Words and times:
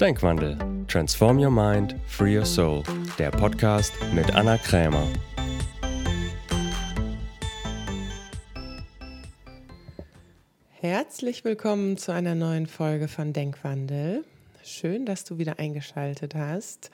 Denkwandel. 0.00 0.56
Transform 0.86 1.40
Your 1.40 1.50
Mind, 1.50 1.96
Free 2.06 2.38
Your 2.38 2.46
Soul. 2.46 2.84
Der 3.18 3.32
Podcast 3.32 3.92
mit 4.14 4.32
Anna 4.32 4.56
Krämer. 4.56 5.08
Herzlich 10.70 11.44
willkommen 11.44 11.96
zu 11.96 12.12
einer 12.12 12.36
neuen 12.36 12.68
Folge 12.68 13.08
von 13.08 13.32
Denkwandel. 13.32 14.24
Schön, 14.62 15.04
dass 15.04 15.24
du 15.24 15.38
wieder 15.38 15.58
eingeschaltet 15.58 16.36
hast. 16.36 16.92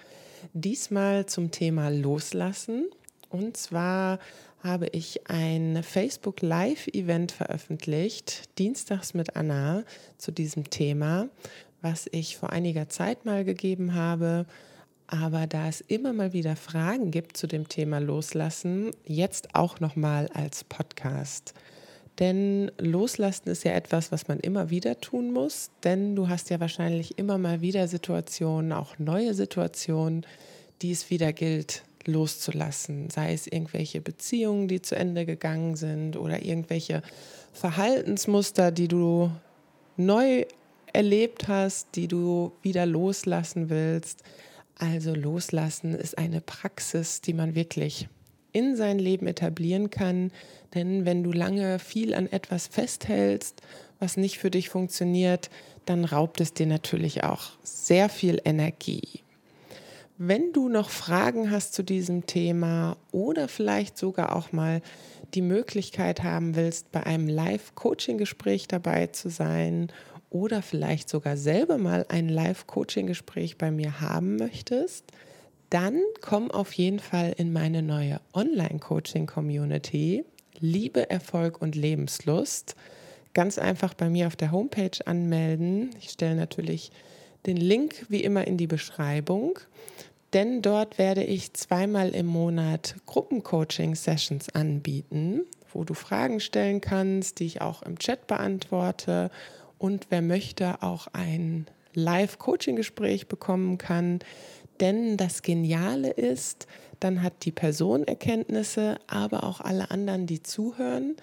Diesmal 0.55 1.27
zum 1.27 1.51
Thema 1.51 1.91
Loslassen. 1.91 2.87
Und 3.29 3.59
zwar 3.59 4.19
habe 4.63 4.87
ich 4.93 5.29
ein 5.29 5.83
Facebook 5.83 6.41
Live-Event 6.41 7.33
veröffentlicht, 7.33 8.59
Dienstags 8.59 9.13
mit 9.13 9.37
Anna, 9.37 9.85
zu 10.17 10.33
diesem 10.33 10.71
Thema 10.71 11.29
was 11.85 12.09
ich 12.11 12.37
vor 12.37 12.51
einiger 12.51 12.89
Zeit 12.89 13.25
mal 13.25 13.45
gegeben 13.45 13.95
habe. 13.95 14.47
Aber 15.07 15.47
da 15.47 15.69
es 15.69 15.83
immer 15.83 16.13
mal 16.13 16.33
wieder 16.33 16.57
Fragen 16.57 17.11
gibt 17.11 17.37
zu 17.37 17.47
dem 17.47 17.69
Thema 17.69 17.99
Loslassen, 17.99 18.91
jetzt 19.05 19.55
auch 19.55 19.79
noch 19.79 19.95
mal 19.95 20.29
als 20.33 20.65
Podcast. 20.65 21.55
Denn 22.19 22.71
Loslassen 22.79 23.51
ist 23.51 23.65
ja 23.65 23.73
etwas, 23.73 24.13
was 24.13 24.29
man 24.29 24.41
immer 24.41 24.71
wieder 24.71 25.01
tun 25.01 25.33
muss, 25.33 25.71
denn 25.83 26.17
du 26.17 26.29
hast 26.29 26.49
ja 26.49 26.61
wahrscheinlich 26.61 27.19
immer 27.19 27.39
mal 27.39 27.61
wieder 27.61 27.87
Situationen, 27.87 28.73
auch 28.73 28.99
neue 28.99 29.35
Situationen, 29.35 30.25
die 30.81 30.93
es 30.93 31.11
wieder 31.11 31.33
gilt 31.33 31.83
loszulassen. 32.07 33.11
Sei 33.11 33.33
es 33.33 33.47
irgendwelche 33.47 34.01
Beziehungen, 34.01 34.69
die 34.69 34.81
zu 34.81 34.95
Ende 34.95 35.27
gegangen 35.27 35.75
sind 35.75 36.17
oder 36.17 36.43
irgendwelche 36.43 37.03
Verhaltensmuster, 37.53 38.71
die 38.71 38.89
du 38.89 39.31
neu 39.97 40.45
erlebt 40.95 41.49
hast, 41.49 41.89
die 41.97 42.09
du 42.09 42.53
wieder 42.63 42.87
loslassen 42.87 43.69
willst. 43.69 44.23
Also 44.79 45.15
loslassen 45.15 45.95
ist 45.95 46.17
eine 46.17 46.41
Praxis, 46.41 47.21
die 47.21 47.35
man 47.35 47.55
wirklich 47.55 48.09
in 48.53 48.77
sein 48.77 48.99
Leben 48.99 49.27
etablieren 49.27 49.91
kann. 49.91 50.31
Denn 50.75 51.05
wenn 51.05 51.23
du 51.23 51.33
lange 51.33 51.79
viel 51.79 52.15
an 52.15 52.31
etwas 52.31 52.69
festhältst, 52.69 53.61
was 53.99 54.17
nicht 54.17 54.39
für 54.39 54.51
dich 54.51 54.71
funktioniert, 54.71 55.51
dann 55.85 56.05
raubt 56.05 56.41
es 56.41 56.55
dir 56.55 56.67
natürlich 56.67 57.25
auch 57.25 57.51
sehr 57.63 58.09
viel 58.09 58.41
Energie. 58.45 59.21
Wenn 60.17 60.53
du 60.53 60.69
noch 60.69 60.91
Fragen 60.91 61.51
hast 61.51 61.75
zu 61.75 61.83
diesem 61.83 62.27
Thema 62.27 62.97
oder 63.11 63.49
vielleicht 63.49 63.99
sogar 63.99 64.35
auch 64.37 64.53
mal 64.53 64.81
die 65.35 65.43
Möglichkeit 65.43 66.23
haben 66.23 66.55
willst, 66.55 66.93
bei 66.93 67.05
einem 67.05 67.27
Live-Coaching-Gespräch 67.27 68.69
dabei 68.69 69.09
zu 69.09 69.29
sein 69.29 69.91
oder 70.35 70.61
vielleicht 70.63 71.09
sogar 71.09 71.37
selber 71.37 71.79
mal 71.79 72.05
ein 72.09 72.29
Live-Coaching-Gespräch 72.29 73.57
bei 73.57 73.71
mir 73.71 74.01
haben 74.01 74.35
möchtest, 74.35 75.05
dann 75.71 76.03
komm 76.21 76.51
auf 76.51 76.73
jeden 76.73 76.99
Fall 76.99 77.33
in 77.37 77.53
meine 77.53 77.83
neue 77.83 78.21
Online-Coaching-Community 78.35 80.25
Liebe, 80.59 81.09
Erfolg 81.09 81.63
und 81.63 81.77
Lebenslust. 81.77 82.75
Ganz 83.33 83.59
einfach 83.59 83.95
bei 83.95 84.11
mir 84.11 84.27
auf 84.27 84.35
der 84.35 84.51
Homepage 84.51 84.99
anmelden. 85.07 85.91
Ich 86.01 86.11
stelle 86.11 86.35
natürlich 86.35 86.91
den 87.47 87.57
Link 87.57 88.07
wie 88.09 88.25
immer 88.25 88.45
in 88.45 88.57
die 88.57 88.67
Beschreibung, 88.67 89.61
denn 90.33 90.63
dort 90.63 90.99
werde 90.99 91.23
ich 91.23 91.53
zweimal 91.53 92.09
im 92.11 92.27
Monat 92.27 92.97
Gruppencoaching-Sessions 93.07 94.49
anbieten, 94.53 95.43
wo 95.73 95.85
du 95.85 95.95
Fragen 95.95 96.41
stellen 96.41 96.81
kannst, 96.81 97.39
die 97.39 97.47
ich 97.47 97.61
auch 97.61 97.83
im 97.83 98.01
Chat 98.01 98.27
beantworte 98.27 99.31
und 99.79 100.07
wer 100.11 100.23
möchte 100.23 100.83
auch 100.83 101.09
ein 101.13 101.67
Live-Coaching-Gespräch 101.95 103.29
bekommen 103.29 103.79
kann. 103.79 104.21
Denn 104.81 105.17
das 105.17 105.43
Geniale 105.43 106.11
ist, 106.11 106.67
dann 107.01 107.23
hat 107.23 107.45
die 107.45 107.53
Person 107.53 108.05
Erkenntnisse, 108.05 108.99
aber 109.07 109.45
auch 109.45 109.61
alle 109.61 109.91
anderen, 109.91 110.27
die 110.27 110.43
zuhören. 110.43 111.17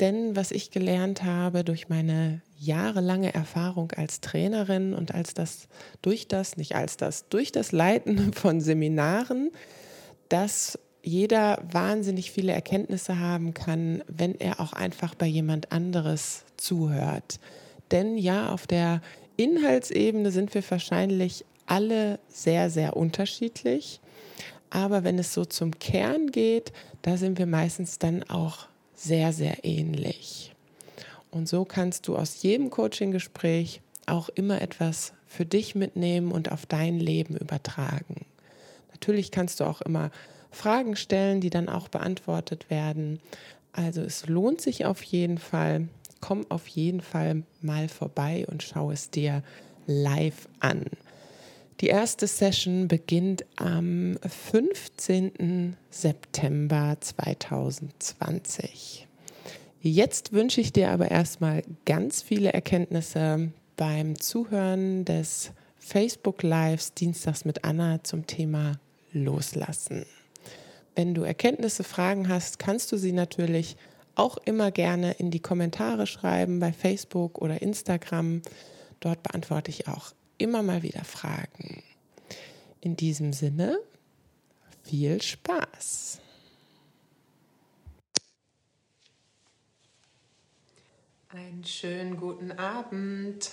Denn 0.00 0.36
was 0.36 0.50
ich 0.50 0.70
gelernt 0.70 1.24
habe 1.24 1.64
durch 1.64 1.88
meine 1.88 2.40
jahrelange 2.58 3.34
Erfahrung 3.34 3.92
als 3.92 4.20
Trainerin 4.20 4.94
und 4.94 5.14
als 5.14 5.34
das 5.34 5.68
durch 6.02 6.28
das, 6.28 6.56
nicht 6.56 6.74
als 6.74 6.96
das, 6.96 7.28
durch 7.28 7.52
das 7.52 7.72
Leiten 7.72 8.32
von 8.34 8.60
Seminaren, 8.60 9.50
dass 10.28 10.78
jeder 11.02 11.62
wahnsinnig 11.70 12.30
viele 12.30 12.52
Erkenntnisse 12.52 13.18
haben 13.18 13.54
kann, 13.54 14.02
wenn 14.08 14.34
er 14.34 14.60
auch 14.60 14.72
einfach 14.72 15.14
bei 15.14 15.26
jemand 15.26 15.72
anderes 15.72 16.44
zuhört. 16.56 17.38
Denn 17.90 18.16
ja, 18.18 18.52
auf 18.52 18.66
der 18.66 19.00
Inhaltsebene 19.36 20.30
sind 20.30 20.54
wir 20.54 20.62
wahrscheinlich 20.68 21.44
alle 21.66 22.18
sehr, 22.28 22.70
sehr 22.70 22.96
unterschiedlich. 22.96 24.00
Aber 24.70 25.04
wenn 25.04 25.18
es 25.18 25.32
so 25.32 25.44
zum 25.44 25.78
Kern 25.78 26.30
geht, 26.30 26.72
da 27.02 27.16
sind 27.16 27.38
wir 27.38 27.46
meistens 27.46 27.98
dann 27.98 28.22
auch 28.24 28.66
sehr, 28.94 29.32
sehr 29.32 29.64
ähnlich. 29.64 30.54
Und 31.30 31.48
so 31.48 31.64
kannst 31.64 32.08
du 32.08 32.16
aus 32.16 32.42
jedem 32.42 32.70
Coaching-Gespräch 32.70 33.80
auch 34.06 34.28
immer 34.30 34.60
etwas 34.60 35.12
für 35.26 35.44
dich 35.44 35.74
mitnehmen 35.74 36.32
und 36.32 36.50
auf 36.50 36.66
dein 36.66 36.98
Leben 36.98 37.36
übertragen. 37.36 38.26
Natürlich 38.92 39.30
kannst 39.30 39.60
du 39.60 39.64
auch 39.64 39.80
immer 39.82 40.10
Fragen 40.50 40.96
stellen, 40.96 41.40
die 41.40 41.50
dann 41.50 41.68
auch 41.68 41.88
beantwortet 41.88 42.70
werden. 42.70 43.20
Also 43.72 44.00
es 44.00 44.26
lohnt 44.26 44.60
sich 44.60 44.86
auf 44.86 45.02
jeden 45.02 45.38
Fall 45.38 45.88
komm 46.20 46.46
auf 46.50 46.68
jeden 46.68 47.00
Fall 47.00 47.42
mal 47.60 47.88
vorbei 47.88 48.46
und 48.50 48.62
schau 48.62 48.90
es 48.90 49.10
dir 49.10 49.42
live 49.86 50.48
an. 50.60 50.84
Die 51.80 51.86
erste 51.86 52.26
Session 52.26 52.88
beginnt 52.88 53.44
am 53.56 54.18
15. 54.26 55.76
September 55.90 56.96
2020. 56.98 59.06
Jetzt 59.80 60.32
wünsche 60.32 60.60
ich 60.60 60.72
dir 60.72 60.90
aber 60.90 61.10
erstmal 61.10 61.62
ganz 61.84 62.20
viele 62.20 62.52
Erkenntnisse 62.52 63.52
beim 63.76 64.20
Zuhören 64.20 65.04
des 65.04 65.52
Facebook 65.78 66.42
Lives 66.42 66.94
Dienstags 66.94 67.44
mit 67.44 67.64
Anna 67.64 68.02
zum 68.02 68.26
Thema 68.26 68.80
Loslassen. 69.12 70.04
Wenn 70.96 71.14
du 71.14 71.22
Erkenntnisse, 71.22 71.84
Fragen 71.84 72.28
hast, 72.28 72.58
kannst 72.58 72.90
du 72.90 72.96
sie 72.96 73.12
natürlich 73.12 73.76
auch 74.18 74.36
immer 74.38 74.70
gerne 74.70 75.12
in 75.12 75.30
die 75.30 75.40
Kommentare 75.40 76.06
schreiben 76.06 76.58
bei 76.58 76.72
Facebook 76.72 77.38
oder 77.38 77.62
Instagram. 77.62 78.42
Dort 79.00 79.22
beantworte 79.22 79.70
ich 79.70 79.88
auch 79.88 80.12
immer 80.38 80.62
mal 80.62 80.82
wieder 80.82 81.04
Fragen. 81.04 81.82
In 82.80 82.96
diesem 82.96 83.32
Sinne, 83.32 83.78
viel 84.82 85.20
Spaß! 85.20 86.20
Einen 91.30 91.62
schönen 91.64 92.16
guten 92.16 92.52
Abend, 92.52 93.50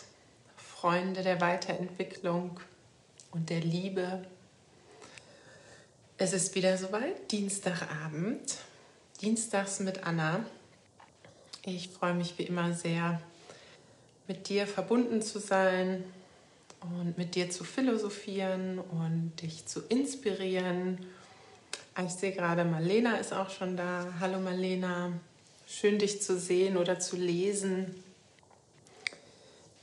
Freunde 0.56 1.24
der 1.24 1.42
Weiterentwicklung 1.42 2.58
und 3.32 3.50
der 3.50 3.60
Liebe. 3.60 4.26
Es 6.18 6.32
ist 6.32 6.56
wieder 6.56 6.78
soweit, 6.78 7.32
Dienstagabend, 7.34 8.60
Dienstags 9.22 9.82
mit 9.82 10.06
Anna. 10.06 10.46
Ich 11.68 11.90
freue 11.90 12.14
mich 12.14 12.38
wie 12.38 12.44
immer 12.44 12.74
sehr, 12.74 13.20
mit 14.28 14.50
dir 14.50 14.68
verbunden 14.68 15.24
zu 15.24 15.40
sein 15.40 16.04
und 16.80 17.18
mit 17.18 17.34
dir 17.34 17.50
zu 17.50 17.64
philosophieren 17.64 18.78
und 18.78 19.32
dich 19.42 19.66
zu 19.66 19.82
inspirieren. 19.90 21.00
Ich 22.06 22.12
sehe 22.12 22.34
gerade, 22.34 22.66
Marlena 22.66 23.18
ist 23.18 23.34
auch 23.34 23.50
schon 23.50 23.76
da. 23.76 24.14
Hallo 24.20 24.40
Marlena, 24.40 25.14
schön 25.66 25.98
dich 25.98 26.22
zu 26.22 26.38
sehen 26.40 26.78
oder 26.78 27.00
zu 27.00 27.16
lesen. 27.16 27.96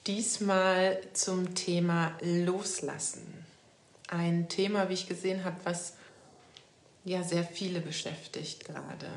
Diesmal 0.06 1.00
zum 1.14 1.56
Thema 1.56 2.16
Loslassen. 2.20 3.44
Ein 4.06 4.48
Thema, 4.48 4.88
wie 4.88 4.94
ich 4.94 5.08
gesehen 5.08 5.42
habe, 5.42 5.56
was 5.64 5.94
ja 7.04 7.24
sehr 7.24 7.42
viele 7.42 7.80
beschäftigt 7.80 8.66
gerade. 8.66 9.08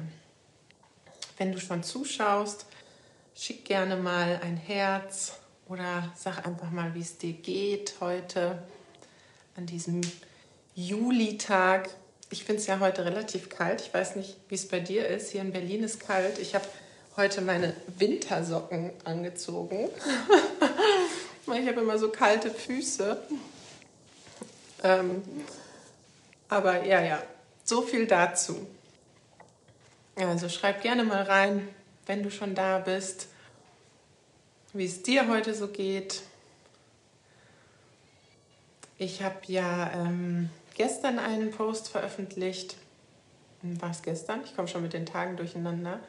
Wenn 1.38 1.52
du 1.52 1.60
schon 1.60 1.84
zuschaust, 1.84 2.66
schick 3.36 3.66
gerne 3.66 3.98
mal 3.98 4.40
ein 4.42 4.58
Herz 4.58 5.34
oder 5.68 6.12
sag 6.16 6.46
einfach 6.46 6.72
mal, 6.72 6.96
wie 6.96 7.02
es 7.02 7.18
dir 7.18 7.34
geht 7.34 7.96
heute 8.00 8.60
an 9.58 9.66
diesem 9.66 10.02
Julitag. 10.76 11.90
Ich 12.30 12.44
finde 12.44 12.62
es 12.62 12.68
ja 12.68 12.80
heute 12.80 13.06
relativ 13.06 13.50
kalt. 13.50 13.82
Ich 13.82 13.94
weiß 13.94 14.16
nicht, 14.16 14.38
wie 14.50 14.56
es 14.56 14.68
bei 14.68 14.80
dir 14.80 15.08
ist. 15.08 15.32
Hier 15.32 15.42
in 15.42 15.52
Berlin 15.52 15.84
ist 15.84 16.00
kalt. 16.00 16.40
Ich 16.40 16.56
habe 16.56 16.66
heute 17.18 17.42
meine 17.42 17.76
Wintersocken 17.98 18.92
angezogen. 19.04 19.90
ich 21.48 21.68
habe 21.68 21.82
immer 21.82 21.98
so 21.98 22.10
kalte 22.10 22.50
Füße. 22.50 23.18
Ähm, 24.84 25.24
aber 26.48 26.86
ja, 26.86 27.02
ja, 27.02 27.22
so 27.64 27.82
viel 27.82 28.06
dazu. 28.08 28.68
Also 30.16 30.48
schreib 30.48 30.82
gerne 30.82 31.04
mal 31.04 31.24
rein, 31.24 31.68
wenn 32.06 32.24
du 32.24 32.32
schon 32.32 32.56
da 32.56 32.80
bist, 32.80 33.28
wie 34.74 34.86
es 34.86 35.04
dir 35.04 35.28
heute 35.28 35.54
so 35.54 35.68
geht. 35.68 36.22
Ich 38.98 39.22
habe 39.22 39.36
ja 39.48 39.92
ähm, 39.94 40.50
gestern 40.76 41.20
einen 41.20 41.52
Post 41.52 41.90
veröffentlicht. 41.90 42.78
War 43.62 43.92
es 43.92 44.04
gestern? 44.04 44.42
Ich 44.46 44.56
komme 44.56 44.70
schon 44.70 44.84
mit 44.84 44.94
den 44.94 45.06
Tagen 45.06 45.36
durcheinander. 45.36 46.00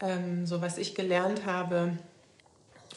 Ähm, 0.00 0.46
so 0.46 0.62
was 0.62 0.78
ich 0.78 0.94
gelernt 0.94 1.44
habe 1.44 1.98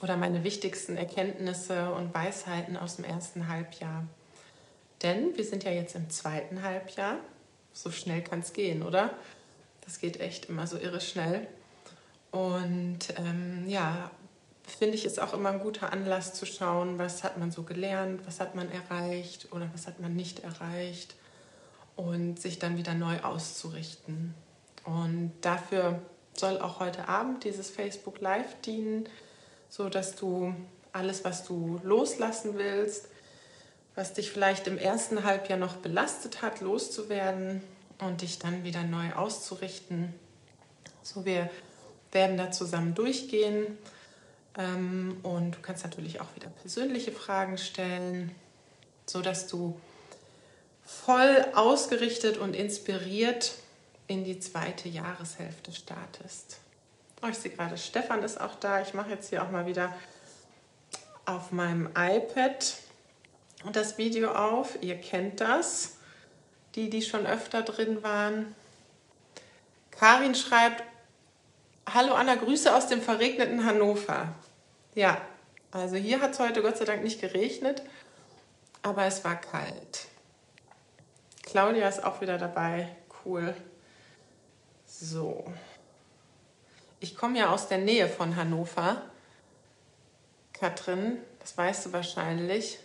oder 0.03 0.17
meine 0.17 0.43
wichtigsten 0.43 0.97
Erkenntnisse 0.97 1.93
und 1.93 2.13
Weisheiten 2.13 2.77
aus 2.77 2.97
dem 2.97 3.05
ersten 3.05 3.47
Halbjahr. 3.47 4.05
Denn 5.01 5.35
wir 5.35 5.45
sind 5.45 5.63
ja 5.63 5.71
jetzt 5.71 5.95
im 5.95 6.11
zweiten 6.11 6.61
Halbjahr. 6.61 7.17
So 7.73 7.89
schnell 7.89 8.21
kann 8.21 8.41
es 8.41 8.53
gehen, 8.53 8.83
oder? 8.83 9.11
Das 9.91 9.99
geht 9.99 10.21
echt 10.21 10.45
immer 10.45 10.67
so 10.67 10.77
irre 10.77 11.01
schnell. 11.01 11.45
Und 12.31 12.99
ähm, 13.17 13.67
ja, 13.67 14.09
finde 14.65 14.95
ich, 14.95 15.03
ist 15.03 15.19
auch 15.19 15.33
immer 15.33 15.49
ein 15.49 15.59
guter 15.59 15.91
Anlass 15.91 16.33
zu 16.33 16.45
schauen, 16.45 16.97
was 16.97 17.25
hat 17.25 17.37
man 17.37 17.51
so 17.51 17.63
gelernt, 17.63 18.25
was 18.25 18.39
hat 18.39 18.55
man 18.55 18.71
erreicht 18.71 19.49
oder 19.51 19.69
was 19.73 19.87
hat 19.87 19.99
man 19.99 20.15
nicht 20.15 20.45
erreicht 20.45 21.15
und 21.97 22.39
sich 22.39 22.57
dann 22.57 22.77
wieder 22.77 22.93
neu 22.93 23.19
auszurichten. 23.19 24.33
Und 24.85 25.33
dafür 25.41 25.99
soll 26.37 26.59
auch 26.59 26.79
heute 26.79 27.09
Abend 27.09 27.43
dieses 27.43 27.69
Facebook 27.69 28.21
Live 28.21 28.61
dienen, 28.61 29.09
so 29.67 29.89
dass 29.89 30.15
du 30.15 30.55
alles, 30.93 31.25
was 31.25 31.43
du 31.43 31.81
loslassen 31.83 32.57
willst, 32.57 33.09
was 33.95 34.13
dich 34.13 34.31
vielleicht 34.31 34.67
im 34.67 34.77
ersten 34.77 35.25
Halbjahr 35.25 35.59
noch 35.59 35.75
belastet 35.75 36.41
hat, 36.41 36.61
loszuwerden 36.61 37.61
und 38.01 38.21
dich 38.21 38.39
dann 38.39 38.63
wieder 38.63 38.83
neu 38.83 39.13
auszurichten. 39.13 40.13
So, 41.01 41.25
wir 41.25 41.49
werden 42.11 42.37
da 42.37 42.51
zusammen 42.51 42.93
durchgehen 42.93 43.77
ähm, 44.57 45.17
und 45.23 45.55
du 45.55 45.59
kannst 45.61 45.83
natürlich 45.83 46.19
auch 46.19 46.35
wieder 46.35 46.49
persönliche 46.49 47.11
Fragen 47.11 47.57
stellen, 47.57 48.35
so 49.05 49.21
dass 49.21 49.47
du 49.47 49.79
voll 50.83 51.45
ausgerichtet 51.55 52.37
und 52.37 52.55
inspiriert 52.55 53.53
in 54.07 54.23
die 54.25 54.39
zweite 54.39 54.89
Jahreshälfte 54.89 55.71
startest. 55.71 56.57
Oh, 57.23 57.27
ich 57.27 57.37
sehe 57.37 57.51
gerade, 57.51 57.77
Stefan 57.77 58.23
ist 58.23 58.41
auch 58.41 58.55
da. 58.55 58.81
Ich 58.81 58.93
mache 58.93 59.11
jetzt 59.11 59.29
hier 59.29 59.43
auch 59.43 59.51
mal 59.51 59.67
wieder 59.67 59.95
auf 61.25 61.51
meinem 61.51 61.87
iPad 61.95 62.73
das 63.71 63.97
Video 63.97 64.31
auf. 64.31 64.77
Ihr 64.81 64.97
kennt 64.97 65.39
das, 65.39 65.97
die, 66.75 66.89
die 66.89 67.01
schon 67.01 67.25
öfter 67.25 67.61
drin 67.61 68.03
waren. 68.03 68.55
Karin 69.91 70.35
schreibt, 70.35 70.83
Hallo 71.93 72.13
Anna, 72.13 72.35
Grüße 72.35 72.73
aus 72.73 72.87
dem 72.87 73.01
verregneten 73.01 73.65
Hannover. 73.65 74.33
Ja, 74.95 75.21
also 75.71 75.95
hier 75.95 76.21
hat 76.21 76.31
es 76.31 76.39
heute 76.39 76.61
Gott 76.61 76.77
sei 76.77 76.85
Dank 76.85 77.03
nicht 77.03 77.19
geregnet, 77.19 77.81
aber 78.81 79.05
es 79.05 79.23
war 79.23 79.39
kalt. 79.39 80.07
Claudia 81.43 81.87
ist 81.87 82.03
auch 82.03 82.21
wieder 82.21 82.37
dabei. 82.37 82.95
Cool. 83.25 83.53
So. 84.85 85.45
Ich 86.99 87.15
komme 87.15 87.39
ja 87.39 87.49
aus 87.49 87.67
der 87.67 87.79
Nähe 87.79 88.07
von 88.07 88.35
Hannover. 88.35 89.01
Katrin, 90.53 91.17
das 91.39 91.57
weißt 91.57 91.87
du 91.87 91.93
wahrscheinlich. 91.93 92.79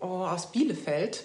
Oh, 0.00 0.24
aus 0.24 0.52
Bielefeld. 0.52 1.24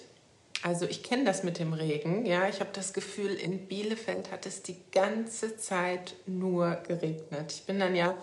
Also 0.61 0.85
ich 0.85 1.03
kenne 1.03 1.25
das 1.25 1.43
mit 1.43 1.59
dem 1.59 1.73
Regen. 1.73 2.25
Ja, 2.25 2.47
ich 2.47 2.59
habe 2.59 2.69
das 2.73 2.93
Gefühl, 2.93 3.33
in 3.33 3.67
Bielefeld 3.67 4.31
hat 4.31 4.45
es 4.45 4.61
die 4.61 4.77
ganze 4.91 5.57
Zeit 5.57 6.15
nur 6.25 6.75
geregnet. 6.87 7.51
Ich 7.51 7.63
bin 7.63 7.79
dann 7.79 7.95
ja 7.95 8.15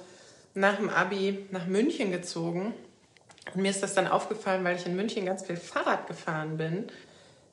nach 0.55 0.77
dem 0.77 0.89
Abi 0.89 1.47
nach 1.51 1.67
München 1.67 2.11
gezogen 2.11 2.73
und 3.55 3.63
mir 3.63 3.71
ist 3.71 3.83
das 3.83 3.95
dann 3.95 4.09
aufgefallen, 4.09 4.65
weil 4.65 4.77
ich 4.77 4.87
in 4.87 4.97
München 4.97 5.27
ganz 5.27 5.45
viel 5.45 5.57
Fahrrad 5.57 6.07
gefahren 6.07 6.57
bin 6.57 6.91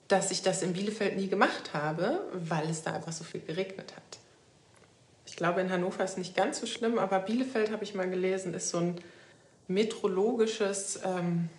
dass 0.07 0.31
ich 0.31 0.41
das 0.41 0.61
in 0.61 0.73
Bielefeld 0.73 1.17
nie 1.17 1.27
gemacht 1.27 1.73
habe, 1.73 2.21
weil 2.33 2.69
es 2.69 2.83
da 2.83 2.93
einfach 2.93 3.11
so 3.11 3.23
viel 3.23 3.41
geregnet 3.41 3.93
hat. 3.95 4.19
Ich 5.25 5.35
glaube, 5.35 5.61
in 5.61 5.71
Hannover 5.71 6.03
ist 6.03 6.17
nicht 6.17 6.35
ganz 6.35 6.59
so 6.59 6.65
schlimm, 6.65 6.97
aber 6.97 7.19
Bielefeld, 7.19 7.71
habe 7.71 7.83
ich 7.83 7.93
mal 7.93 8.09
gelesen, 8.09 8.53
ist 8.53 8.69
so 8.69 8.77
ein 8.77 8.95
metrologisches 9.67 11.01
ähm, 11.03 11.49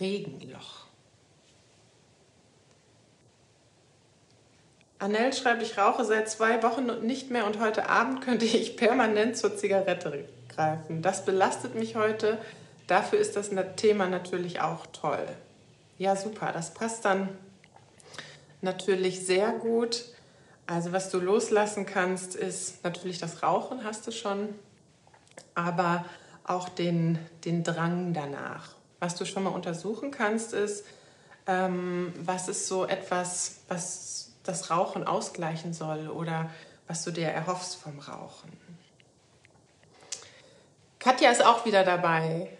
Regenloch. 0.00 0.86
Annelle 4.98 5.32
schreibt, 5.32 5.62
ich 5.62 5.76
rauche 5.78 6.04
seit 6.04 6.30
zwei 6.30 6.62
Wochen 6.62 7.04
nicht 7.04 7.30
mehr 7.30 7.44
und 7.46 7.58
heute 7.58 7.88
Abend 7.88 8.20
könnte 8.20 8.44
ich 8.44 8.76
permanent 8.76 9.36
zur 9.36 9.56
Zigarette 9.56 10.28
greifen. 10.48 11.02
Das 11.02 11.24
belastet 11.24 11.74
mich 11.74 11.96
heute. 11.96 12.38
Dafür 12.86 13.18
ist 13.18 13.34
das 13.36 13.50
Thema 13.76 14.06
natürlich 14.06 14.60
auch 14.60 14.86
toll. 14.92 15.26
Ja, 15.98 16.14
super. 16.14 16.52
Das 16.52 16.72
passt 16.72 17.04
dann 17.04 17.28
natürlich 18.60 19.26
sehr 19.26 19.50
gut. 19.50 20.04
Also 20.66 20.92
was 20.92 21.10
du 21.10 21.18
loslassen 21.18 21.84
kannst, 21.84 22.36
ist 22.36 22.84
natürlich 22.84 23.18
das 23.18 23.42
Rauchen, 23.42 23.84
hast 23.84 24.06
du 24.06 24.12
schon, 24.12 24.50
aber 25.54 26.04
auch 26.44 26.68
den, 26.68 27.18
den 27.44 27.64
Drang 27.64 28.14
danach. 28.14 28.76
Was 29.02 29.16
du 29.16 29.24
schon 29.24 29.42
mal 29.42 29.50
untersuchen 29.50 30.12
kannst, 30.12 30.52
ist, 30.52 30.84
ähm, 31.48 32.14
was 32.20 32.46
ist 32.46 32.68
so 32.68 32.86
etwas, 32.86 33.56
was 33.66 34.30
das 34.44 34.70
Rauchen 34.70 35.04
ausgleichen 35.04 35.74
soll 35.74 36.06
oder 36.06 36.50
was 36.86 37.02
du 37.02 37.10
dir 37.10 37.26
erhoffst 37.26 37.74
vom 37.74 37.98
Rauchen. 37.98 38.52
Katja 41.00 41.32
ist 41.32 41.44
auch 41.44 41.64
wieder 41.66 41.82
dabei. 41.82 42.56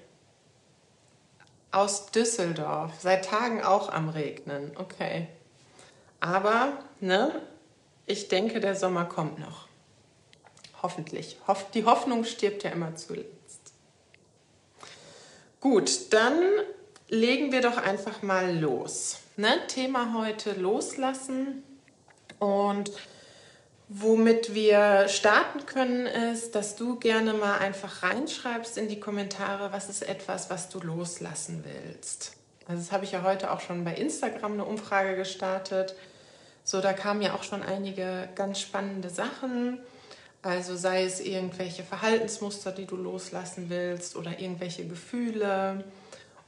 Aus 1.70 2.10
Düsseldorf. 2.10 2.90
Seit 2.98 3.26
Tagen 3.26 3.62
auch 3.62 3.88
am 3.88 4.08
Regnen. 4.08 4.76
Okay. 4.76 5.28
Aber 6.18 6.72
ne, 6.98 7.40
ich 8.06 8.26
denke, 8.26 8.58
der 8.58 8.74
Sommer 8.74 9.04
kommt 9.04 9.38
noch. 9.38 9.68
Hoffentlich. 10.82 11.38
Die 11.74 11.84
Hoffnung 11.84 12.24
stirbt 12.24 12.64
ja 12.64 12.72
immer 12.72 12.96
zuletzt. 12.96 13.41
Gut, 15.62 16.12
dann 16.12 16.42
legen 17.08 17.52
wir 17.52 17.60
doch 17.60 17.76
einfach 17.76 18.20
mal 18.22 18.52
los. 18.58 19.20
Ne? 19.36 19.48
Thema 19.68 20.12
heute 20.12 20.54
loslassen. 20.54 21.62
Und 22.40 22.90
womit 23.88 24.56
wir 24.56 25.06
starten 25.06 25.64
können, 25.64 26.06
ist, 26.06 26.56
dass 26.56 26.74
du 26.74 26.98
gerne 26.98 27.32
mal 27.34 27.58
einfach 27.58 28.02
reinschreibst 28.02 28.76
in 28.76 28.88
die 28.88 28.98
Kommentare, 28.98 29.70
was 29.70 29.88
ist 29.88 30.02
etwas, 30.02 30.50
was 30.50 30.68
du 30.68 30.80
loslassen 30.80 31.62
willst. 31.64 32.32
Also 32.66 32.82
das 32.82 32.90
habe 32.90 33.04
ich 33.04 33.12
ja 33.12 33.22
heute 33.22 33.52
auch 33.52 33.60
schon 33.60 33.84
bei 33.84 33.94
Instagram 33.94 34.54
eine 34.54 34.64
Umfrage 34.64 35.14
gestartet. 35.14 35.94
So, 36.64 36.80
da 36.80 36.92
kamen 36.92 37.22
ja 37.22 37.34
auch 37.34 37.44
schon 37.44 37.62
einige 37.62 38.28
ganz 38.34 38.58
spannende 38.58 39.10
Sachen. 39.10 39.78
Also 40.42 40.76
sei 40.76 41.04
es 41.04 41.20
irgendwelche 41.20 41.84
Verhaltensmuster, 41.84 42.72
die 42.72 42.86
du 42.86 42.96
loslassen 42.96 43.70
willst 43.70 44.16
oder 44.16 44.40
irgendwelche 44.40 44.86
Gefühle 44.86 45.84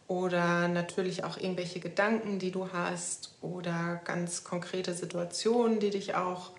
oder 0.09 0.69
natürlich 0.69 1.23
auch 1.25 1.37
irgendwelche 1.39 1.79
Gedanken, 1.79 2.41
die 2.41 2.51
du 2.51 2.73
hast 2.73 3.37
oder 3.41 4.01
ganz 4.05 4.43
konkrete 4.43 4.95
Situationen, 4.95 5.79
die 5.79 5.91
dich 5.91 6.17
auch 6.17 6.51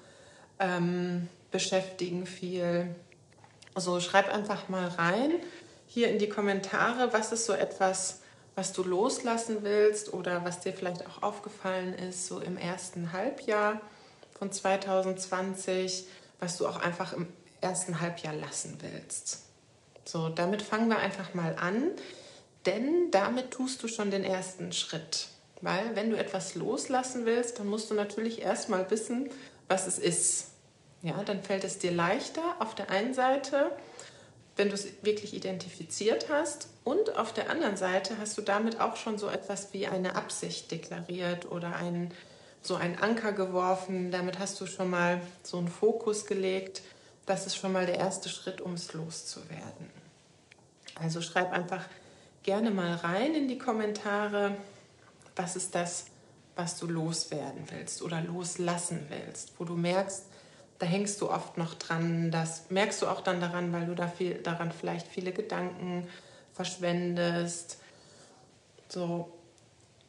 ähm, 0.60 1.28
beschäftigen 1.52 2.26
viel. 2.26 2.96
So, 3.76 4.00
schreib 4.00 4.34
einfach 4.34 4.70
mal 4.70 4.88
rein 4.88 5.34
hier 5.88 6.10
in 6.10 6.20
die 6.20 6.30
Kommentare, 6.30 7.14
was 7.14 7.32
ist 7.32 7.46
so 7.46 7.54
etwas, 7.54 8.22
was 8.56 8.74
du 8.74 8.84
loslassen 8.84 9.60
willst 9.62 10.14
oder 10.14 10.44
was 10.46 10.62
dir 10.62 10.74
vielleicht 10.74 11.06
auch 11.06 11.24
aufgefallen 11.24 11.94
ist, 11.94 12.28
so 12.28 12.40
im 12.40 12.58
ersten 12.58 13.12
Halbjahr 13.12 13.82
von 14.38 14.52
2020, 14.52 16.06
was 16.40 16.58
du 16.58 16.68
auch 16.68 16.78
einfach 16.78 17.14
im 17.14 17.28
ersten 17.62 18.00
Halbjahr 18.02 18.34
lassen 18.34 18.78
willst. 18.82 19.44
So, 20.04 20.30
damit 20.30 20.62
fangen 20.62 20.90
wir 20.90 21.00
einfach 21.00 21.34
mal 21.34 21.56
an, 21.56 21.92
denn 22.66 23.12
damit 23.12 23.52
tust 23.52 23.82
du 23.84 23.88
schon 23.88 24.12
den 24.12 24.24
ersten 24.24 24.72
Schritt. 24.72 25.30
Weil 25.62 25.96
wenn 25.96 26.10
du 26.10 26.18
etwas 26.18 26.56
loslassen 26.56 27.26
willst, 27.26 27.60
dann 27.60 27.68
musst 27.68 27.90
du 27.90 27.96
natürlich 27.96 28.42
erstmal 28.42 28.90
wissen, 28.92 29.30
was 29.68 29.88
es 29.88 29.98
ist. 29.98 30.52
Ja, 31.02 31.24
dann 31.24 31.42
fällt 31.42 31.64
es 31.64 31.80
dir 31.80 31.92
leichter 31.92 32.42
auf 32.60 32.76
der 32.76 32.90
einen 32.90 33.14
Seite, 33.14 33.72
wenn 34.56 34.70
du 34.70 34.76
es 34.76 34.88
wirklich 35.02 35.34
identifiziert 35.34 36.28
hast. 36.30 36.68
Und 36.84 37.18
auf 37.18 37.34
der 37.34 37.50
anderen 37.50 37.78
Seite 37.78 38.18
hast 38.20 38.38
du 38.38 38.42
damit 38.42 38.80
auch 38.80 38.96
schon 38.96 39.18
so 39.18 39.28
etwas 39.28 39.74
wie 39.74 39.88
eine 39.88 40.16
Absicht 40.16 40.72
deklariert 40.72 41.52
oder 41.52 41.76
einen, 41.76 42.12
so 42.66 42.76
einen 42.76 42.98
Anker 42.98 43.32
geworfen. 43.32 44.12
Damit 44.12 44.40
hast 44.40 44.60
du 44.62 44.66
schon 44.66 44.90
mal 44.90 45.22
so 45.44 45.58
einen 45.58 45.68
Fokus 45.68 46.26
gelegt. 46.26 46.82
Das 47.26 47.46
ist 47.48 47.56
schon 47.56 47.72
mal 47.72 47.86
der 47.86 47.98
erste 47.98 48.30
Schritt, 48.30 48.62
um 48.62 48.74
es 48.74 48.94
loszuwerden. 48.94 49.90
Also 50.96 51.22
schreib 51.22 51.52
einfach 51.52 51.84
gerne 52.44 52.72
mal 52.72 52.96
rein 52.96 53.34
in 53.34 53.48
die 53.48 53.58
Kommentare, 53.58 54.56
was 55.36 55.56
ist 55.56 55.76
das, 55.76 56.06
was 56.56 56.78
du 56.80 56.88
loswerden 56.88 57.66
willst 57.72 58.02
oder 58.02 58.22
loslassen 58.22 59.08
willst, 59.10 59.54
wo 59.58 59.66
du 59.66 59.76
merkst, 59.76 60.24
da 60.80 60.86
hängst 60.86 61.22
du 61.22 61.30
oft 61.30 61.58
noch 61.58 61.74
dran. 61.74 62.32
Das 62.32 62.70
merkst 62.70 63.02
du 63.02 63.08
auch 63.08 63.22
dann 63.22 63.42
daran, 63.42 63.74
weil 63.74 63.86
du 63.86 63.96
da 63.96 64.08
viel, 64.08 64.36
daran 64.36 64.72
vielleicht 64.72 65.08
viele 65.08 65.32
Gedanken 65.32 66.08
verschwendest. 66.54 67.78
So, 68.90 69.32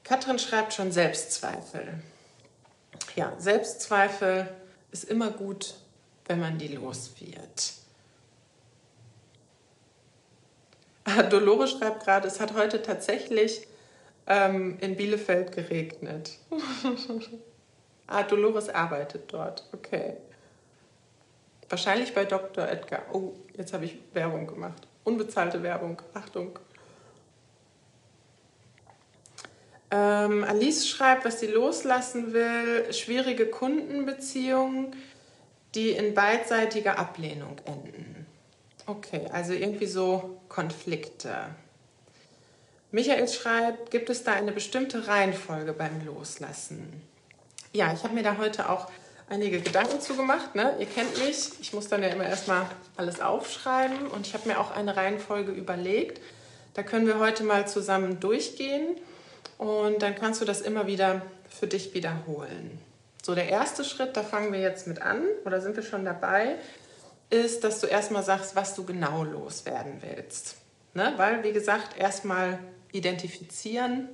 Katrin 0.05 0.39
schreibt 0.39 0.75
schon 0.75 0.93
Selbstzweifel. 0.93 2.01
Ja, 3.15 3.33
Selbstzweifel 3.39 4.49
ist 4.93 5.05
immer 5.05 5.31
gut, 5.31 5.75
wenn 6.27 6.41
man 6.41 6.59
die 6.59 6.69
los 6.69 7.13
wird. 7.21 7.73
Dolores 11.31 11.71
schreibt 11.73 12.05
gerade, 12.05 12.27
es 12.27 12.41
hat 12.41 12.55
heute 12.55 12.83
tatsächlich 12.83 13.67
ähm, 14.27 14.79
in 14.81 14.97
Bielefeld 14.97 15.53
geregnet. 15.53 16.39
ah, 18.07 18.23
Dolores 18.25 18.69
arbeitet 18.69 19.33
dort. 19.33 19.69
Okay. 19.73 20.17
Wahrscheinlich 21.69 22.15
bei 22.15 22.25
Dr. 22.25 22.69
Edgar. 22.69 23.03
Oh, 23.13 23.35
jetzt 23.57 23.73
habe 23.73 23.85
ich 23.85 23.99
Werbung 24.13 24.47
gemacht. 24.47 24.87
Unbezahlte 25.05 25.63
Werbung. 25.63 26.01
Achtung. 26.15 26.59
Ähm, 29.91 30.45
Alice 30.45 30.89
schreibt, 30.89 31.25
was 31.25 31.41
sie 31.41 31.47
loslassen 31.47 32.33
will. 32.33 32.93
Schwierige 32.93 33.47
Kundenbeziehungen, 33.47 34.97
die 35.75 35.91
in 35.91 36.15
beidseitiger 36.15 36.99
Ablehnung 36.99 37.57
enden. 37.65 38.27
Okay, 38.87 39.27
also 39.33 39.53
irgendwie 39.53 39.87
so 39.87 40.41
Konflikte. 40.49 41.49
Michael 42.93 43.29
schreibt, 43.29 43.91
gibt 43.91 44.11
es 44.11 44.25
da 44.25 44.33
eine 44.33 44.53
bestimmte 44.53 45.07
Reihenfolge 45.07 45.73
beim 45.73 46.05
Loslassen? 46.07 47.03
Ja, 47.73 47.93
ich 47.93 48.05
habe 48.05 48.15
mir 48.15 48.23
da 48.23 48.39
heute 48.39 48.71
auch 48.71 48.89
einige 49.29 49.61
Gedanken 49.61 50.01
zugemacht. 50.01 50.55
Ne? 50.55 50.77
Ihr 50.79 50.87
kennt 50.87 51.19
mich, 51.19 51.51
ich 51.61 51.73
muss 51.73 51.89
dann 51.89 52.03
ja 52.03 52.09
immer 52.09 52.25
erstmal 52.25 52.67
alles 52.97 53.21
aufschreiben 53.21 54.07
und 54.07 54.27
ich 54.27 54.35
habe 54.35 54.49
mir 54.49 54.61
auch 54.61 54.71
eine 54.71 54.97
Reihenfolge 54.97 55.53
überlegt. 55.53 56.21
Da 56.75 56.83
können 56.83 57.07
wir 57.07 57.19
heute 57.19 57.43
mal 57.43 57.67
zusammen 57.67 58.21
durchgehen 58.21 58.97
und 59.59 60.03
dann 60.03 60.15
kannst 60.15 60.41
du 60.41 60.45
das 60.45 60.61
immer 60.61 60.87
wieder 60.87 61.23
für 61.49 61.67
dich 61.67 61.95
wiederholen. 61.95 62.79
So, 63.23 63.35
der 63.35 63.49
erste 63.49 63.85
Schritt, 63.85 64.17
da 64.17 64.23
fangen 64.23 64.53
wir 64.53 64.61
jetzt 64.61 64.87
mit 64.87 65.03
an 65.03 65.23
oder 65.45 65.61
sind 65.61 65.77
wir 65.77 65.83
schon 65.83 66.05
dabei, 66.05 66.57
ist, 67.31 67.65
dass 67.65 67.81
du 67.81 67.87
erstmal 67.87 68.23
sagst, 68.23 68.55
was 68.55 68.75
du 68.75 68.85
genau 68.85 69.25
loswerden 69.25 70.01
willst. 70.01 70.57
Ne? 70.95 71.13
Weil, 71.17 71.43
wie 71.43 71.53
gesagt, 71.53 71.99
erstmal 71.99 72.59
identifizieren, 72.93 74.09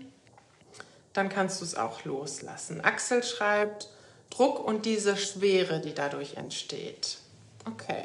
dann 1.12 1.28
kannst 1.28 1.60
du 1.60 1.64
es 1.64 1.74
auch 1.74 2.04
loslassen. 2.04 2.80
Axel 2.80 3.22
schreibt, 3.22 3.90
Druck 4.30 4.64
und 4.66 4.86
diese 4.86 5.16
Schwere, 5.16 5.80
die 5.80 5.92
dadurch 5.92 6.36
entsteht. 6.36 7.18
Okay. 7.66 8.04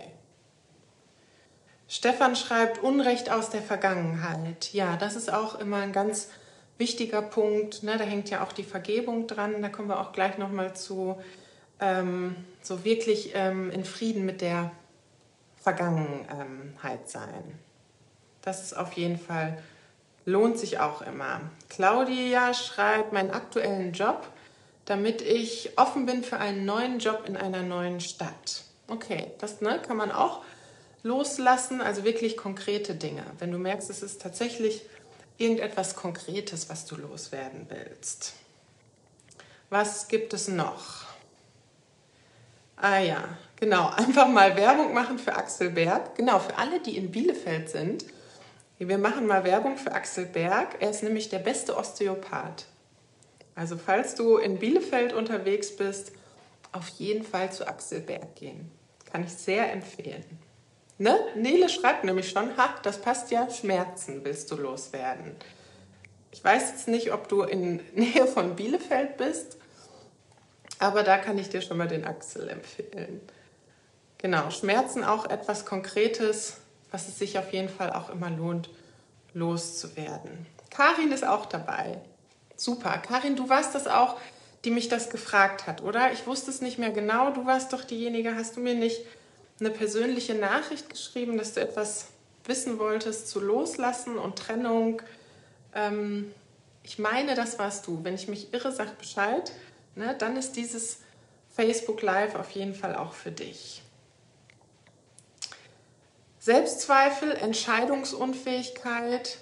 Stefan 1.87 2.35
schreibt 2.35 2.83
Unrecht 2.83 3.31
aus 3.31 3.49
der 3.49 3.61
Vergangenheit. 3.61 4.73
Ja, 4.73 4.97
das 4.97 5.15
ist 5.15 5.31
auch 5.31 5.57
immer 5.57 5.77
ein 5.77 5.93
ganz 5.93 6.27
wichtiger 6.77 7.21
Punkt. 7.21 7.83
Ne? 7.83 7.97
Da 7.97 8.03
hängt 8.03 8.29
ja 8.29 8.43
auch 8.43 8.53
die 8.53 8.63
Vergebung 8.63 9.27
dran. 9.27 9.61
Da 9.61 9.69
kommen 9.69 9.89
wir 9.89 9.99
auch 9.99 10.11
gleich 10.11 10.37
nochmal 10.37 10.75
zu. 10.75 11.19
Ähm, 11.79 12.35
so 12.61 12.83
wirklich 12.83 13.31
ähm, 13.35 13.69
in 13.71 13.85
Frieden 13.85 14.25
mit 14.25 14.41
der 14.41 14.71
Vergangenheit 15.61 17.09
sein. 17.09 17.59
Das 18.41 18.63
ist 18.63 18.75
auf 18.75 18.93
jeden 18.93 19.19
Fall, 19.19 19.61
lohnt 20.25 20.57
sich 20.57 20.79
auch 20.79 21.01
immer. 21.01 21.41
Claudia 21.69 22.53
schreibt, 22.53 23.13
meinen 23.13 23.31
aktuellen 23.31 23.91
Job 23.91 24.27
damit 24.87 25.21
ich 25.21 25.77
offen 25.77 26.05
bin 26.05 26.23
für 26.23 26.37
einen 26.37 26.65
neuen 26.65 26.99
Job 26.99 27.23
in 27.27 27.35
einer 27.35 27.61
neuen 27.61 27.99
Stadt. 27.99 28.63
Okay, 28.87 29.31
das 29.37 29.59
ne, 29.59 29.81
kann 29.85 29.97
man 29.97 30.11
auch 30.11 30.43
loslassen, 31.03 31.81
also 31.81 32.05
wirklich 32.05 32.37
konkrete 32.37 32.95
Dinge. 32.95 33.23
Wenn 33.37 33.51
du 33.51 33.57
merkst, 33.57 33.89
es 33.89 34.01
ist 34.01 34.21
tatsächlich 34.21 34.81
irgendetwas 35.37 35.95
Konkretes, 35.95 36.69
was 36.69 36.85
du 36.85 36.95
loswerden 36.95 37.67
willst. 37.69 38.33
Was 39.69 40.07
gibt 40.07 40.33
es 40.33 40.47
noch? 40.47 41.05
Ah 42.77 42.99
ja, 42.99 43.23
genau, 43.55 43.89
einfach 43.95 44.27
mal 44.27 44.55
Werbung 44.55 44.93
machen 44.93 45.19
für 45.19 45.35
Axel 45.35 45.71
Berg. 45.71 46.15
Genau, 46.15 46.39
für 46.39 46.57
alle, 46.57 46.79
die 46.79 46.97
in 46.97 47.11
Bielefeld 47.11 47.69
sind. 47.69 48.05
Wir 48.79 48.99
machen 48.99 49.25
mal 49.25 49.43
Werbung 49.43 49.77
für 49.77 49.91
Axel 49.91 50.25
Berg. 50.25 50.77
Er 50.79 50.91
ist 50.91 51.01
nämlich 51.01 51.29
der 51.29 51.39
beste 51.39 51.75
Osteopath. 51.75 52.65
Also 53.55 53.75
falls 53.75 54.13
du 54.13 54.37
in 54.37 54.59
Bielefeld 54.59 55.13
unterwegs 55.13 55.75
bist, 55.75 56.11
auf 56.71 56.87
jeden 56.89 57.23
Fall 57.23 57.51
zu 57.51 57.67
Axel 57.67 58.01
Berg 58.01 58.35
gehen. 58.35 58.71
Kann 59.11 59.23
ich 59.23 59.33
sehr 59.33 59.71
empfehlen. 59.71 60.23
Ne? 60.97 61.17
Nele 61.35 61.69
schreibt 61.69 62.03
nämlich 62.03 62.29
schon, 62.29 62.57
ha, 62.57 62.73
das 62.81 62.99
passt 62.99 63.29
ja, 63.31 63.49
Schmerzen 63.49 64.23
willst 64.23 64.49
du 64.51 64.55
loswerden. 64.55 65.35
Ich 66.31 66.43
weiß 66.43 66.71
jetzt 66.71 66.87
nicht, 66.87 67.13
ob 67.13 67.27
du 67.27 67.43
in 67.43 67.81
Nähe 67.93 68.25
von 68.25 68.55
Bielefeld 68.55 69.17
bist, 69.17 69.57
aber 70.79 71.03
da 71.03 71.17
kann 71.17 71.37
ich 71.37 71.49
dir 71.49 71.61
schon 71.61 71.77
mal 71.77 71.87
den 71.87 72.05
Axel 72.05 72.49
empfehlen. 72.49 73.21
Genau, 74.17 74.49
Schmerzen 74.49 75.03
auch 75.03 75.29
etwas 75.29 75.65
Konkretes, 75.65 76.57
was 76.91 77.07
es 77.07 77.19
sich 77.19 77.37
auf 77.37 77.53
jeden 77.53 77.69
Fall 77.69 77.93
auch 77.93 78.09
immer 78.09 78.31
lohnt, 78.31 78.69
loszuwerden. 79.33 80.47
Karin 80.71 81.11
ist 81.11 81.25
auch 81.25 81.45
dabei. 81.45 82.01
Super. 82.55 82.97
Karin, 82.97 83.35
du 83.35 83.49
warst 83.49 83.75
das 83.75 83.87
auch, 83.87 84.17
die 84.65 84.71
mich 84.71 84.89
das 84.89 85.11
gefragt 85.11 85.67
hat, 85.67 85.83
oder? 85.83 86.11
Ich 86.11 86.25
wusste 86.25 86.49
es 86.49 86.61
nicht 86.61 86.79
mehr 86.79 86.89
genau. 86.89 87.29
Du 87.29 87.45
warst 87.45 87.73
doch 87.73 87.83
diejenige, 87.83 88.35
hast 88.35 88.55
du 88.55 88.59
mir 88.59 88.73
nicht 88.73 89.01
eine 89.59 89.71
persönliche 89.71 90.35
Nachricht 90.35 90.89
geschrieben, 90.89 91.37
dass 91.37 91.53
du 91.53 91.61
etwas 91.61 92.07
wissen 92.45 92.79
wolltest 92.79 93.27
zu 93.27 93.39
Loslassen 93.39 94.17
und 94.17 94.37
Trennung? 94.37 95.01
Ähm, 95.73 96.31
ich 96.83 96.99
meine, 96.99 97.35
das 97.35 97.59
warst 97.59 97.87
du. 97.87 98.03
Wenn 98.03 98.15
ich 98.15 98.27
mich 98.27 98.53
irre, 98.53 98.71
sag 98.71 98.97
Bescheid. 98.97 99.51
Ne? 99.95 100.15
Dann 100.17 100.37
ist 100.37 100.55
dieses 100.55 100.99
Facebook 101.55 102.01
Live 102.01 102.35
auf 102.35 102.51
jeden 102.51 102.75
Fall 102.75 102.95
auch 102.95 103.13
für 103.13 103.31
dich. 103.31 103.81
Selbstzweifel, 106.39 107.31
Entscheidungsunfähigkeit, 107.31 109.39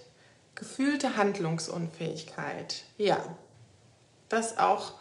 Gefühlte 0.55 1.17
Handlungsunfähigkeit. 1.17 2.83
Ja, 2.97 3.21
das 4.29 4.57
auch 4.57 4.93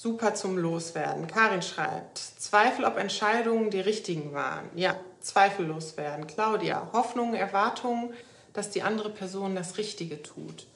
super 0.00 0.34
zum 0.34 0.56
Loswerden. 0.56 1.26
Karin 1.26 1.62
schreibt, 1.62 2.18
Zweifel, 2.18 2.84
ob 2.84 2.96
Entscheidungen 2.98 3.70
die 3.70 3.80
richtigen 3.80 4.32
waren. 4.32 4.70
Ja, 4.76 4.94
zweifellos 5.20 5.96
werden. 5.96 6.28
Claudia, 6.28 6.88
Hoffnungen, 6.92 7.34
Erwartungen, 7.34 8.14
dass 8.52 8.70
die 8.70 8.82
andere 8.82 9.10
Person 9.10 9.56
das 9.56 9.76
Richtige 9.76 10.22
tut. 10.22 10.66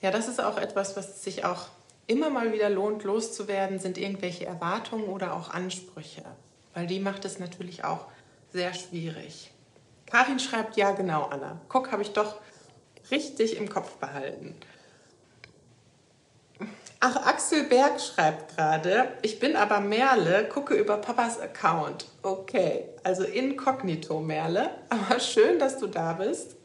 Ja, 0.00 0.10
das 0.10 0.28
ist 0.28 0.40
auch 0.40 0.56
etwas, 0.56 0.96
was 0.96 1.22
sich 1.22 1.44
auch 1.44 1.66
immer 2.06 2.30
mal 2.30 2.52
wieder 2.52 2.70
lohnt, 2.70 3.04
loszuwerden, 3.04 3.78
sind 3.78 3.98
irgendwelche 3.98 4.46
Erwartungen 4.46 5.08
oder 5.08 5.34
auch 5.34 5.50
Ansprüche. 5.50 6.22
Weil 6.72 6.86
die 6.86 7.00
macht 7.00 7.24
es 7.24 7.38
natürlich 7.38 7.84
auch 7.84 8.06
sehr 8.52 8.72
schwierig. 8.72 9.50
Karin 10.06 10.38
schreibt, 10.38 10.76
ja 10.76 10.92
genau, 10.92 11.24
Anna. 11.24 11.60
Guck, 11.68 11.92
habe 11.92 12.02
ich 12.02 12.12
doch 12.12 12.36
richtig 13.10 13.56
im 13.56 13.68
Kopf 13.68 13.96
behalten. 13.96 14.54
Ach, 17.06 17.16
Axel 17.16 17.64
Berg 17.64 18.00
schreibt 18.00 18.56
gerade, 18.56 19.08
ich 19.20 19.38
bin 19.38 19.56
aber 19.56 19.80
Merle, 19.80 20.48
gucke 20.48 20.72
über 20.72 20.96
Papas 20.96 21.38
Account. 21.38 22.06
Okay, 22.22 22.86
also 23.02 23.24
inkognito 23.24 24.20
Merle, 24.20 24.70
aber 24.88 25.20
schön, 25.20 25.58
dass 25.58 25.76
du 25.76 25.86
da 25.86 26.14
bist. 26.14 26.56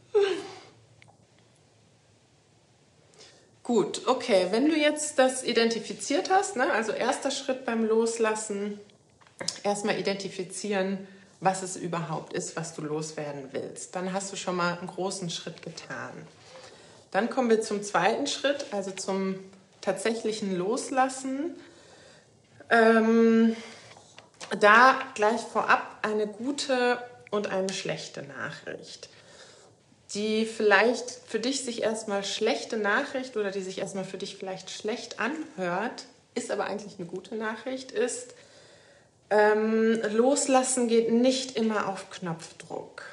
Gut, 3.64 4.08
okay, 4.08 4.48
wenn 4.52 4.70
du 4.70 4.78
jetzt 4.78 5.20
das 5.20 5.44
identifiziert 5.44 6.30
hast, 6.30 6.56
ne, 6.56 6.72
also 6.72 6.94
erster 6.94 7.32
Schritt 7.32 7.66
beim 7.66 7.84
Loslassen, 7.84 8.80
erstmal 9.64 10.00
identifizieren, 10.00 11.06
was 11.42 11.64
es 11.64 11.76
überhaupt 11.76 12.32
ist, 12.32 12.56
was 12.56 12.74
du 12.74 12.82
loswerden 12.82 13.50
willst. 13.52 13.94
Dann 13.94 14.14
hast 14.14 14.32
du 14.32 14.38
schon 14.38 14.56
mal 14.56 14.78
einen 14.78 14.88
großen 14.88 15.30
Schritt 15.30 15.62
getan. 15.62 16.14
Dann 17.12 17.30
kommen 17.30 17.50
wir 17.50 17.60
zum 17.60 17.84
zweiten 17.84 18.26
Schritt, 18.26 18.68
also 18.72 18.92
zum 18.92 19.36
tatsächlichen 19.82 20.58
Loslassen. 20.58 21.56
Ähm, 22.70 23.56
da 24.60 25.00
gleich 25.16 25.42
vorab 25.42 25.98
eine 26.02 26.28
gute 26.28 27.00
und 27.32 27.48
eine 27.48 27.74
schlechte 27.74 28.24
Nachricht. 28.24 29.10
Die 30.14 30.46
vielleicht 30.46 31.10
für 31.28 31.40
dich 31.40 31.64
sich 31.64 31.84
erstmal 31.84 32.24
schlechte 32.24 32.78
Nachricht 32.78 33.38
oder 33.38 33.52
die 33.52 33.62
sich 33.62 33.78
erstmal 33.78 34.06
für 34.06 34.18
dich 34.18 34.38
vielleicht 34.38 34.72
schlecht 34.72 35.20
anhört, 35.20 36.06
ist 36.34 36.52
aber 36.52 36.66
eigentlich 36.66 36.96
eine 36.98 37.08
gute 37.08 37.36
Nachricht, 37.36 37.92
ist, 37.92 38.34
ähm, 39.30 40.02
loslassen 40.12 40.88
geht 40.88 41.12
nicht 41.12 41.56
immer 41.56 41.88
auf 41.88 42.10
Knopfdruck. 42.10 43.04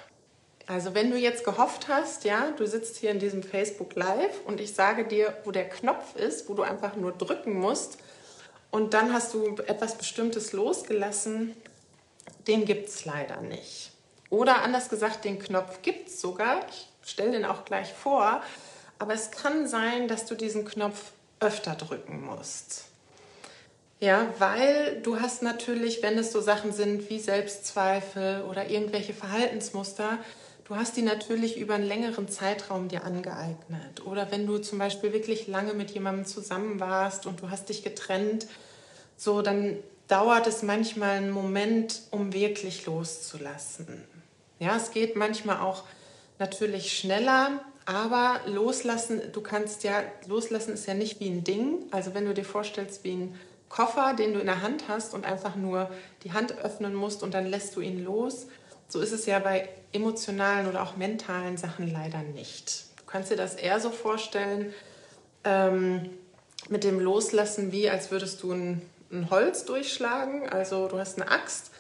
Also 0.67 0.95
wenn 0.95 1.11
du 1.11 1.17
jetzt 1.17 1.45
gehofft 1.45 1.87
hast, 1.89 2.25
ja, 2.25 2.51
du 2.57 2.67
sitzt 2.67 2.97
hier 2.97 3.13
in 3.13 3.21
diesem 3.21 3.43
Facebook 3.43 3.95
Live 3.95 4.41
und 4.47 4.61
ich 4.61 4.75
sage 4.75 5.05
dir, 5.05 5.37
wo 5.45 5.53
der 5.53 5.69
Knopf 5.69 6.17
ist, 6.17 6.49
wo 6.49 6.55
du 6.55 6.63
einfach 6.63 6.97
nur 6.97 7.13
drücken 7.13 7.55
musst 7.55 7.99
und 8.73 8.95
dann 8.95 9.13
hast 9.13 9.33
du 9.33 9.57
etwas 9.67 9.97
Bestimmtes 9.97 10.53
losgelassen, 10.53 11.55
den 12.49 12.65
gibt 12.65 12.89
es 12.89 13.05
leider 13.05 13.41
nicht. 13.41 13.93
Oder 14.29 14.63
anders 14.63 14.89
gesagt, 14.89 15.25
den 15.25 15.39
Knopf 15.39 15.83
gibt 15.83 16.09
es 16.09 16.21
sogar, 16.21 16.61
stelle 17.05 17.33
den 17.33 17.45
auch 17.45 17.65
gleich 17.65 17.93
vor. 17.93 18.43
Aber 18.99 19.15
es 19.15 19.31
kann 19.31 19.69
sein, 19.69 20.09
dass 20.09 20.27
du 20.27 20.35
diesen 20.35 20.65
Knopf 20.65 21.13
öfter 21.39 21.75
drücken 21.75 22.25
musst. 22.25 22.87
Ja, 24.01 24.29
weil 24.39 25.01
du 25.03 25.21
hast 25.21 25.43
natürlich, 25.43 26.03
wenn 26.03 26.19
es 26.19 26.33
so 26.33 26.41
Sachen 26.41 26.73
sind 26.73 27.09
wie 27.09 27.19
Selbstzweifel 27.19 28.43
oder 28.43 28.69
irgendwelche 28.69 29.15
Verhaltensmuster, 29.15 30.19
du 30.69 30.77
hast 30.77 30.97
die 30.97 31.03
natürlich 31.03 31.59
über 31.59 31.75
einen 31.75 31.87
längeren 31.87 32.29
Zeitraum 32.29 32.89
dir 32.89 33.05
angeeignet. 33.05 34.05
Oder 34.05 34.31
wenn 34.31 34.47
du 34.47 34.59
zum 34.59 34.79
Beispiel 34.79 35.13
wirklich 35.13 35.47
lange 35.47 35.75
mit 35.75 35.91
jemandem 35.93 36.27
zusammen 36.27 36.81
warst 36.81 37.27
und 37.27 37.41
du 37.41 37.51
hast 37.51 37.69
dich 37.69 37.85
getrennt, 37.85 38.47
so 39.17 39.43
dann 39.43 39.79
dauert 40.09 40.47
es 40.47 40.63
manchmal 40.63 41.17
einen 41.17 41.31
Moment, 41.31 42.03
um 42.11 42.33
wirklich 42.33 42.87
loszulassen. 42.87 44.05
Ja, 44.59 44.77
es 44.77 44.91
geht 44.91 45.17
manchmal 45.17 45.61
auch 45.61 45.85
natürlich 46.39 46.97
schneller, 46.99 47.61
aber 47.85 48.41
loslassen, 48.47 49.21
du 49.33 49.41
kannst 49.41 49.85
ja, 49.85 50.03
loslassen 50.27 50.75
ist 50.75 50.87
ja 50.87 50.95
nicht 50.95 51.21
wie 51.21 51.29
ein 51.29 51.45
Ding. 51.45 51.85
Also 51.93 52.15
wenn 52.15 52.25
du 52.25 52.35
dir 52.35 52.45
vorstellst, 52.45 53.05
wie 53.05 53.13
ein 53.13 53.35
Koffer, 53.69 54.15
den 54.15 54.35
du 54.35 54.41
in 54.41 54.47
der 54.47 54.63
Hand 54.63 54.85
hast 54.89 55.15
und 55.15 55.25
einfach 55.25 55.55
nur 55.57 55.91
die 56.25 56.33
Hand 56.33 56.59
öffnen 56.59 56.95
musst 56.95 57.23
und 57.23 57.35
dann 57.35 57.47
lässt 57.47 57.77
du 57.77 57.81
ihn 57.81 58.05
los. 58.05 58.47
So 58.89 59.01
ist 59.01 59.13
es 59.13 59.27
ja 59.27 59.39
bei 59.41 59.69
emotionalen 59.97 60.69
oder 60.69 60.83
auch 60.83 60.97
mentalen 60.97 61.57
Sachen 61.57 61.91
leider 61.91 62.23
nicht. 62.23 62.85
Du 62.97 63.05
kannst 63.07 63.31
dir 63.31 63.37
das 63.37 63.55
eher 63.55 63.81
so 63.81 63.91
vorstellen, 63.91 64.73
ähm, 65.45 66.11
mit 66.69 66.85
dem 66.85 67.01
Loslassen, 67.01 67.73
wie 67.73 67.89
als 67.89 68.11
würdest 68.11 68.43
du 68.43 68.53
ein, 68.53 68.83
ein 69.11 69.31
Holz 69.31 69.65
durchschlagen. 69.65 70.49
Also 70.49 70.89
du 70.89 70.99
hast 70.99 71.21
eine 71.21 71.31
Axt 71.31 71.71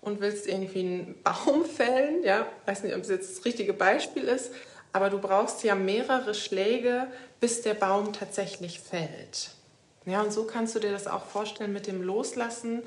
und 0.00 0.20
willst 0.20 0.46
irgendwie 0.46 0.80
einen 0.80 1.22
Baum 1.22 1.64
fällen. 1.76 2.22
Ja, 2.22 2.46
weiß 2.66 2.82
nicht, 2.82 2.94
ob 2.94 3.02
es 3.02 3.08
jetzt 3.08 3.38
das 3.38 3.44
richtige 3.44 3.72
Beispiel 3.72 4.24
ist, 4.24 4.50
aber 4.92 5.10
du 5.10 5.18
brauchst 5.18 5.64
ja 5.64 5.74
mehrere 5.74 6.34
Schläge, 6.34 7.06
bis 7.40 7.62
der 7.62 7.74
Baum 7.74 8.12
tatsächlich 8.12 8.80
fällt. 8.80 9.50
Ja, 10.04 10.20
und 10.20 10.32
so 10.32 10.44
kannst 10.44 10.74
du 10.74 10.80
dir 10.80 10.90
das 10.90 11.06
auch 11.06 11.24
vorstellen 11.24 11.72
mit 11.72 11.86
dem 11.86 12.02
Loslassen. 12.02 12.82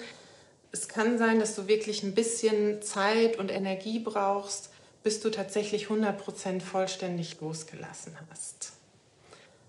Es 0.72 0.90
kann 0.90 1.18
sein, 1.18 1.40
dass 1.40 1.56
du 1.56 1.68
wirklich 1.68 2.04
ein 2.04 2.14
bisschen 2.14 2.82
Zeit 2.82 3.40
und 3.40 3.50
Energie 3.50 4.00
brauchst, 4.00 4.70
bis 5.06 5.20
du 5.20 5.30
tatsächlich 5.30 5.86
100% 5.86 6.62
vollständig 6.62 7.40
losgelassen 7.40 8.18
hast. 8.32 8.72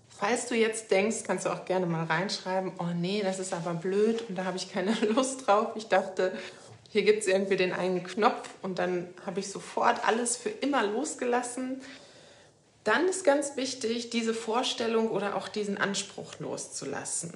Falls 0.09 0.47
du 0.47 0.55
jetzt 0.55 0.89
denkst, 0.89 1.17
kannst 1.27 1.45
du 1.45 1.51
auch 1.51 1.63
gerne 1.65 1.85
mal 1.85 2.05
reinschreiben, 2.05 2.71
oh 2.79 2.87
nee, 2.99 3.21
das 3.21 3.37
ist 3.37 3.53
aber 3.53 3.75
blöd 3.75 4.23
und 4.27 4.35
da 4.35 4.45
habe 4.45 4.57
ich 4.57 4.73
keine 4.73 4.93
Lust 5.13 5.45
drauf. 5.45 5.75
Ich 5.75 5.89
dachte, 5.89 6.35
hier 6.89 7.03
gibt 7.03 7.21
es 7.21 7.27
irgendwie 7.27 7.55
den 7.55 7.71
einen 7.71 8.03
Knopf 8.03 8.49
und 8.63 8.79
dann 8.79 9.07
habe 9.27 9.39
ich 9.39 9.51
sofort 9.51 10.07
alles 10.07 10.37
für 10.37 10.49
immer 10.49 10.83
losgelassen. 10.87 11.81
Dann 12.83 13.07
ist 13.07 13.23
ganz 13.23 13.55
wichtig, 13.57 14.09
diese 14.09 14.33
Vorstellung 14.33 15.11
oder 15.11 15.35
auch 15.35 15.49
diesen 15.49 15.77
Anspruch 15.77 16.39
loszulassen. 16.39 17.31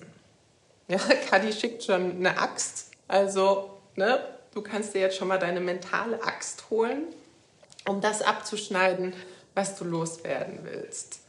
Ja, 0.87 0.97
Kadi 1.29 1.53
schickt 1.53 1.83
schon 1.83 2.15
eine 2.15 2.39
Axt. 2.39 2.89
Also, 3.07 3.77
ne, 3.95 4.25
du 4.55 4.63
kannst 4.63 4.95
dir 4.95 5.01
jetzt 5.01 5.17
schon 5.17 5.27
mal 5.27 5.37
deine 5.37 5.59
mentale 5.59 6.23
Axt 6.23 6.71
holen, 6.71 7.03
um 7.87 8.01
das 8.01 8.21
abzuschneiden, 8.21 9.13
was 9.53 9.75
du 9.75 9.83
loswerden 9.83 10.59
willst. 10.63 11.19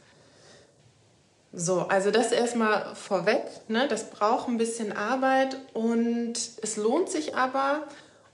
So, 1.51 1.81
also 1.81 2.09
das 2.09 2.31
erstmal 2.31 2.95
vorweg. 2.95 3.43
Ne, 3.67 3.87
das 3.87 4.09
braucht 4.09 4.47
ein 4.47 4.57
bisschen 4.57 4.91
Arbeit 4.91 5.57
und 5.73 6.33
es 6.61 6.77
lohnt 6.77 7.09
sich 7.09 7.35
aber. 7.35 7.83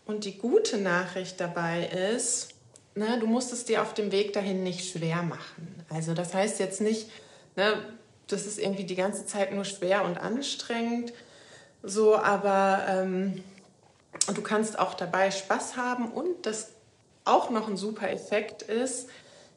Und 0.05 0.25
die 0.25 0.38
gute 0.38 0.77
Nachricht 0.77 1.39
dabei 1.39 1.85
ist, 1.85 2.49
ne, 2.95 3.19
du 3.19 3.27
musst 3.27 3.51
es 3.53 3.65
dir 3.65 3.81
auf 3.81 3.93
dem 3.93 4.11
Weg 4.11 4.33
dahin 4.33 4.63
nicht 4.63 4.89
schwer 4.89 5.21
machen. 5.21 5.86
Also 5.89 6.13
das 6.13 6.34
heißt 6.34 6.60
jetzt 6.60 6.82
nicht, 6.82 7.10
ne, 7.55 7.73
das 8.27 8.45
ist 8.45 8.58
irgendwie 8.58 8.86
die 8.86 8.95
ganze 8.95 9.25
Zeit 9.25 9.53
nur 9.53 9.65
schwer 9.65 10.05
und 10.05 10.17
anstrengend, 10.17 11.13
so, 11.82 12.15
aber 12.15 12.86
ähm, 12.88 13.43
du 14.34 14.41
kannst 14.41 14.77
auch 14.79 14.93
dabei 14.93 15.32
Spaß 15.32 15.77
haben 15.77 16.12
und 16.12 16.45
das 16.45 16.71
auch 17.29 17.49
noch 17.49 17.67
ein 17.67 17.77
super 17.77 18.09
Effekt 18.09 18.61
ist, 18.61 19.09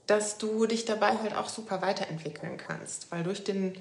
dass 0.06 0.38
du 0.38 0.66
dich 0.66 0.84
dabei 0.84 1.18
halt 1.18 1.34
auch 1.34 1.48
super 1.48 1.82
weiterentwickeln 1.82 2.56
kannst, 2.56 3.10
weil 3.10 3.22
durch 3.22 3.44
den 3.44 3.74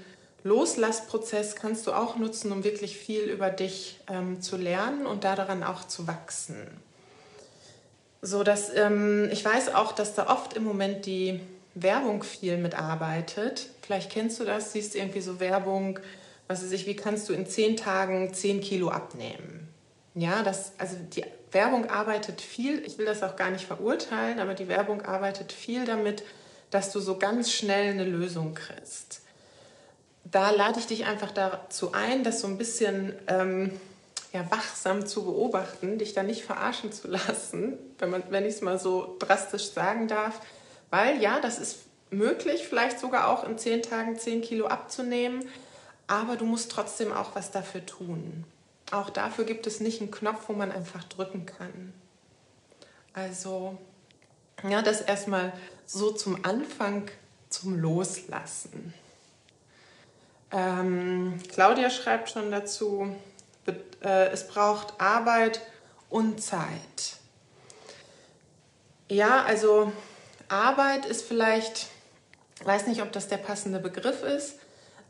Loslassprozess 0.43 1.56
kannst 1.56 1.86
du 1.88 1.93
auch 1.93 2.15
nutzen, 2.15 2.51
um 2.51 2.63
wirklich 2.63 2.97
viel 2.97 3.23
über 3.23 3.49
dich 3.49 3.99
ähm, 4.08 4.41
zu 4.41 4.58
lernen 4.58 5.06
und 5.06 5.23
daran 5.23 5.63
auch 5.63 5.86
zu 5.86 6.08
wachsen. 6.08 6.67
So 8.21 8.43
dass 8.43 8.73
ähm, 8.75 9.30
ich 9.32 9.43
weiß 9.43 9.73
auch, 9.73 9.91
dass 9.91 10.13
da 10.13 10.30
oft 10.30 10.54
im 10.54 10.63
Moment 10.63 11.06
die 11.06 11.39
Werbung 11.73 12.23
viel 12.23 12.58
mitarbeitet. 12.58 13.69
Vielleicht 13.82 14.12
kennst 14.12 14.39
du 14.39 14.45
das, 14.45 14.73
siehst 14.73 14.95
irgendwie 14.95 15.21
so 15.21 15.39
Werbung, 15.39 15.99
was 16.47 16.63
weiß 16.63 16.71
ich, 16.71 16.86
wie 16.86 16.95
kannst 16.95 17.30
du 17.30 17.34
in 17.34 17.47
zehn 17.47 17.77
Tagen 17.77 18.34
zehn 18.34 18.62
Kilo 18.62 18.89
abnehmen? 18.89 19.69
Ja, 20.15 20.43
das, 20.43 20.73
also 20.77 20.97
die 21.13 21.23
Werbung 21.52 21.90
arbeitet 21.90 22.42
viel, 22.42 22.86
ich 22.86 22.98
will 22.98 23.06
das 23.06 23.24
auch 23.24 23.36
gar 23.36 23.50
nicht 23.50 23.66
verurteilen, 23.66 24.40
aber 24.40 24.54
die 24.54 24.68
Werbung 24.68 25.02
arbeitet 25.02 25.52
viel 25.52 25.86
damit, 25.86 26.24
dass 26.70 26.92
du 26.92 27.00
so 27.00 27.18
ganz 27.18 27.52
schnell 27.52 27.92
eine 27.92 28.06
Lösung 28.06 28.54
kriegst. 28.54 29.22
Da 30.24 30.52
lade 30.52 30.80
ich 30.80 30.88
dich 30.88 31.06
einfach 31.06 31.32
dazu 31.32 31.92
ein, 31.92 32.24
das 32.24 32.40
so 32.40 32.48
ein 32.48 32.58
bisschen 32.58 33.14
ähm, 33.28 33.72
ja, 34.32 34.50
wachsam 34.50 35.06
zu 35.06 35.26
beobachten, 35.26 35.98
dich 35.98 36.14
da 36.14 36.24
nicht 36.24 36.44
verarschen 36.44 36.92
zu 36.92 37.08
lassen, 37.10 37.78
wenn, 38.00 38.24
wenn 38.30 38.46
ich 38.46 38.56
es 38.56 38.62
mal 38.62 38.80
so 38.80 39.18
drastisch 39.20 39.72
sagen 39.72 40.08
darf. 40.08 40.40
Weil 40.90 41.22
ja, 41.22 41.40
das 41.42 41.60
ist 41.60 41.80
möglich, 42.12 42.68
vielleicht 42.68 43.00
sogar 43.00 43.28
auch 43.30 43.44
in 43.44 43.58
zehn 43.58 43.82
Tagen 43.82 44.18
zehn 44.18 44.42
Kilo 44.42 44.68
abzunehmen, 44.68 45.48
aber 46.08 46.36
du 46.36 46.46
musst 46.46 46.72
trotzdem 46.72 47.12
auch 47.12 47.36
was 47.36 47.52
dafür 47.52 47.86
tun. 47.86 48.46
Auch 48.91 49.10
dafür 49.10 49.45
gibt 49.45 49.67
es 49.67 49.80
nicht 49.80 50.01
einen 50.01 50.12
Knopf, 50.12 50.47
wo 50.47 50.54
man 50.54 50.71
einfach 50.71 51.04
drücken 51.06 51.45
kann. 51.45 51.93
Also, 53.13 53.77
ja, 54.67 54.82
das 54.82 55.01
erstmal 55.01 55.54
so 55.86 56.12
zum 56.12 56.45
Anfang, 56.45 57.10
zum 57.49 57.80
Loslassen. 57.80 58.93
Ähm, 60.51 61.39
Claudia 61.49 61.89
schreibt 61.89 62.30
schon 62.30 62.51
dazu, 62.51 63.15
äh, 64.04 64.30
es 64.30 64.47
braucht 64.47 64.99
Arbeit 64.99 65.62
und 66.10 66.41
Zeit. 66.41 67.17
Ja, 69.10 69.43
also 69.43 69.91
Arbeit 70.49 71.06
ist 71.06 71.23
vielleicht, 71.23 71.88
weiß 72.63 72.88
nicht, 72.88 73.01
ob 73.01 73.12
das 73.12 73.27
der 73.27 73.38
passende 73.38 73.80
Begriff 73.80 74.23
ist, 74.23 74.56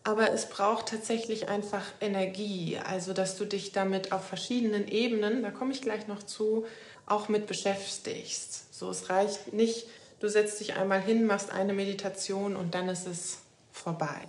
aber 0.03 0.31
es 0.31 0.49
braucht 0.49 0.87
tatsächlich 0.87 1.47
einfach 1.47 1.83
Energie. 1.99 2.79
Also, 2.83 3.13
dass 3.13 3.37
du 3.37 3.45
dich 3.45 3.71
damit 3.71 4.11
auf 4.11 4.25
verschiedenen 4.25 4.87
Ebenen, 4.87 5.43
da 5.43 5.51
komme 5.51 5.71
ich 5.71 5.81
gleich 5.81 6.07
noch 6.07 6.23
zu, 6.23 6.65
auch 7.05 7.29
mit 7.29 7.47
beschäftigst. 7.47 8.73
So, 8.73 8.89
es 8.89 9.09
reicht 9.09 9.53
nicht, 9.53 9.87
du 10.19 10.27
setzt 10.27 10.59
dich 10.59 10.73
einmal 10.75 11.01
hin, 11.01 11.25
machst 11.25 11.51
eine 11.51 11.73
Meditation 11.73 12.55
und 12.55 12.73
dann 12.73 12.89
ist 12.89 13.07
es 13.07 13.39
vorbei. 13.71 14.21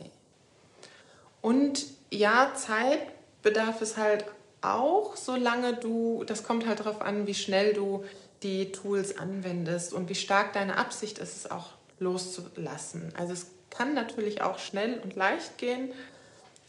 Und 1.41 1.87
ja, 2.11 2.53
Zeit 2.55 3.01
bedarf 3.43 3.81
es 3.81 3.97
halt 3.97 4.25
auch, 4.61 5.17
solange 5.17 5.75
du, 5.75 6.23
das 6.25 6.45
kommt 6.45 6.67
halt 6.67 6.81
darauf 6.81 7.01
an, 7.01 7.27
wie 7.27 7.35
schnell 7.35 7.73
du 7.73 8.05
die 8.43 8.73
Tools 8.73 9.19
anwendest 9.19 9.93
und 9.93 10.09
wie 10.09 10.15
stark 10.15 10.53
deine 10.53 10.77
Absicht 10.77 11.19
ist, 11.19 11.37
es 11.37 11.51
auch 11.51 11.71
loszulassen. 11.99 13.13
Also 13.17 13.33
es 13.33 13.47
kann 13.73 13.95
natürlich 13.95 14.43
auch 14.43 14.59
schnell 14.59 15.01
und 15.01 15.17
leicht 15.17 15.59
gehen, 15.59 15.93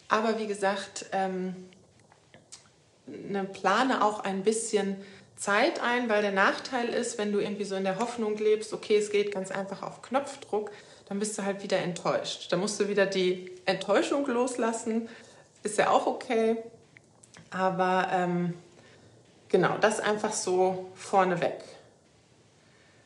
aber 0.08 0.40
wie 0.40 0.48
gesagt, 0.48 1.06
ähm, 1.12 1.56
ne, 3.06 3.46
plane 3.46 4.04
auch 4.04 4.22
ein 4.22 4.44
bisschen 4.44 4.98
Zeit 5.36 5.82
ein, 5.82 6.10
weil 6.10 6.22
der 6.22 6.32
Nachteil 6.32 6.90
ist, 6.90 7.18
wenn 7.18 7.32
du 7.32 7.40
irgendwie 7.40 7.66
so 7.66 7.76
in 7.76 7.84
der 7.84 8.00
Hoffnung 8.00 8.38
lebst, 8.38 8.74
okay, 8.74 8.98
es 8.98 9.10
geht 9.12 9.34
ganz 9.34 9.52
einfach 9.52 9.84
auf 9.84 10.02
Knopfdruck, 10.02 10.72
dann 11.10 11.20
bist 11.20 11.38
du 11.38 11.44
halt 11.44 11.64
wieder 11.64 11.80
enttäuscht. 11.80 12.52
Da 12.52 12.58
musst 12.58 12.80
du 12.80 12.88
wieder 12.88 13.06
die 13.06 13.52
Enttäuschung 13.66 14.26
loslassen, 14.28 15.10
ist 15.64 15.78
ja 15.78 15.90
auch 15.90 16.08
okay, 16.08 16.58
aber 17.52 18.08
ähm, 18.12 18.54
Genau, 19.54 19.78
das 19.78 20.00
einfach 20.00 20.34
so 20.34 20.90
vorneweg. 20.96 21.60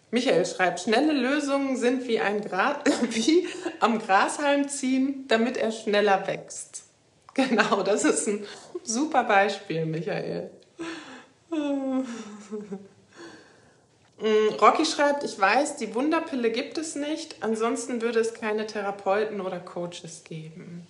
Michael 0.09 0.45
schreibt, 0.45 0.79
schnelle 0.81 1.13
Lösungen 1.13 1.75
sind 1.75 2.07
wie, 2.07 2.19
ein 2.19 2.41
Gra 2.41 2.79
wie 3.09 3.47
am 3.79 3.99
Grashalm 3.99 4.69
ziehen, 4.69 5.25
damit 5.27 5.57
er 5.57 5.71
schneller 5.71 6.27
wächst. 6.27 6.83
Genau, 7.33 7.83
das 7.83 8.03
ist 8.03 8.27
ein 8.27 8.45
super 8.83 9.23
Beispiel, 9.23 9.85
Michael. 9.85 10.49
Rocky 14.59 14.85
schreibt, 14.85 15.23
ich 15.23 15.39
weiß, 15.39 15.77
die 15.77 15.93
Wunderpille 15.93 16.51
gibt 16.51 16.77
es 16.77 16.95
nicht, 16.95 17.35
ansonsten 17.41 18.01
würde 18.01 18.19
es 18.19 18.33
keine 18.33 18.65
Therapeuten 18.65 19.41
oder 19.41 19.59
Coaches 19.59 20.23
geben. 20.23 20.87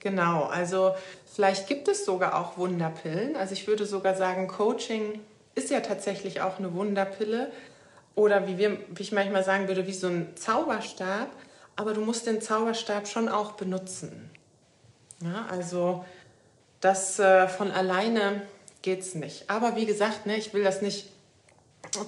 Genau, 0.00 0.44
also 0.44 0.94
vielleicht 1.34 1.66
gibt 1.66 1.88
es 1.88 2.04
sogar 2.04 2.38
auch 2.38 2.56
Wunderpillen. 2.56 3.36
Also 3.36 3.52
ich 3.52 3.66
würde 3.66 3.86
sogar 3.86 4.14
sagen, 4.14 4.48
Coaching 4.48 5.20
ist 5.54 5.70
ja 5.70 5.80
tatsächlich 5.80 6.40
auch 6.40 6.58
eine 6.58 6.74
Wunderpille. 6.74 7.50
Oder 8.14 8.46
wie, 8.46 8.58
wir, 8.58 8.78
wie 8.88 9.02
ich 9.02 9.12
manchmal 9.12 9.44
sagen 9.44 9.68
würde, 9.68 9.86
wie 9.86 9.92
so 9.92 10.06
ein 10.06 10.36
Zauberstab, 10.36 11.28
aber 11.76 11.94
du 11.94 12.00
musst 12.00 12.26
den 12.26 12.40
Zauberstab 12.40 13.08
schon 13.08 13.28
auch 13.28 13.52
benutzen. 13.52 14.30
Ja, 15.22 15.46
also 15.50 16.04
das 16.80 17.18
äh, 17.18 17.48
von 17.48 17.70
alleine 17.70 18.42
geht 18.82 19.00
es 19.00 19.14
nicht. 19.14 19.48
Aber 19.48 19.76
wie 19.76 19.86
gesagt, 19.86 20.26
ne, 20.26 20.36
ich 20.36 20.52
will 20.52 20.62
das 20.62 20.82
nicht 20.82 21.08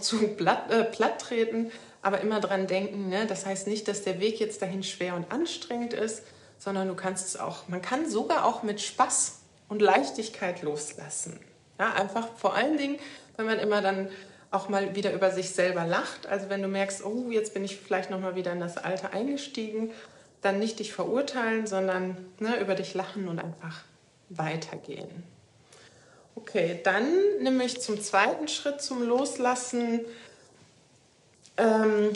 zu 0.01 0.29
platt, 0.29 0.71
äh, 0.71 0.85
platt 0.85 1.21
treten, 1.21 1.71
aber 2.03 2.21
immer 2.21 2.41
dran 2.41 2.67
denken, 2.67 3.09
ne, 3.09 3.27
das 3.27 3.47
heißt 3.47 3.67
nicht, 3.67 3.89
dass 3.89 4.03
der 4.03 4.21
Weg 4.21 4.39
jetzt 4.39 4.63
dahin 4.63 4.83
schwer 4.83 5.15
und 5.15 5.33
anstrengend 5.33 5.93
ist, 5.93 6.23
sondern 6.59 6.89
du 6.89 6.95
kannst 6.95 7.27
es 7.27 7.39
auch, 7.39 7.69
man 7.69 7.83
kann 7.83 8.09
sogar 8.09 8.45
auch 8.45 8.63
mit 8.63 8.81
Spaß 8.81 9.41
und 9.69 9.83
Leichtigkeit 9.83 10.63
loslassen. 10.63 11.41
Ja, 11.79 11.93
einfach 11.95 12.29
vor 12.37 12.55
allen 12.55 12.79
Dingen, 12.79 12.99
wenn 13.37 13.47
man 13.47 13.59
immer 13.59 13.83
dann 13.83 14.09
auch 14.57 14.69
mal 14.69 14.97
wieder 14.97 15.13
über 15.13 15.31
sich 15.31 15.51
selber 15.51 15.85
lacht. 15.87 16.27
Also 16.27 16.49
wenn 16.49 16.63
du 16.63 16.69
merkst, 16.69 17.05
oh, 17.05 17.31
jetzt 17.31 17.55
bin 17.55 17.65
ich 17.65 17.77
vielleicht 17.77 18.11
noch 18.11 18.21
mal 18.21 18.35
wieder 18.35 18.53
in 18.53 18.61
das 18.61 18.79
Alte 18.79 19.13
eingestiegen, 19.13 19.93
dann 20.41 20.59
nicht 20.59 20.79
dich 20.79 20.93
verurteilen, 20.93 21.67
sondern 21.67 22.17
ne, 22.39 22.59
über 22.61 22.75
dich 22.75 22.95
lachen 22.95 23.29
und 23.29 23.39
einfach 23.39 23.85
weitergehen. 24.31 25.25
Okay, 26.35 26.81
dann 26.85 27.07
nehme 27.41 27.65
ich 27.65 27.81
zum 27.81 28.01
zweiten 28.01 28.49
Schritt 28.49 28.81
zum 28.81 29.03
Loslassen. 29.07 30.01
Ähm, 31.57 32.13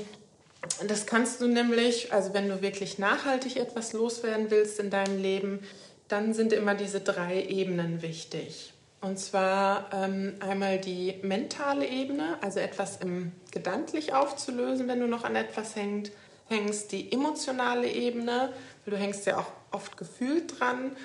das 0.86 1.06
kannst 1.06 1.40
du 1.40 1.48
nämlich, 1.48 2.12
also 2.12 2.34
wenn 2.34 2.48
du 2.48 2.62
wirklich 2.62 2.98
nachhaltig 2.98 3.56
etwas 3.56 3.92
loswerden 3.92 4.50
willst 4.50 4.78
in 4.78 4.90
deinem 4.90 5.20
Leben, 5.20 5.60
dann 6.08 6.34
sind 6.34 6.52
immer 6.52 6.74
diese 6.74 7.00
drei 7.00 7.42
Ebenen 7.44 8.02
wichtig. 8.02 8.72
Und 9.00 9.18
zwar 9.18 9.88
ähm, 9.94 10.34
einmal 10.40 10.78
die 10.78 11.18
mentale 11.22 11.86
Ebene, 11.88 12.36
also 12.42 12.60
etwas 12.60 12.98
im 12.98 13.32
gedanklich 13.50 14.12
aufzulösen, 14.12 14.88
wenn 14.88 15.00
du 15.00 15.06
noch 15.06 15.24
an 15.24 15.36
etwas 15.36 15.74
hängt, 15.74 16.12
hängst, 16.48 16.92
die 16.92 17.10
emotionale 17.10 17.88
Ebene, 17.88 18.52
weil 18.84 18.94
du 18.94 18.98
hängst 18.98 19.24
ja 19.24 19.38
auch 19.38 19.50
oft 19.70 19.96
gefühlt 19.96 20.60
dran. 20.60 20.96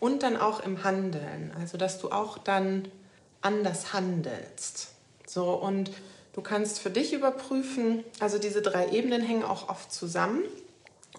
Und 0.00 0.24
dann 0.24 0.36
auch 0.36 0.64
im 0.64 0.82
Handeln, 0.82 1.52
also 1.60 1.78
dass 1.78 2.00
du 2.00 2.10
auch 2.10 2.36
dann 2.38 2.88
anders 3.40 3.92
handelst. 3.92 4.88
So 5.28 5.50
und 5.52 5.92
du 6.32 6.40
kannst 6.40 6.80
für 6.80 6.90
dich 6.90 7.12
überprüfen, 7.12 8.02
also 8.18 8.38
diese 8.38 8.62
drei 8.62 8.88
Ebenen 8.88 9.22
hängen 9.22 9.44
auch 9.44 9.68
oft 9.68 9.92
zusammen. 9.92 10.42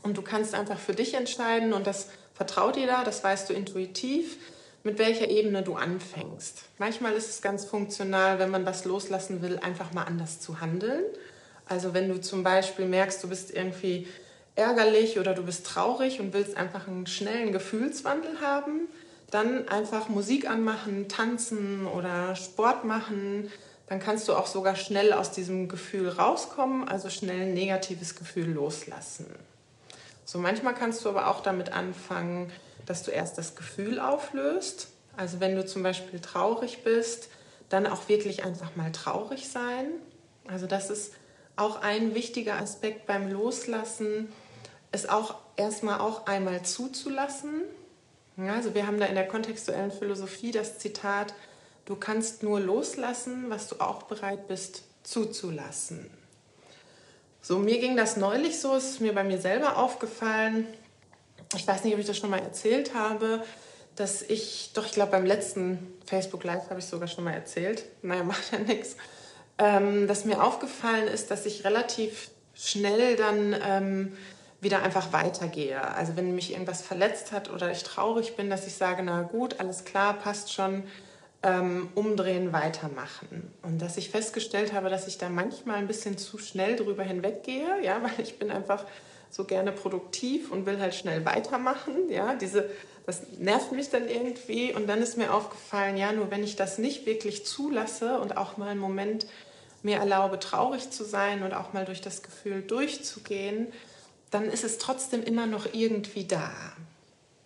Und 0.02 0.18
du 0.18 0.22
kannst 0.22 0.54
einfach 0.54 0.80
für 0.80 0.94
dich 0.94 1.14
entscheiden 1.14 1.72
und 1.72 1.88
das 1.88 2.10
vertraut 2.34 2.76
dir 2.76 2.88
da, 2.88 3.06
das 3.06 3.24
weißt 3.24 3.50
du 3.50 3.54
intuitiv 3.54 4.38
mit 4.84 5.00
welcher 5.00 5.30
Ebene 5.30 5.64
du 5.64 5.76
anfängst. 5.76 6.64
Manchmal 6.78 7.14
ist 7.14 7.30
es 7.30 7.42
ganz 7.42 7.66
funktional, 7.66 8.40
wenn 8.40 8.52
man 8.52 8.66
was 8.66 8.84
loslassen 8.86 9.42
will, 9.42 9.58
einfach 9.60 9.94
mal 9.94 10.04
anders 10.04 10.42
zu 10.42 10.60
handeln. 10.60 11.04
Also 11.68 11.94
wenn 11.94 12.10
du 12.10 12.20
zum 12.20 12.44
Beispiel 12.44 12.86
merkst, 12.86 13.24
du 13.24 13.30
bist 13.30 13.52
irgendwie 13.52 14.08
ärgerlich 14.56 15.20
oder 15.20 15.34
du 15.34 15.44
bist 15.44 15.66
traurig 15.66 16.20
und 16.20 16.34
willst 16.34 16.58
einfach 16.58 16.88
einen 16.88 17.08
schnellen 17.08 17.54
Gefühlswandel 17.54 18.42
haben, 18.42 18.88
dann 19.32 19.68
einfach 19.68 20.10
Musik 20.10 20.50
anmachen, 20.50 21.08
tanzen 21.08 21.88
oder 21.88 22.36
Sport 22.36 22.84
machen. 22.84 23.50
Dann 23.88 24.00
kannst 24.00 24.28
du 24.28 24.34
auch 24.34 24.48
sogar 24.48 24.76
schnell 24.76 25.14
aus 25.14 25.32
diesem 25.32 25.70
Gefühl 25.70 26.10
rauskommen, 26.10 26.88
also 26.88 27.10
schnell 27.10 27.42
ein 27.42 27.54
negatives 27.54 28.16
Gefühl 28.16 28.52
loslassen. 28.52 29.26
So 30.26 30.40
manchmal 30.40 30.76
kannst 30.76 31.04
du 31.04 31.10
aber 31.10 31.28
auch 31.28 31.42
damit 31.42 31.72
anfangen, 31.72 32.52
dass 32.86 33.04
du 33.04 33.12
erst 33.12 33.38
das 33.38 33.56
Gefühl 33.56 34.00
auflöst. 34.00 34.88
Also 35.16 35.40
wenn 35.40 35.56
du 35.56 35.66
zum 35.66 35.84
Beispiel 35.84 36.20
traurig 36.20 36.84
bist, 36.84 37.30
dann 37.70 37.88
auch 37.88 38.10
wirklich 38.10 38.44
einfach 38.44 38.76
mal 38.76 38.92
traurig 38.92 39.50
sein. 39.50 39.88
Also 40.48 40.68
das 40.68 40.90
ist 40.90 41.14
auch 41.56 41.82
ein 41.82 42.16
wichtiger 42.16 42.56
Aspekt 42.56 43.06
beim 43.06 43.32
Loslassen, 43.32 44.32
es 44.92 45.08
auch 45.08 45.36
erstmal 45.56 46.00
auch 46.00 46.26
einmal 46.28 46.64
zuzulassen. 46.64 47.62
Also 48.38 48.74
wir 48.74 48.88
haben 48.88 49.00
da 49.00 49.06
in 49.06 49.16
der 49.16 49.28
kontextuellen 49.28 49.92
Philosophie 49.92 50.52
das 50.52 50.80
Zitat, 50.80 51.34
du 51.86 51.96
kannst 51.96 52.44
nur 52.44 52.60
loslassen, 52.60 53.46
was 53.50 53.68
du 53.68 53.80
auch 53.80 54.04
bereit 54.04 54.48
bist 54.48 54.84
zuzulassen. 55.04 56.10
So, 57.42 57.60
mir 57.60 57.80
ging 57.80 57.98
das 57.98 58.18
neulich 58.18 58.60
so, 58.60 58.76
ist 58.76 59.02
mir 59.02 59.14
bei 59.14 59.24
mir 59.24 59.40
selber 59.40 59.78
aufgefallen 59.78 60.68
ich 61.56 61.68
weiß 61.68 61.84
nicht, 61.84 61.94
ob 61.94 62.00
ich 62.00 62.06
das 62.08 62.18
schon 62.18 62.30
mal 62.30 62.40
erzählt 62.40 62.94
habe, 62.94 63.44
dass 63.96 64.22
ich, 64.22 64.72
doch, 64.74 64.86
ich 64.86 64.94
glaube, 64.94 65.12
beim 65.12 65.26
letzten 65.26 65.94
Facebook 66.06 66.44
Live 66.44 66.70
habe 66.70 66.80
ich 66.80 66.86
sogar 66.86 67.08
schon 67.08 67.24
mal 67.24 67.34
erzählt. 67.34 67.86
Naja, 68.02 68.24
macht 68.24 68.52
ja 68.52 68.60
nichts. 68.60 68.96
Ähm, 69.58 70.08
dass 70.08 70.26
mir 70.26 70.44
aufgefallen 70.44 71.08
ist, 71.08 71.30
dass 71.30 71.46
ich 71.46 71.64
relativ 71.64 72.32
schnell 72.56 73.16
dann 73.16 73.56
ähm, 73.66 74.18
wieder 74.62 74.82
einfach 74.82 75.14
weitergehe. 75.14 75.80
Also 75.96 76.16
wenn 76.16 76.34
mich 76.34 76.52
irgendwas 76.52 76.82
verletzt 76.82 77.32
hat 77.32 77.52
oder 77.52 77.72
ich 77.72 77.84
traurig 77.84 78.36
bin, 78.36 78.50
dass 78.50 78.66
ich 78.66 78.74
sage, 78.74 79.04
na 79.04 79.22
gut, 79.22 79.60
alles 79.60 79.86
klar, 79.86 80.14
passt 80.14 80.52
schon, 80.54 80.84
ähm, 81.44 81.90
umdrehen, 81.94 82.54
weitermachen. 82.54 83.52
Und 83.62 83.82
dass 83.82 83.98
ich 83.98 84.10
festgestellt 84.10 84.74
habe, 84.74 84.90
dass 84.90 85.08
ich 85.08 85.18
da 85.18 85.30
manchmal 85.30 85.78
ein 85.78 85.88
bisschen 85.88 86.18
zu 86.18 86.38
schnell 86.38 86.76
drüber 86.78 87.04
hinweggehe, 87.04 87.84
ja, 87.84 88.02
weil 88.04 88.20
ich 88.26 88.40
bin 88.40 88.50
einfach 88.50 88.86
so 89.34 89.46
gerne 89.46 89.72
produktiv 89.72 90.52
und 90.52 90.68
will 90.68 90.80
halt 90.80 90.94
schnell 90.94 91.26
weitermachen. 91.26 92.08
Ja, 92.10 92.36
diese, 92.36 92.70
das 93.08 93.24
nervt 93.40 93.72
mich 93.72 93.90
dann 93.90 94.08
irgendwie. 94.08 94.74
Und 94.74 94.86
dann 94.88 95.02
ist 95.02 95.18
mir 95.18 95.34
aufgefallen, 95.34 95.98
ja, 95.98 96.12
nur 96.12 96.30
wenn 96.30 96.44
ich 96.44 96.56
das 96.56 96.78
nicht 96.78 97.08
wirklich 97.08 97.44
zulasse 97.44 98.20
und 98.20 98.38
auch 98.38 98.58
mal 98.58 98.70
einen 98.70 98.80
Moment 98.80 99.26
mir 99.82 99.98
erlaube, 99.98 100.40
traurig 100.40 100.92
zu 100.92 101.04
sein 101.04 101.42
und 101.42 101.54
auch 101.54 101.74
mal 101.74 101.84
durch 101.84 102.00
das 102.00 102.22
Gefühl 102.22 102.62
durchzugehen, 102.62 103.74
dann 104.30 104.46
ist 104.46 104.64
es 104.64 104.78
trotzdem 104.78 105.24
immer 105.24 105.48
noch 105.48 105.66
irgendwie 105.74 106.26
da. 106.26 106.52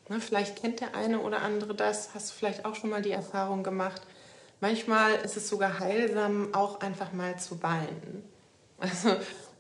Ne, 0.09 0.19
vielleicht 0.19 0.61
kennt 0.61 0.81
der 0.81 0.93
eine 0.93 1.19
oder 1.19 1.41
andere 1.41 1.73
das, 1.73 2.09
hast 2.13 2.29
du 2.29 2.33
vielleicht 2.35 2.65
auch 2.65 2.75
schon 2.75 2.89
mal 2.89 3.01
die 3.01 3.11
Erfahrung 3.11 3.63
gemacht. 3.63 4.01
Manchmal 4.59 5.15
ist 5.23 5.37
es 5.37 5.47
sogar 5.47 5.79
heilsam, 5.79 6.53
auch 6.53 6.81
einfach 6.81 7.13
mal 7.13 7.39
zu 7.39 7.63
weinen. 7.63 8.23
Also 8.79 9.15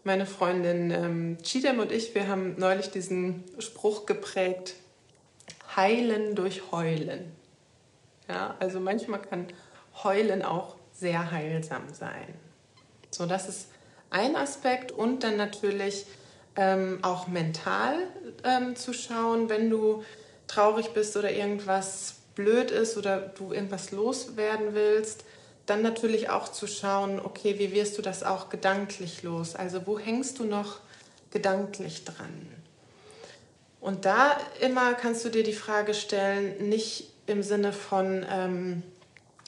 meine 0.07 0.25
Freundin 0.25 0.89
ähm, 0.89 1.37
Chidem 1.43 1.79
und 1.79 1.91
ich, 1.91 2.15
wir 2.15 2.29
haben 2.29 2.55
neulich 2.57 2.89
diesen 2.91 3.43
Spruch 3.59 4.05
geprägt, 4.05 4.75
heilen 5.75 6.33
durch 6.33 6.71
Heulen. 6.71 7.33
Ja, 8.29 8.55
also 8.59 8.79
manchmal 8.79 9.21
kann 9.21 9.47
Heulen 10.03 10.43
auch 10.43 10.77
sehr 10.93 11.29
heilsam 11.31 11.83
sein. 11.91 12.33
So, 13.11 13.25
das 13.25 13.49
ist 13.49 13.67
ein 14.09 14.37
Aspekt 14.37 14.93
und 14.93 15.23
dann 15.23 15.35
natürlich 15.35 16.05
ähm, 16.55 16.99
auch 17.01 17.27
mental 17.27 17.95
ähm, 18.45 18.77
zu 18.77 18.93
schauen, 18.93 19.49
wenn 19.49 19.69
du 19.69 20.05
traurig 20.47 20.93
bist 20.93 21.17
oder 21.17 21.33
irgendwas 21.33 22.15
blöd 22.33 22.71
ist 22.71 22.95
oder 22.95 23.19
du 23.19 23.51
irgendwas 23.51 23.91
loswerden 23.91 24.73
willst, 24.73 25.25
dann 25.67 25.81
natürlich 25.81 26.29
auch 26.29 26.49
zu 26.49 26.65
schauen, 26.65 27.19
okay, 27.19 27.59
wie 27.59 27.71
wirst 27.73 27.97
du 27.97 28.01
das 28.01 28.23
auch 28.23 28.49
gedanklich 28.49 29.21
los? 29.21 29.55
Also 29.55 29.85
wo 29.85 29.99
hängst 29.99 30.39
du 30.39 30.45
noch 30.45 30.79
gedanklich 31.29 32.05
dran? 32.05 32.47
Und 33.79 34.05
da 34.05 34.37
immer 34.61 34.93
kannst 34.93 35.23
du 35.23 35.29
dir 35.29 35.43
die 35.43 35.53
Frage 35.53 35.93
stellen, 35.93 36.69
nicht 36.69 37.11
im 37.27 37.43
Sinne 37.43 37.73
von, 37.73 38.25
ähm, 38.29 38.81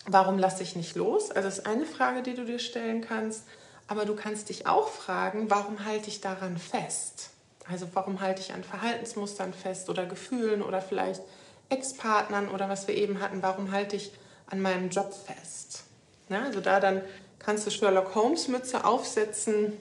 warum 0.05 0.37
lasse 0.37 0.61
ich 0.61 0.75
nicht 0.75 0.95
los? 0.95 1.31
Also 1.31 1.47
das 1.47 1.59
ist 1.59 1.65
eine 1.65 1.85
Frage, 1.85 2.21
die 2.21 2.35
du 2.35 2.45
dir 2.45 2.59
stellen 2.59 3.01
kannst. 3.01 3.43
Aber 3.87 4.05
du 4.05 4.13
kannst 4.13 4.49
dich 4.49 4.67
auch 4.67 4.89
fragen, 4.89 5.49
warum 5.49 5.83
halte 5.85 6.09
ich 6.09 6.21
daran 6.21 6.57
fest? 6.57 7.31
Also 7.67 7.87
warum 7.93 8.19
halte 8.19 8.41
ich 8.41 8.53
an 8.53 8.63
Verhaltensmustern 8.63 9.53
fest 9.53 9.89
oder 9.89 10.05
Gefühlen 10.05 10.61
oder 10.61 10.81
vielleicht 10.81 11.21
Ex-Partnern 11.69 12.49
oder 12.49 12.67
was 12.67 12.87
wir 12.87 12.95
eben 12.95 13.19
hatten, 13.21 13.41
warum 13.41 13.71
halte 13.71 13.95
ich 13.95 14.11
an 14.47 14.61
meinem 14.61 14.89
Job 14.89 15.13
fest? 15.13 15.83
Ja, 16.29 16.43
also 16.43 16.61
da 16.61 16.79
dann 16.79 17.01
kannst 17.39 17.65
du 17.65 17.71
Sherlock 17.71 18.15
Holmes 18.15 18.47
Mütze 18.47 18.85
aufsetzen 18.85 19.73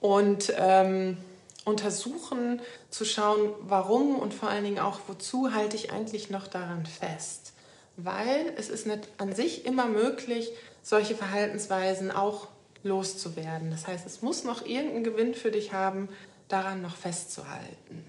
und 0.00 0.52
ähm, 0.56 1.16
untersuchen, 1.64 2.60
zu 2.90 3.04
schauen, 3.04 3.50
warum 3.60 4.16
und 4.16 4.32
vor 4.32 4.48
allen 4.48 4.64
Dingen 4.64 4.78
auch, 4.78 5.00
wozu 5.06 5.52
halte 5.52 5.76
ich 5.76 5.92
eigentlich 5.92 6.30
noch 6.30 6.46
daran 6.46 6.86
fest. 6.86 7.52
Weil 7.96 8.52
es 8.56 8.68
ist 8.68 8.86
nicht 8.86 9.08
an 9.18 9.34
sich 9.34 9.66
immer 9.66 9.86
möglich, 9.86 10.50
solche 10.82 11.14
Verhaltensweisen 11.14 12.10
auch 12.10 12.48
loszuwerden. 12.84 13.70
Das 13.70 13.86
heißt, 13.86 14.06
es 14.06 14.22
muss 14.22 14.44
noch 14.44 14.64
irgendeinen 14.64 15.04
Gewinn 15.04 15.34
für 15.34 15.50
dich 15.50 15.72
haben, 15.72 16.08
daran 16.48 16.80
noch 16.80 16.96
festzuhalten. 16.96 18.04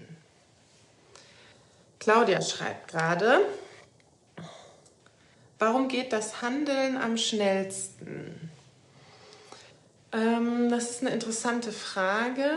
Claudia 1.98 2.40
schreibt 2.40 2.88
gerade, 2.88 3.40
Warum 5.60 5.88
geht 5.88 6.12
das 6.12 6.42
Handeln 6.42 6.96
am 6.96 7.16
schnellsten? 7.16 8.50
Ähm, 10.10 10.68
das 10.70 10.90
ist 10.90 11.02
eine 11.02 11.10
interessante 11.10 11.70
Frage. 11.70 12.50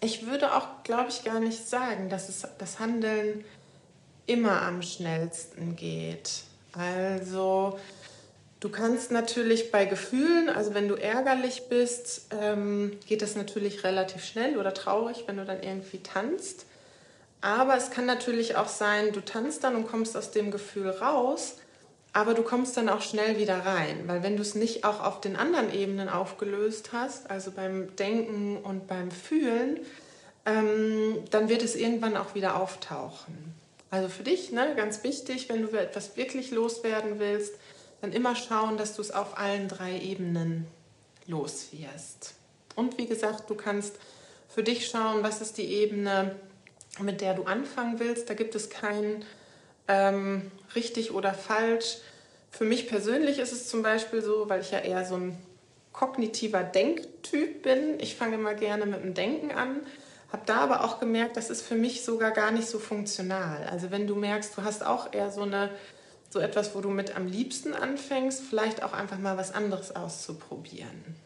Ich 0.00 0.26
würde 0.26 0.54
auch, 0.54 0.84
glaube 0.84 1.08
ich, 1.08 1.24
gar 1.24 1.40
nicht 1.40 1.66
sagen, 1.66 2.08
dass 2.08 2.28
es 2.28 2.46
das 2.58 2.78
Handeln 2.78 3.44
immer 4.26 4.62
am 4.62 4.82
schnellsten 4.82 5.74
geht. 5.74 6.42
Also 6.72 7.78
Du 8.60 8.70
kannst 8.70 9.12
natürlich 9.12 9.70
bei 9.70 9.84
Gefühlen, 9.84 10.48
also 10.48 10.74
wenn 10.74 10.88
du 10.88 10.96
ärgerlich 10.96 11.68
bist, 11.68 12.26
ähm, 12.32 12.98
geht 13.06 13.22
das 13.22 13.36
natürlich 13.36 13.84
relativ 13.84 14.24
schnell 14.24 14.58
oder 14.58 14.74
traurig, 14.74 15.24
wenn 15.26 15.36
du 15.36 15.44
dann 15.44 15.62
irgendwie 15.62 16.02
tanzt. 16.02 16.66
Aber 17.40 17.76
es 17.76 17.90
kann 17.90 18.04
natürlich 18.04 18.56
auch 18.56 18.66
sein, 18.66 19.12
du 19.12 19.24
tanzt 19.24 19.62
dann 19.62 19.76
und 19.76 19.86
kommst 19.86 20.16
aus 20.16 20.32
dem 20.32 20.50
Gefühl 20.50 20.90
raus, 20.90 21.58
aber 22.12 22.34
du 22.34 22.42
kommst 22.42 22.76
dann 22.76 22.88
auch 22.88 23.02
schnell 23.02 23.38
wieder 23.38 23.64
rein, 23.64 24.04
weil 24.06 24.22
wenn 24.22 24.36
du 24.36 24.42
es 24.42 24.54
nicht 24.54 24.84
auch 24.84 25.02
auf 25.02 25.20
den 25.20 25.36
anderen 25.36 25.72
Ebenen 25.72 26.08
aufgelöst 26.08 26.90
hast, 26.92 27.30
also 27.30 27.50
beim 27.50 27.94
Denken 27.96 28.56
und 28.56 28.86
beim 28.86 29.10
Fühlen, 29.10 29.80
ähm, 30.46 31.18
dann 31.30 31.48
wird 31.48 31.62
es 31.62 31.76
irgendwann 31.76 32.16
auch 32.16 32.34
wieder 32.34 32.56
auftauchen. 32.60 33.54
Also 33.90 34.08
für 34.08 34.22
dich, 34.22 34.52
ne, 34.52 34.74
ganz 34.76 35.02
wichtig, 35.04 35.48
wenn 35.48 35.62
du 35.62 35.68
etwas 35.78 36.16
wirklich 36.16 36.50
loswerden 36.50 37.18
willst, 37.18 37.54
dann 38.00 38.12
immer 38.12 38.36
schauen, 38.36 38.76
dass 38.76 38.94
du 38.94 39.02
es 39.02 39.10
auf 39.10 39.38
allen 39.38 39.68
drei 39.68 39.98
Ebenen 39.98 40.66
loswirst. 41.26 42.34
Und 42.74 42.98
wie 42.98 43.06
gesagt, 43.06 43.50
du 43.50 43.54
kannst 43.54 43.96
für 44.48 44.62
dich 44.62 44.88
schauen, 44.88 45.22
was 45.22 45.40
ist 45.40 45.58
die 45.58 45.66
Ebene, 45.66 46.36
mit 47.00 47.20
der 47.20 47.34
du 47.34 47.44
anfangen 47.44 47.98
willst. 47.98 48.30
Da 48.30 48.34
gibt 48.34 48.54
es 48.54 48.70
kein 48.70 49.24
ähm, 49.88 50.50
richtig 50.74 51.12
oder 51.12 51.34
falsch. 51.34 51.98
Für 52.50 52.64
mich 52.64 52.88
persönlich 52.88 53.38
ist 53.38 53.52
es 53.52 53.68
zum 53.68 53.82
Beispiel 53.82 54.22
so, 54.22 54.48
weil 54.48 54.60
ich 54.60 54.70
ja 54.70 54.78
eher 54.78 55.04
so 55.04 55.16
ein 55.16 55.38
kognitiver 55.92 56.62
Denktyp 56.62 57.62
bin. 57.62 57.98
Ich 57.98 58.16
fange 58.16 58.36
immer 58.36 58.54
gerne 58.54 58.86
mit 58.86 59.02
dem 59.02 59.14
Denken 59.14 59.50
an, 59.50 59.80
habe 60.32 60.42
da 60.46 60.58
aber 60.58 60.84
auch 60.84 61.00
gemerkt, 61.00 61.36
das 61.36 61.50
ist 61.50 61.62
für 61.62 61.74
mich 61.74 62.04
sogar 62.04 62.30
gar 62.30 62.50
nicht 62.50 62.68
so 62.68 62.78
funktional. 62.78 63.66
Also 63.70 63.90
wenn 63.90 64.06
du 64.06 64.14
merkst, 64.14 64.56
du 64.56 64.62
hast 64.62 64.84
auch 64.84 65.12
eher 65.12 65.30
so 65.30 65.42
eine 65.42 65.70
so 66.30 66.40
etwas, 66.40 66.74
wo 66.74 66.80
du 66.80 66.90
mit 66.90 67.16
am 67.16 67.26
liebsten 67.26 67.72
anfängst, 67.72 68.42
vielleicht 68.42 68.82
auch 68.82 68.92
einfach 68.92 69.18
mal 69.18 69.36
was 69.36 69.54
anderes 69.54 69.96
auszuprobieren. 69.96 71.16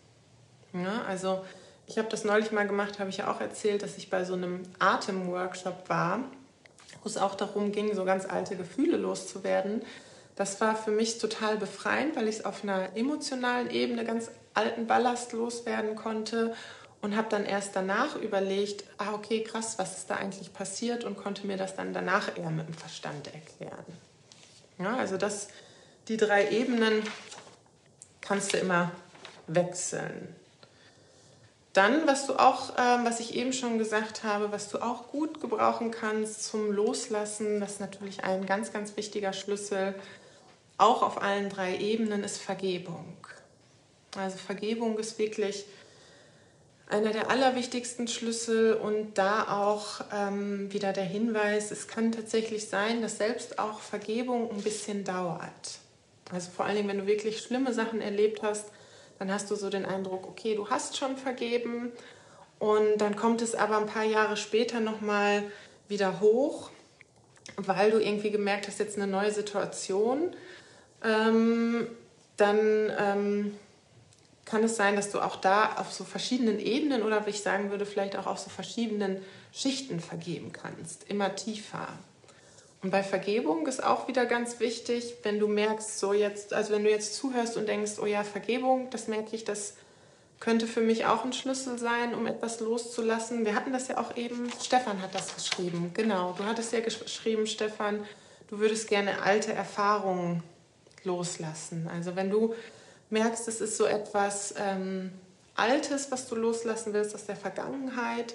Ja, 0.73 1.03
also 1.09 1.45
ich 1.87 1.99
habe 1.99 2.09
das 2.09 2.25
neulich 2.25 2.53
mal 2.53 2.67
gemacht, 2.67 3.01
habe 3.01 3.11
ich 3.11 3.19
ja 3.19 3.31
auch 3.31 3.41
erzählt, 3.41 3.83
dass 3.83 3.97
ich 3.97 4.11
bei 4.11 4.25
so 4.25 4.35
einem 4.35 4.63
Atemworkshop 4.79 5.89
war, 5.89 6.21
wo 7.03 7.09
es 7.09 7.17
auch 7.17 7.35
darum 7.35 7.73
ging, 7.73 7.95
so 7.95 8.05
ganz 8.05 8.27
alte 8.27 8.57
Gefühle 8.57 8.97
loszuwerden. 8.97 9.83
Das 10.37 10.61
war 10.61 10.77
für 10.77 10.91
mich 10.91 11.19
total 11.19 11.57
befreiend, 11.57 12.17
weil 12.17 12.29
ich 12.29 12.37
es 12.37 12.45
auf 12.45 12.63
einer 12.63 12.97
emotionalen 12.97 13.71
Ebene 13.71 14.05
ganz 14.05 14.31
alten 14.55 14.87
Ballast 14.87 15.33
loswerden 15.33 15.97
konnte 15.97 16.55
und 17.01 17.17
habe 17.17 17.29
dann 17.29 17.45
erst 17.45 17.75
danach 17.75 18.17
überlegt, 18.17 18.85
ah 18.99 19.13
okay, 19.13 19.43
krass, 19.43 19.79
was 19.79 19.99
ist 19.99 20.11
da 20.11 20.17
eigentlich 20.17 20.53
passiert 20.53 21.05
und 21.05 21.17
konnte 21.17 21.47
mir 21.47 21.57
das 21.57 21.75
dann 21.75 21.93
danach 21.93 22.37
eher 22.37 22.51
mit 22.51 22.69
dem 22.69 22.75
Verstand 22.75 23.27
erklären. 23.27 23.85
Ja, 24.79 24.97
also 24.97 25.17
das, 25.17 25.49
die 26.09 26.17
drei 26.17 26.51
Ebenen 26.51 27.03
kannst 28.21 28.55
du 28.55 28.59
immer 28.59 28.93
wechseln. 29.49 30.35
Dann, 31.73 32.07
was 32.07 32.27
du 32.27 32.35
auch, 32.35 32.77
äh, 32.77 33.05
was 33.05 33.21
ich 33.21 33.35
eben 33.35 33.53
schon 33.53 33.79
gesagt 33.79 34.25
habe, 34.25 34.53
was 34.53 34.69
du 34.69 34.79
auch 34.79 35.09
gut 35.09 35.41
gebrauchen 35.41 35.91
kannst 35.91 36.45
zum 36.45 36.71
Loslassen, 36.71 37.61
das 37.61 37.73
ist 37.73 37.81
natürlich 37.81 38.25
ein 38.25 38.45
ganz, 38.45 38.73
ganz 38.73 38.97
wichtiger 38.97 39.33
Schlüssel, 39.33 39.95
auch 40.77 41.03
auf 41.03 41.23
allen 41.23 41.49
drei 41.49 41.79
Ebenen, 41.79 42.25
ist 42.25 42.39
Vergebung. 42.39 43.17
Also 44.17 44.37
Vergebung 44.37 44.99
ist 44.99 45.19
wirklich 45.19 45.65
einer 46.89 47.11
der 47.11 47.31
allerwichtigsten 47.31 48.07
Schlüssel 48.07 48.75
und 48.75 49.17
da 49.17 49.49
auch 49.49 50.05
ähm, 50.13 50.71
wieder 50.73 50.93
der 50.93 51.05
Hinweis, 51.05 51.71
es 51.71 51.89
kann 51.89 52.13
tatsächlich 52.13 52.69
sein, 52.69 53.01
dass 53.01 53.17
selbst 53.17 53.59
auch 53.59 53.81
Vergebung 53.81 54.51
ein 54.51 54.61
bisschen 54.61 55.05
dauert. 55.05 55.79
Also 56.31 56.51
vor 56.51 56.67
allen 56.67 56.77
Dingen, 56.77 56.89
wenn 56.89 56.99
du 56.99 57.07
wirklich 57.07 57.41
schlimme 57.41 57.73
Sachen 57.73 58.03
erlebt 58.03 58.43
hast, 58.43 58.67
dann 59.23 59.31
hast 59.31 59.53
du 59.53 59.55
so 59.55 59.71
den 59.71 59.85
Eindruck, 59.85 60.27
okay, 60.27 60.57
du 60.57 60.69
hast 60.69 60.97
schon 60.97 61.17
vergeben 61.17 61.93
und 62.59 62.99
dann 62.99 63.15
kommt 63.15 63.41
es 63.41 63.55
aber 63.55 63.79
ein 63.79 63.87
paar 63.87 64.03
Jahre 64.03 64.37
später 64.37 64.81
nochmal 64.81 65.45
wieder 65.87 66.19
hoch, 66.19 66.71
weil 67.57 67.93
du 67.93 68.03
irgendwie 68.03 68.33
gemerkt 68.33 68.67
hast, 68.67 68.81
jetzt 68.81 68.97
eine 68.97 69.07
neue 69.07 69.31
Situation. 69.31 70.35
Ähm, 71.05 71.87
dann 72.37 72.59
ähm, 72.99 73.55
kann 74.45 74.65
es 74.65 74.75
sein, 74.75 74.97
dass 74.97 75.13
du 75.13 75.21
auch 75.21 75.37
da 75.37 75.77
auf 75.77 75.93
so 75.93 76.03
verschiedenen 76.03 76.59
Ebenen 76.59 77.05
oder 77.05 77.25
wie 77.25 77.31
ich 77.31 77.43
sagen 77.43 77.71
würde, 77.71 77.87
vielleicht 77.87 78.17
auch 78.17 78.27
auf 78.27 78.41
so 78.41 78.51
verschiedenen 78.51 79.23
Schichten 79.53 80.01
vergeben 80.01 80.51
kannst, 80.51 81.09
immer 81.09 81.37
tiefer. 81.37 81.87
Und 82.83 82.91
bei 82.91 83.05
Vergebung 83.05 83.67
ist 83.69 83.83
auch 83.83 84.09
wieder 84.09 84.27
ganz 84.27 84.59
wichtig, 84.59 85.15
wenn 85.23 85.39
du 85.39 85.47
merkst, 85.47 86.01
so 86.01 86.13
jetzt, 86.13 86.53
also 86.53 86.73
wenn 86.73 86.83
du 86.83 86.91
jetzt 86.91 87.15
zuhörst 87.15 87.57
und 87.57 87.69
denkst, 87.69 87.93
oh 88.01 88.07
ja, 88.07 88.25
Vergebung, 88.25 88.91
das 88.91 89.07
merke 89.07 89.37
ich, 89.37 89.45
das 89.45 89.75
könnte 90.41 90.67
für 90.67 90.81
mich 90.81 91.07
auch 91.07 91.25
ein 91.25 91.33
Schlüssel 91.33 91.79
sein, 91.79 92.13
um 92.13 92.27
etwas 92.27 92.59
loszulassen. 92.59 93.45
Wir 93.45 93.55
hatten 93.55 93.73
das 93.73 93.87
ja 93.87 93.99
auch 93.99 94.17
eben, 94.17 94.51
Stefan 94.61 95.01
hat 95.01 95.15
das 95.15 95.37
geschrieben, 95.37 95.93
genau. 95.95 96.35
Du 96.37 96.45
hattest 96.45 96.73
ja 96.73 96.81
geschrieben, 96.81 97.47
Stefan, 97.47 98.05
du 98.49 98.59
würdest 98.59 98.89
gerne 98.89 99.23
alte 99.23 99.53
Erfahrungen 99.53 100.43
loslassen. 101.05 101.89
Also 101.93 102.17
wenn 102.17 102.31
du 102.31 102.57
merkst, 103.11 103.47
es 103.47 103.61
ist 103.61 103.77
so 103.77 103.85
etwas 103.85 104.55
ähm, 104.59 105.13
Altes, 105.55 106.11
was 106.11 106.27
du 106.29 106.35
loslassen 106.35 106.93
willst 106.93 107.15
aus 107.15 107.27
der 107.27 107.37
Vergangenheit, 107.37 108.35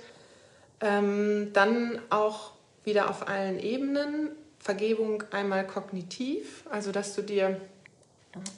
ähm, 0.80 1.52
dann 1.52 2.00
auch 2.10 2.52
wieder 2.88 3.12
auf 3.12 3.28
allen 3.28 3.60
Ebenen. 3.60 4.32
Vergebung 4.58 5.24
einmal 5.32 5.68
kognitiv, 5.68 6.64
also 6.72 6.92
dass 6.92 7.14
du 7.14 7.22
dir 7.22 7.62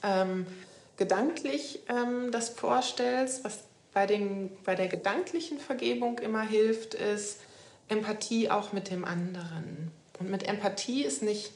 ähm, 0.01 0.47
gedanklich 0.95 1.81
ähm, 1.89 2.31
das 2.31 2.49
vorstellst. 2.49 3.43
Was 3.43 3.59
bei, 3.93 4.05
den, 4.05 4.49
bei 4.63 4.75
der 4.75 4.87
gedanklichen 4.87 5.59
Vergebung 5.59 6.19
immer 6.19 6.41
hilft, 6.41 6.93
ist 6.93 7.41
Empathie 7.89 8.49
auch 8.49 8.71
mit 8.71 8.89
dem 8.89 9.03
anderen. 9.03 9.91
Und 10.19 10.31
mit 10.31 10.47
Empathie 10.47 11.03
ist 11.03 11.21
nicht 11.21 11.51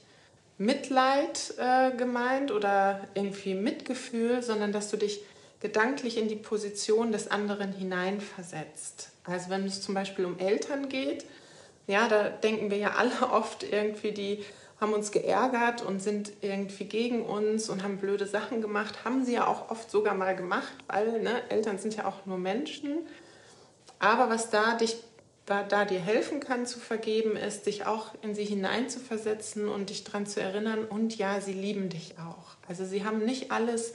Mitleid 0.58 1.54
äh, 1.58 1.96
gemeint 1.96 2.52
oder 2.52 3.08
irgendwie 3.14 3.56
Mitgefühl, 3.56 4.44
sondern 4.44 4.72
dass 4.72 4.90
du 4.90 4.98
dich 4.98 5.22
gedanklich 5.62 6.18
in 6.18 6.28
die 6.28 6.36
Position 6.36 7.12
des 7.12 7.30
anderen 7.30 7.72
hineinversetzt. 7.72 9.10
Also 9.24 9.50
wenn 9.50 9.66
es 9.66 9.82
zum 9.82 9.94
Beispiel 9.94 10.26
um 10.26 10.38
Eltern 10.38 10.90
geht, 10.90 11.26
ja, 11.88 12.08
da 12.08 12.30
denken 12.30 12.72
wir 12.72 12.78
ja 12.78 12.94
alle 12.98 13.32
oft 13.32 13.64
irgendwie, 13.64 14.12
die 14.12 14.44
haben 14.80 14.94
uns 14.94 15.12
geärgert 15.12 15.82
und 15.82 16.02
sind 16.02 16.34
irgendwie 16.42 16.86
gegen 16.86 17.24
uns 17.24 17.70
und 17.70 17.84
haben 17.84 17.98
blöde 17.98 18.26
Sachen 18.26 18.62
gemacht. 18.62 19.06
Haben 19.06 19.24
sie 19.24 19.34
ja 19.34 19.48
auch 19.48 19.70
oft 19.70 19.90
sogar 19.90 20.14
mal 20.14 20.36
gemacht, 20.36 20.74
weil 20.88 21.22
ne, 21.22 21.42
Eltern 21.50 21.78
sind 21.78 21.96
ja 21.96 22.06
auch 22.06 22.26
nur 22.26 22.38
Menschen. 22.38 23.00
Aber 24.00 24.30
was 24.30 24.50
da 24.50 24.76
dich 24.76 24.98
da, 25.46 25.64
da 25.64 25.86
dir 25.86 26.00
helfen 26.00 26.40
kann 26.40 26.66
zu 26.66 26.80
vergeben, 26.80 27.36
ist, 27.36 27.66
dich 27.66 27.86
auch 27.86 28.12
in 28.22 28.34
sie 28.34 28.46
hineinzuversetzen 28.46 29.68
und 29.68 29.90
dich 29.90 30.04
daran 30.04 30.26
zu 30.26 30.42
erinnern, 30.42 30.86
und 30.86 31.18
ja, 31.18 31.42
sie 31.42 31.54
lieben 31.54 31.90
dich 31.90 32.16
auch. 32.18 32.56
Also 32.68 32.86
sie 32.86 33.04
haben 33.04 33.26
nicht 33.26 33.52
alles 33.52 33.94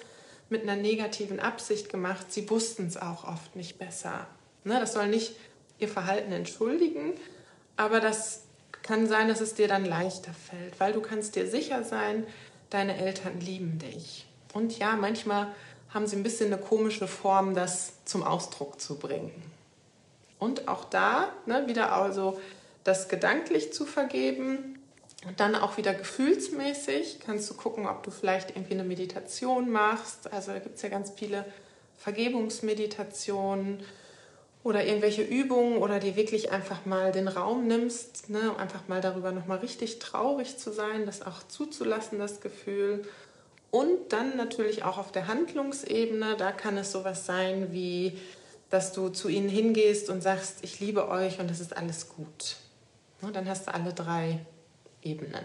mit 0.50 0.62
einer 0.62 0.76
negativen 0.76 1.40
Absicht 1.40 1.88
gemacht, 1.88 2.32
sie 2.32 2.48
wussten 2.50 2.86
es 2.86 2.96
auch 2.96 3.24
oft 3.24 3.56
nicht 3.56 3.78
besser. 3.78 4.26
Ne, 4.64 4.78
das 4.78 4.92
soll 4.92 5.08
nicht 5.08 5.36
ihr 5.78 5.88
Verhalten 5.88 6.32
entschuldigen, 6.32 7.14
aber 7.78 8.00
das 8.00 8.42
kann 8.82 9.06
sein, 9.06 9.28
dass 9.28 9.40
es 9.40 9.54
dir 9.54 9.68
dann 9.68 9.84
leichter 9.84 10.32
fällt, 10.32 10.78
weil 10.80 10.92
du 10.92 11.00
kannst 11.00 11.36
dir 11.36 11.48
sicher 11.48 11.84
sein, 11.84 12.26
deine 12.70 12.98
Eltern 12.98 13.40
lieben 13.40 13.78
dich. 13.78 14.26
Und 14.52 14.78
ja, 14.78 14.96
manchmal 14.96 15.48
haben 15.90 16.06
sie 16.06 16.16
ein 16.16 16.22
bisschen 16.22 16.52
eine 16.52 16.60
komische 16.60 17.06
Form, 17.06 17.54
das 17.54 18.04
zum 18.04 18.22
Ausdruck 18.22 18.80
zu 18.80 18.98
bringen. 18.98 19.32
Und 20.38 20.68
auch 20.68 20.84
da 20.84 21.32
ne, 21.46 21.66
wieder 21.66 21.92
also 21.92 22.40
das 22.84 23.08
gedanklich 23.08 23.72
zu 23.72 23.86
vergeben 23.86 24.78
und 25.26 25.40
dann 25.40 25.54
auch 25.54 25.76
wieder 25.76 25.94
gefühlsmäßig 25.94 27.20
kannst 27.24 27.50
du 27.50 27.54
gucken, 27.54 27.86
ob 27.86 28.02
du 28.02 28.10
vielleicht 28.10 28.50
irgendwie 28.50 28.74
eine 28.74 28.84
Meditation 28.84 29.70
machst. 29.70 30.32
Also 30.32 30.52
da 30.52 30.58
gibt 30.58 30.76
es 30.76 30.82
ja 30.82 30.88
ganz 30.88 31.12
viele 31.14 31.44
Vergebungsmeditationen 31.98 33.84
oder 34.68 34.84
irgendwelche 34.84 35.22
Übungen 35.22 35.78
oder 35.78 35.98
dir 35.98 36.14
wirklich 36.14 36.52
einfach 36.52 36.84
mal 36.86 37.10
den 37.10 37.26
Raum 37.26 37.66
nimmst, 37.66 38.30
ne, 38.30 38.54
einfach 38.58 38.86
mal 38.86 39.00
darüber 39.00 39.32
nochmal 39.32 39.58
richtig 39.58 39.98
traurig 39.98 40.58
zu 40.58 40.72
sein, 40.72 41.06
das 41.06 41.22
auch 41.22 41.42
zuzulassen, 41.48 42.18
das 42.18 42.40
Gefühl. 42.40 43.04
Und 43.70 44.12
dann 44.12 44.36
natürlich 44.36 44.84
auch 44.84 44.98
auf 44.98 45.12
der 45.12 45.26
Handlungsebene, 45.26 46.36
da 46.36 46.52
kann 46.52 46.76
es 46.76 46.92
sowas 46.92 47.26
sein 47.26 47.68
wie 47.72 48.18
dass 48.70 48.92
du 48.92 49.08
zu 49.08 49.28
ihnen 49.28 49.48
hingehst 49.48 50.10
und 50.10 50.22
sagst, 50.22 50.58
ich 50.62 50.80
liebe 50.80 51.08
euch 51.08 51.38
und 51.40 51.50
es 51.50 51.60
ist 51.60 51.76
alles 51.76 52.08
gut. 52.08 52.56
dann 53.32 53.48
hast 53.48 53.66
du 53.66 53.74
alle 53.74 53.92
drei 53.92 54.40
Ebenen. 55.02 55.44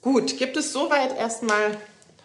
Gut, 0.00 0.36
gibt 0.38 0.56
es 0.56 0.72
soweit 0.72 1.16
erstmal 1.16 1.76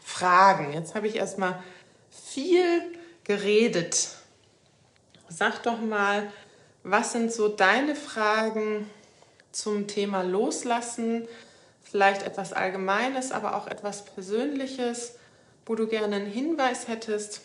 Fragen? 0.04 0.74
Jetzt 0.74 0.96
habe 0.96 1.08
ich 1.08 1.16
erstmal 1.16 1.64
viel 2.10 2.82
geredet. 3.24 4.10
Sag 5.30 5.64
doch 5.64 5.82
mal, 5.82 6.32
was 6.84 7.12
sind 7.12 7.34
so 7.34 7.50
deine 7.50 7.96
Fragen 7.96 8.90
zum 9.52 9.88
Thema 9.88 10.22
Loslassen? 10.22 11.28
Vielleicht 11.84 12.24
etwas 12.24 12.54
Allgemeines, 12.54 13.32
aber 13.32 13.56
auch 13.56 13.68
etwas 13.68 14.06
Persönliches. 14.06 15.16
wo 15.68 15.76
du 15.76 15.86
gerne 15.86 16.16
einen 16.16 16.26
Hinweis 16.26 16.88
hättest, 16.88 17.42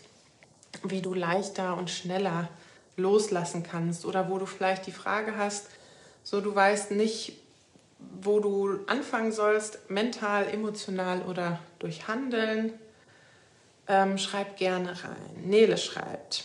wie 0.85 1.03
du 1.03 1.13
leichter 1.13 1.77
und 1.77 1.91
schneller 1.91 2.49
loslassen 2.97 3.65
kannst 3.65 4.05
oder 4.05 4.31
wo 4.31 4.39
du 4.39 4.47
vielleicht 4.47 4.87
die 4.87 4.93
Frage 4.93 5.37
hast, 5.37 5.67
so 6.23 6.41
du 6.41 6.55
weißt 6.55 6.93
nicht, 6.93 7.33
wo 8.21 8.39
du 8.39 8.79
anfangen 8.87 9.33
sollst, 9.33 9.91
mental, 9.91 10.47
emotional 10.49 11.23
oder 11.23 11.59
durch 11.81 12.07
Handeln, 12.07 12.75
ähm, 13.89 14.19
schreib 14.19 14.57
gerne 14.57 14.91
rein. 14.91 15.43
Nele 15.45 15.77
schreibt. 15.77 16.45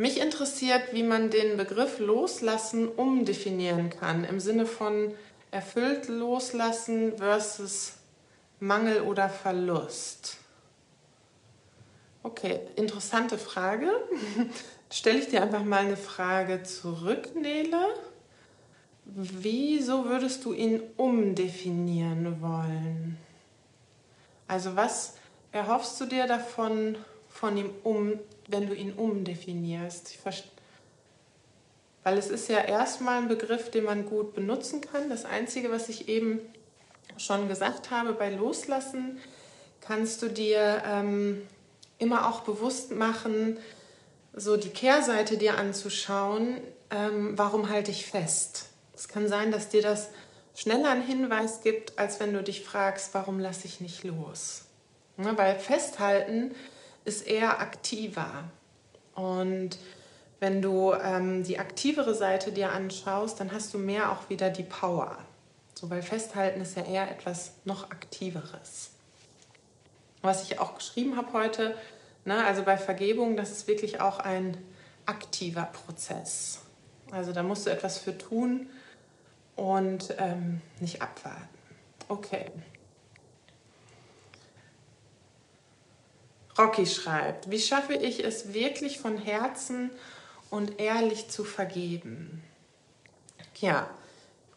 Mich 0.00 0.18
interessiert, 0.18 0.94
wie 0.94 1.02
man 1.02 1.28
den 1.28 1.58
Begriff 1.58 1.98
loslassen 1.98 2.88
umdefinieren 2.88 3.90
kann, 3.90 4.24
im 4.24 4.40
Sinne 4.40 4.64
von 4.64 5.12
erfüllt 5.50 6.08
loslassen 6.08 7.18
versus 7.18 7.92
Mangel 8.60 9.02
oder 9.02 9.28
Verlust. 9.28 10.38
Okay, 12.22 12.60
interessante 12.76 13.36
Frage. 13.36 13.90
Stelle 14.90 15.18
ich 15.18 15.28
dir 15.28 15.42
einfach 15.42 15.64
mal 15.64 15.84
eine 15.84 15.98
Frage 15.98 16.62
zurück, 16.62 17.36
Nele. 17.36 17.84
Wieso 19.04 20.06
würdest 20.06 20.46
du 20.46 20.54
ihn 20.54 20.82
umdefinieren 20.96 22.40
wollen? 22.40 23.18
Also 24.48 24.76
was 24.76 25.16
erhoffst 25.52 26.00
du 26.00 26.06
dir 26.06 26.26
davon, 26.26 26.96
von 27.28 27.58
ihm 27.58 27.68
um, 27.84 28.18
wenn 28.50 28.66
du 28.66 28.74
ihn 28.74 28.92
umdefinierst? 28.92 30.18
Weil 32.02 32.18
es 32.18 32.28
ist 32.28 32.48
ja 32.48 32.60
erstmal 32.60 33.22
ein 33.22 33.28
Begriff, 33.28 33.70
den 33.70 33.84
man 33.84 34.06
gut 34.06 34.34
benutzen 34.34 34.80
kann. 34.80 35.08
Das 35.08 35.24
Einzige, 35.24 35.70
was 35.70 35.88
ich 35.88 36.08
eben 36.08 36.40
schon 37.16 37.48
gesagt 37.48 37.90
habe, 37.90 38.12
bei 38.12 38.30
Loslassen 38.30 39.18
kannst 39.80 40.22
du 40.22 40.28
dir 40.28 40.82
ähm, 40.86 41.42
immer 41.98 42.28
auch 42.28 42.40
bewusst 42.40 42.92
machen, 42.92 43.58
so 44.32 44.56
die 44.56 44.70
Kehrseite 44.70 45.36
dir 45.36 45.58
anzuschauen, 45.58 46.60
ähm, 46.90 47.36
warum 47.36 47.68
halte 47.68 47.90
ich 47.90 48.06
fest? 48.06 48.66
Es 48.94 49.08
kann 49.08 49.28
sein, 49.28 49.50
dass 49.50 49.68
dir 49.68 49.82
das 49.82 50.08
schneller 50.54 50.90
einen 50.90 51.02
Hinweis 51.02 51.62
gibt, 51.62 51.98
als 51.98 52.20
wenn 52.20 52.32
du 52.32 52.42
dich 52.42 52.64
fragst, 52.64 53.14
warum 53.14 53.38
lasse 53.38 53.66
ich 53.66 53.80
nicht 53.80 54.04
los? 54.04 54.62
Ne, 55.16 55.36
weil 55.36 55.58
Festhalten 55.58 56.54
ist 57.04 57.26
eher 57.26 57.60
aktiver. 57.60 58.44
Und 59.14 59.78
wenn 60.38 60.62
du 60.62 60.92
ähm, 60.94 61.42
die 61.42 61.58
aktivere 61.58 62.14
Seite 62.14 62.52
dir 62.52 62.72
anschaust, 62.72 63.40
dann 63.40 63.52
hast 63.52 63.74
du 63.74 63.78
mehr 63.78 64.10
auch 64.12 64.28
wieder 64.30 64.50
die 64.50 64.62
Power. 64.62 65.18
So, 65.74 65.90
weil 65.90 66.02
Festhalten 66.02 66.60
ist 66.60 66.76
ja 66.76 66.84
eher 66.84 67.10
etwas 67.10 67.52
noch 67.64 67.90
Aktiveres. 67.90 68.90
Was 70.22 70.42
ich 70.44 70.58
auch 70.58 70.74
geschrieben 70.74 71.16
habe 71.16 71.32
heute, 71.32 71.74
ne, 72.24 72.44
also 72.44 72.62
bei 72.62 72.76
Vergebung, 72.76 73.36
das 73.36 73.50
ist 73.50 73.68
wirklich 73.68 74.00
auch 74.00 74.18
ein 74.18 74.56
aktiver 75.06 75.64
Prozess. 75.64 76.60
Also 77.10 77.32
da 77.32 77.42
musst 77.42 77.66
du 77.66 77.70
etwas 77.70 77.98
für 77.98 78.16
tun 78.16 78.68
und 79.56 80.14
ähm, 80.18 80.60
nicht 80.80 81.02
abwarten. 81.02 81.48
Okay. 82.08 82.46
Rocky 86.58 86.86
schreibt, 86.86 87.50
wie 87.50 87.60
schaffe 87.60 87.94
ich 87.94 88.24
es 88.24 88.52
wirklich 88.52 88.98
von 88.98 89.16
Herzen 89.16 89.90
und 90.50 90.80
ehrlich 90.80 91.28
zu 91.28 91.44
vergeben? 91.44 92.42
Ja, 93.56 93.88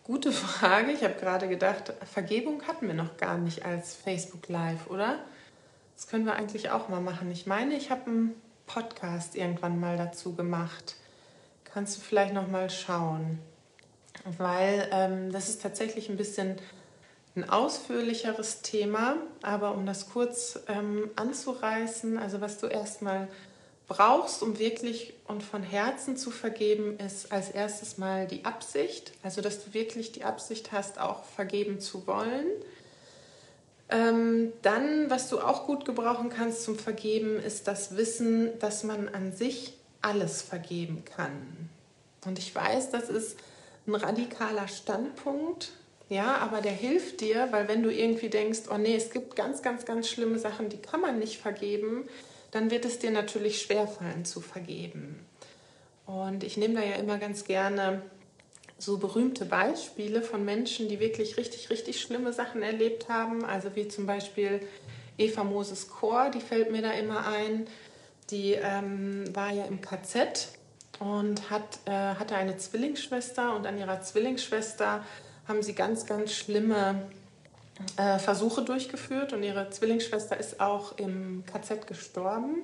gute 0.03 0.31
Frage. 0.31 0.91
Ich 0.91 1.03
habe 1.03 1.15
gerade 1.15 1.47
gedacht, 1.47 1.93
Vergebung 2.11 2.63
hatten 2.67 2.87
wir 2.87 2.95
noch 2.95 3.17
gar 3.17 3.37
nicht 3.37 3.65
als 3.65 3.95
Facebook 3.95 4.49
Live, 4.49 4.87
oder? 4.87 5.19
Das 5.95 6.07
können 6.07 6.25
wir 6.25 6.35
eigentlich 6.35 6.71
auch 6.71 6.89
mal 6.89 7.01
machen. 7.01 7.31
Ich 7.31 7.45
meine, 7.45 7.75
ich 7.75 7.91
habe 7.91 8.09
einen 8.09 8.41
Podcast 8.65 9.35
irgendwann 9.35 9.79
mal 9.79 9.97
dazu 9.97 10.35
gemacht. 10.35 10.95
Kannst 11.63 11.97
du 11.97 12.01
vielleicht 12.01 12.33
noch 12.33 12.47
mal 12.47 12.69
schauen 12.69 13.39
weil 14.37 14.87
ähm, 14.91 15.31
das 15.31 15.49
ist 15.49 15.61
tatsächlich 15.61 16.09
ein 16.09 16.17
bisschen 16.17 16.55
ein 17.35 17.49
ausführlicheres 17.49 18.61
Thema, 18.61 19.17
aber 19.41 19.73
um 19.73 19.85
das 19.85 20.09
kurz 20.09 20.59
ähm, 20.67 21.09
anzureißen, 21.15 22.17
also 22.17 22.41
was 22.41 22.59
du 22.59 22.67
erstmal 22.67 23.27
brauchst, 23.87 24.43
um 24.43 24.59
wirklich 24.59 25.13
und 25.27 25.43
von 25.43 25.63
Herzen 25.63 26.15
zu 26.15 26.31
vergeben, 26.31 26.97
ist 26.99 27.31
als 27.31 27.49
erstes 27.49 27.97
mal 27.97 28.27
die 28.27 28.45
Absicht, 28.45 29.13
also 29.23 29.41
dass 29.41 29.63
du 29.63 29.73
wirklich 29.73 30.11
die 30.11 30.23
Absicht 30.23 30.71
hast, 30.71 30.99
auch 30.99 31.23
vergeben 31.23 31.79
zu 31.79 32.05
wollen. 32.07 32.47
Ähm, 33.89 34.53
dann, 34.61 35.09
was 35.09 35.29
du 35.29 35.39
auch 35.39 35.65
gut 35.65 35.85
gebrauchen 35.85 36.29
kannst 36.29 36.63
zum 36.63 36.77
Vergeben, 36.77 37.37
ist 37.37 37.67
das 37.67 37.97
Wissen, 37.97 38.57
dass 38.59 38.83
man 38.83 39.09
an 39.09 39.33
sich 39.33 39.73
alles 40.01 40.41
vergeben 40.41 41.03
kann. 41.03 41.69
Und 42.25 42.39
ich 42.39 42.53
weiß, 42.53 42.91
das 42.91 43.09
ist 43.09 43.37
ein 43.85 43.95
radikaler 43.95 44.67
Standpunkt, 44.67 45.71
ja, 46.13 46.37
aber 46.37 46.61
der 46.61 46.71
hilft 46.71 47.21
dir, 47.21 47.47
weil 47.51 47.67
wenn 47.67 47.81
du 47.81 47.91
irgendwie 47.91 48.29
denkst, 48.29 48.61
oh 48.71 48.77
nee, 48.77 48.95
es 48.95 49.09
gibt 49.09 49.35
ganz, 49.35 49.61
ganz, 49.61 49.85
ganz 49.85 50.07
schlimme 50.07 50.37
Sachen, 50.37 50.69
die 50.69 50.77
kann 50.77 51.01
man 51.01 51.17
nicht 51.19 51.37
vergeben, 51.37 52.05
dann 52.51 52.69
wird 52.69 52.85
es 52.85 52.99
dir 52.99 53.11
natürlich 53.11 53.61
schwerfallen 53.61 54.23
zu 54.23 54.39
vergeben. 54.39 55.25
Und 56.05 56.43
ich 56.43 56.57
nehme 56.57 56.75
da 56.75 56.83
ja 56.83 56.95
immer 56.95 57.17
ganz 57.17 57.45
gerne 57.45 58.03
so 58.77 58.97
berühmte 58.97 59.45
Beispiele 59.45 60.21
von 60.21 60.45
Menschen, 60.45 60.87
die 60.87 60.99
wirklich 60.99 61.37
richtig, 61.37 61.69
richtig 61.69 61.99
schlimme 61.99 62.31
Sachen 62.31 62.61
erlebt 62.61 63.09
haben. 63.09 63.43
Also 63.43 63.75
wie 63.75 63.87
zum 63.87 64.05
Beispiel 64.05 64.59
Eva 65.17 65.43
Moses 65.43 65.87
Chor, 65.87 66.29
die 66.29 66.41
fällt 66.41 66.71
mir 66.71 66.81
da 66.81 66.91
immer 66.91 67.25
ein. 67.25 67.65
Die 68.29 68.53
ähm, 68.53 69.23
war 69.33 69.51
ja 69.51 69.65
im 69.65 69.81
KZ 69.81 70.49
und 70.99 71.49
hat, 71.49 71.79
äh, 71.85 71.91
hatte 71.91 72.35
eine 72.35 72.57
Zwillingsschwester 72.57 73.55
und 73.55 73.65
an 73.65 73.77
ihrer 73.77 74.01
Zwillingsschwester 74.01 75.03
haben 75.47 75.61
sie 75.61 75.73
ganz, 75.73 76.05
ganz 76.05 76.33
schlimme 76.33 77.07
äh, 77.97 78.19
Versuche 78.19 78.61
durchgeführt 78.61 79.33
und 79.33 79.43
ihre 79.43 79.69
Zwillingsschwester 79.69 80.37
ist 80.37 80.59
auch 80.59 80.97
im 80.97 81.43
KZ 81.45 81.87
gestorben. 81.87 82.61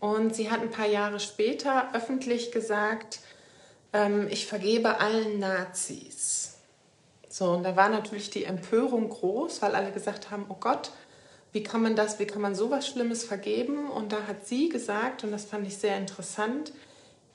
Und 0.00 0.34
sie 0.34 0.50
hat 0.50 0.60
ein 0.60 0.70
paar 0.70 0.88
Jahre 0.88 1.20
später 1.20 1.94
öffentlich 1.94 2.50
gesagt, 2.50 3.20
ähm, 3.92 4.26
ich 4.30 4.46
vergebe 4.46 5.00
allen 5.00 5.38
Nazis. 5.38 6.54
So, 7.28 7.52
und 7.52 7.62
da 7.62 7.76
war 7.76 7.88
natürlich 7.88 8.30
die 8.30 8.44
Empörung 8.44 9.08
groß, 9.08 9.62
weil 9.62 9.74
alle 9.74 9.92
gesagt 9.92 10.30
haben, 10.30 10.46
oh 10.48 10.56
Gott, 10.58 10.90
wie 11.52 11.62
kann 11.62 11.82
man 11.82 11.96
das, 11.96 12.18
wie 12.18 12.26
kann 12.26 12.42
man 12.42 12.54
sowas 12.54 12.86
Schlimmes 12.86 13.24
vergeben? 13.24 13.90
Und 13.90 14.12
da 14.12 14.26
hat 14.26 14.46
sie 14.46 14.68
gesagt, 14.68 15.24
und 15.24 15.32
das 15.32 15.44
fand 15.44 15.66
ich 15.66 15.76
sehr 15.76 15.96
interessant, 15.96 16.72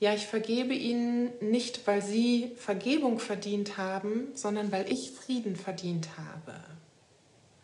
ja, 0.00 0.14
ich 0.14 0.26
vergebe 0.26 0.74
ihnen 0.74 1.32
nicht, 1.40 1.86
weil 1.86 2.02
sie 2.02 2.52
Vergebung 2.56 3.18
verdient 3.18 3.76
haben, 3.76 4.28
sondern 4.34 4.70
weil 4.70 4.90
ich 4.90 5.10
Frieden 5.10 5.56
verdient 5.56 6.08
habe. 6.16 6.54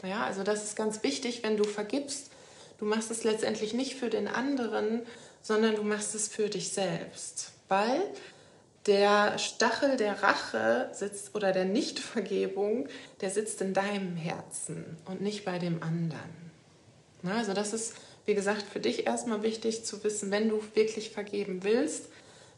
Ja, 0.03 0.25
also 0.25 0.42
das 0.42 0.64
ist 0.64 0.77
ganz 0.77 1.03
wichtig, 1.03 1.42
wenn 1.42 1.57
du 1.57 1.64
vergibst, 1.64 2.31
du 2.79 2.85
machst 2.85 3.11
es 3.11 3.25
letztendlich 3.25 3.73
nicht 3.73 3.94
für 3.94 4.11
den 4.11 4.27
anderen, 4.27 5.03
sondern 5.42 5.77
du 5.77 5.83
machst 5.83 6.14
es 6.14 6.29
für 6.29 6.49
dich 6.49 6.70
selbst, 6.70 7.53
weil 7.68 8.03
der 8.87 9.38
Stachel 9.38 9.97
der 9.97 10.23
Rache 10.23 10.90
sitzt 10.92 11.35
oder 11.35 11.53
der 11.53 11.64
Nichtvergebung, 11.64 12.88
der 13.20 13.31
sitzt 13.31 13.61
in 13.61 13.73
deinem 13.73 14.16
Herzen 14.16 14.99
und 15.07 15.23
nicht 15.23 15.44
bei 15.44 15.59
dem 15.59 15.83
anderen. 15.83 16.53
Also 17.25 17.55
das 17.55 17.73
ist, 17.73 17.94
wie 18.27 18.35
gesagt, 18.35 18.64
für 18.70 18.81
dich 18.81 19.07
erstmal 19.07 19.42
wichtig 19.42 19.85
zu 19.85 20.05
wissen, 20.05 20.31
wenn 20.31 20.51
du 20.51 20.62
wirklich 20.75 21.11
vergeben 21.11 21.62
willst, 21.62 22.09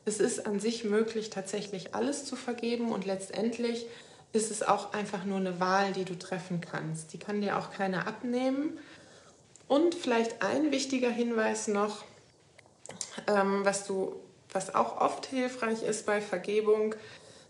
es 0.06 0.20
ist 0.20 0.46
an 0.46 0.60
sich 0.60 0.84
möglich, 0.84 1.30
tatsächlich 1.30 1.94
alles 1.94 2.24
zu 2.24 2.36
vergeben 2.36 2.92
und 2.92 3.04
letztendlich 3.04 3.86
ist 4.32 4.50
es 4.50 4.62
auch 4.62 4.92
einfach 4.92 5.24
nur 5.24 5.38
eine 5.38 5.60
Wahl, 5.60 5.92
die 5.92 6.04
du 6.04 6.16
treffen 6.16 6.60
kannst. 6.60 7.12
Die 7.12 7.18
kann 7.18 7.40
dir 7.40 7.58
auch 7.58 7.72
keiner 7.72 8.06
abnehmen. 8.06 8.78
Und 9.66 9.96
vielleicht 9.96 10.42
ein 10.42 10.70
wichtiger 10.70 11.10
Hinweis 11.10 11.66
noch, 11.66 12.04
ähm, 13.26 13.64
was, 13.64 13.86
du, 13.86 14.14
was 14.52 14.74
auch 14.76 15.00
oft 15.00 15.26
hilfreich 15.26 15.82
ist 15.82 16.06
bei 16.06 16.20
Vergebung, 16.20 16.94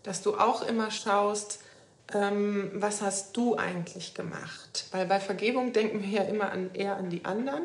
dass 0.01 0.23
du 0.23 0.35
auch 0.35 0.63
immer 0.63 0.89
schaust, 0.89 1.59
ähm, 2.11 2.71
was 2.73 3.01
hast 3.01 3.37
du 3.37 3.55
eigentlich 3.55 4.15
gemacht? 4.15 4.85
Weil 4.91 5.05
bei 5.05 5.19
Vergebung 5.19 5.73
denken 5.73 6.01
wir 6.01 6.09
ja 6.09 6.23
immer 6.23 6.51
an, 6.51 6.73
eher 6.73 6.95
an 6.95 7.11
die 7.11 7.23
anderen 7.23 7.63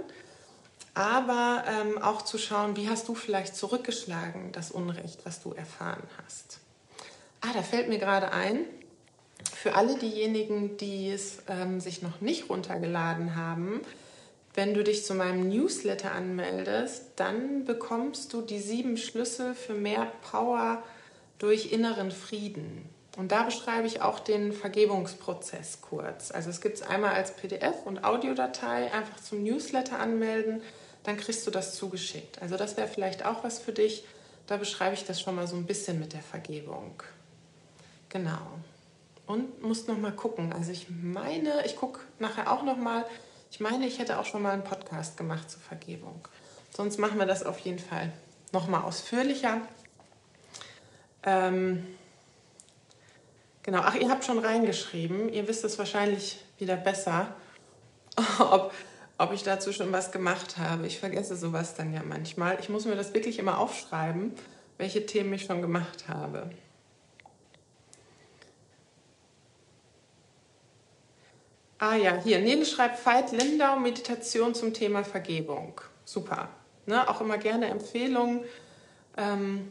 aber 0.94 1.64
ähm, 1.66 2.00
auch 2.02 2.22
zu 2.22 2.38
schauen, 2.38 2.76
wie 2.76 2.88
hast 2.88 3.08
du 3.08 3.14
vielleicht 3.14 3.56
zurückgeschlagen, 3.56 4.52
das 4.52 4.70
Unrecht, 4.70 5.24
was 5.24 5.42
du 5.42 5.52
erfahren 5.52 6.02
hast. 6.22 6.58
Ah, 7.40 7.52
da 7.54 7.62
fällt 7.62 7.88
mir 7.88 7.98
gerade 7.98 8.32
ein, 8.32 8.64
für 9.54 9.74
alle 9.74 9.96
diejenigen, 9.96 10.76
die 10.76 11.10
es 11.10 11.42
ähm, 11.48 11.80
sich 11.80 12.02
noch 12.02 12.20
nicht 12.20 12.48
runtergeladen 12.48 13.36
haben, 13.36 13.80
wenn 14.54 14.74
du 14.74 14.84
dich 14.84 15.04
zu 15.04 15.14
meinem 15.14 15.48
Newsletter 15.48 16.12
anmeldest, 16.12 17.12
dann 17.16 17.64
bekommst 17.64 18.32
du 18.32 18.42
die 18.42 18.60
sieben 18.60 18.98
Schlüssel 18.98 19.54
für 19.54 19.74
mehr 19.74 20.12
Power 20.30 20.82
durch 21.38 21.72
inneren 21.72 22.10
Frieden. 22.10 22.88
Und 23.16 23.32
da 23.32 23.42
beschreibe 23.44 23.86
ich 23.86 24.02
auch 24.02 24.20
den 24.20 24.52
Vergebungsprozess 24.52 25.80
kurz. 25.80 26.30
Also 26.30 26.50
es 26.50 26.60
gibt 26.60 26.76
es 26.76 26.82
einmal 26.82 27.14
als 27.14 27.34
PDF 27.34 27.84
und 27.84 28.04
Audiodatei, 28.04 28.92
einfach 28.92 29.20
zum 29.20 29.42
Newsletter 29.42 29.98
anmelden, 29.98 30.62
dann 31.04 31.16
kriegst 31.16 31.46
du 31.46 31.50
das 31.50 31.74
zugeschickt. 31.74 32.40
Also 32.40 32.56
das 32.56 32.76
wäre 32.76 32.88
vielleicht 32.88 33.24
auch 33.24 33.44
was 33.44 33.58
für 33.58 33.72
dich. 33.72 34.04
Da 34.46 34.56
beschreibe 34.56 34.94
ich 34.94 35.04
das 35.04 35.20
schon 35.20 35.34
mal 35.34 35.46
so 35.46 35.56
ein 35.56 35.66
bisschen 35.66 35.98
mit 35.98 36.12
der 36.12 36.22
Vergebung. 36.22 37.02
Genau. 38.08 38.46
Und 39.26 39.62
musst 39.62 39.88
noch 39.88 39.98
mal 39.98 40.12
gucken. 40.12 40.52
Also 40.52 40.72
ich 40.72 40.86
meine, 40.90 41.64
ich 41.64 41.76
gucke 41.76 42.00
nachher 42.18 42.52
auch 42.52 42.62
noch 42.62 42.76
mal. 42.76 43.04
Ich 43.50 43.60
meine, 43.60 43.86
ich 43.86 43.98
hätte 43.98 44.18
auch 44.18 44.26
schon 44.26 44.42
mal 44.42 44.52
einen 44.52 44.64
Podcast 44.64 45.16
gemacht 45.16 45.50
zur 45.50 45.60
Vergebung. 45.60 46.26
Sonst 46.74 46.98
machen 46.98 47.18
wir 47.18 47.26
das 47.26 47.42
auf 47.42 47.58
jeden 47.60 47.78
Fall 47.78 48.12
noch 48.52 48.66
mal 48.68 48.82
ausführlicher. 48.82 49.60
Ähm, 51.22 51.86
Genau, 53.62 53.80
ach, 53.82 53.94
ihr 53.94 54.08
habt 54.10 54.24
schon 54.24 54.38
reingeschrieben. 54.38 55.32
Ihr 55.32 55.46
wisst 55.46 55.64
es 55.64 55.78
wahrscheinlich 55.78 56.40
wieder 56.58 56.76
besser, 56.76 57.28
ob, 58.38 58.72
ob 59.22 59.32
ich 59.32 59.44
dazu 59.44 59.72
schon 59.72 59.92
was 59.92 60.10
gemacht 60.10 60.58
habe. 60.58 60.86
Ich 60.86 60.98
vergesse 60.98 61.36
sowas 61.36 61.74
dann 61.74 61.92
ja 61.92 62.02
manchmal. 62.02 62.58
Ich 62.60 62.68
muss 62.68 62.86
mir 62.86 62.96
das 62.96 63.14
wirklich 63.14 63.38
immer 63.38 63.58
aufschreiben, 63.58 64.32
welche 64.78 65.06
Themen 65.06 65.32
ich 65.32 65.44
schon 65.44 65.62
gemacht 65.62 66.08
habe. 66.08 66.50
Ah 71.78 71.94
ja, 71.94 72.16
hier, 72.22 72.40
Nele 72.40 72.64
schreibt 72.64 73.04
Veit 73.04 73.32
Lindau, 73.32 73.76
Meditation 73.76 74.54
zum 74.54 74.74
Thema 74.74 75.04
Vergebung. 75.04 75.80
Super. 76.04 76.48
Ne, 76.86 77.08
auch 77.08 77.20
immer 77.20 77.38
gerne 77.38 77.66
Empfehlungen 77.66 78.44
ähm, 79.16 79.68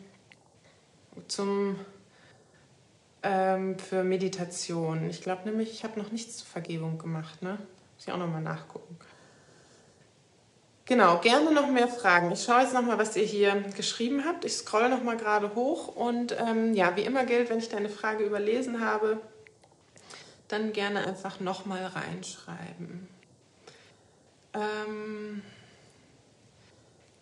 zum 1.28 1.78
ähm, 3.24 3.78
für 3.78 4.04
Meditation. 4.04 5.10
Ich 5.10 5.22
glaube 5.22 5.43
nämlich, 5.43 5.72
ich 5.72 5.84
habe 5.84 5.99
noch 5.99 6.12
nichts 6.12 6.38
zur 6.38 6.47
Vergebung 6.47 6.97
gemacht. 6.97 7.41
Ne? 7.41 7.52
Muss 7.52 8.08
ich 8.08 8.12
auch 8.12 8.18
nochmal 8.18 8.41
nachgucken. 8.41 8.97
Genau, 10.91 11.19
gerne 11.19 11.53
noch 11.53 11.69
mehr 11.69 11.87
Fragen. 11.87 12.33
Ich 12.33 12.43
schaue 12.43 12.63
jetzt 12.63 12.73
nochmal, 12.73 12.97
was 12.97 13.15
ihr 13.15 13.23
hier 13.23 13.55
geschrieben 13.77 14.25
habt. 14.25 14.43
Ich 14.43 14.57
scrolle 14.57 14.89
nochmal 14.89 15.15
gerade 15.15 15.55
hoch 15.55 15.87
und 15.87 16.35
ähm, 16.37 16.73
ja, 16.73 16.97
wie 16.97 17.03
immer 17.03 17.23
gilt, 17.23 17.49
wenn 17.49 17.59
ich 17.59 17.69
deine 17.69 17.87
Frage 17.87 18.25
überlesen 18.25 18.83
habe, 18.85 19.21
dann 20.49 20.73
gerne 20.73 21.07
einfach 21.07 21.39
nochmal 21.39 21.85
reinschreiben. 21.85 23.07
Ähm, 24.53 25.41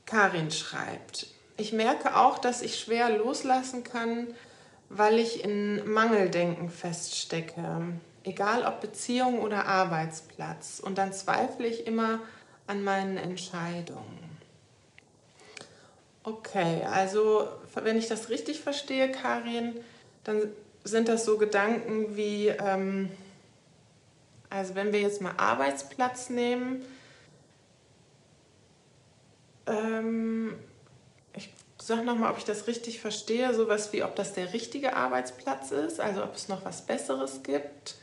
Karin 0.08 0.50
schreibt, 0.50 1.28
ich 1.56 1.72
merke 1.72 2.18
auch, 2.18 2.40
dass 2.40 2.64
ich 2.64 2.80
schwer 2.80 3.20
loslassen 3.20 3.84
kann, 3.84 4.34
weil 4.90 5.20
ich 5.20 5.44
in 5.44 5.88
Mangeldenken 5.88 6.72
feststecke, 6.72 7.84
egal 8.24 8.66
ob 8.66 8.82
Beziehung 8.82 9.42
oder 9.42 9.68
Arbeitsplatz. 9.68 10.80
Und 10.84 10.98
dann 10.98 11.14
zweifle 11.14 11.68
ich 11.68 11.86
immer 11.86 12.20
an 12.70 12.84
meinen 12.84 13.18
Entscheidungen. 13.18 14.30
Okay, 16.24 16.84
also 16.84 17.48
wenn 17.74 17.98
ich 17.98 18.08
das 18.08 18.30
richtig 18.30 18.62
verstehe, 18.62 19.12
Karin, 19.12 19.80
dann 20.24 20.52
sind 20.84 21.08
das 21.08 21.26
so 21.26 21.40
Gedanken 21.40 22.16
wie, 22.16 22.50
ähm, 22.50 23.10
also 24.52 24.76
wenn 24.76 24.94
wir 24.94 25.02
jetzt 25.02 25.20
mal 25.20 25.34
Arbeitsplatz 25.38 26.30
nehmen, 26.30 26.86
ähm, 29.66 30.54
sag 31.82 32.06
nochmal, 32.06 32.32
ob 32.32 32.38
ich 32.38 32.46
das 32.46 32.68
richtig 32.68 33.02
verstehe, 33.02 33.52
sowas 33.56 33.92
wie, 33.94 34.04
ob 34.04 34.16
das 34.16 34.34
der 34.34 34.54
richtige 34.54 34.96
Arbeitsplatz 34.96 35.72
ist, 35.72 36.00
also 36.00 36.24
ob 36.24 36.36
es 36.36 36.50
noch 36.50 36.66
was 36.66 36.86
Besseres 36.86 37.42
gibt 37.42 37.96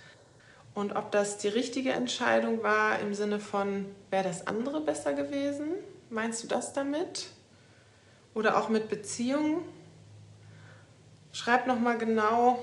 und 0.77 0.95
ob 0.95 1.11
das 1.11 1.39
die 1.39 1.49
richtige 1.49 1.93
Entscheidung 1.93 2.63
war 2.63 3.01
im 3.01 3.15
Sinne 3.15 3.41
von, 3.41 3.87
wäre 4.11 4.25
das 4.25 4.47
andere 4.47 4.83
besser 4.83 5.15
gewesen? 5.15 5.71
Meinst 6.11 6.45
du 6.45 6.49
das 6.49 6.75
damit? 6.75 7.29
Oder 8.35 8.59
auch 8.59 8.69
mit 8.69 8.91
Beziehungen? 8.91 9.63
Schreib 11.33 11.67
nochmal 11.67 11.97
genau, 11.97 12.63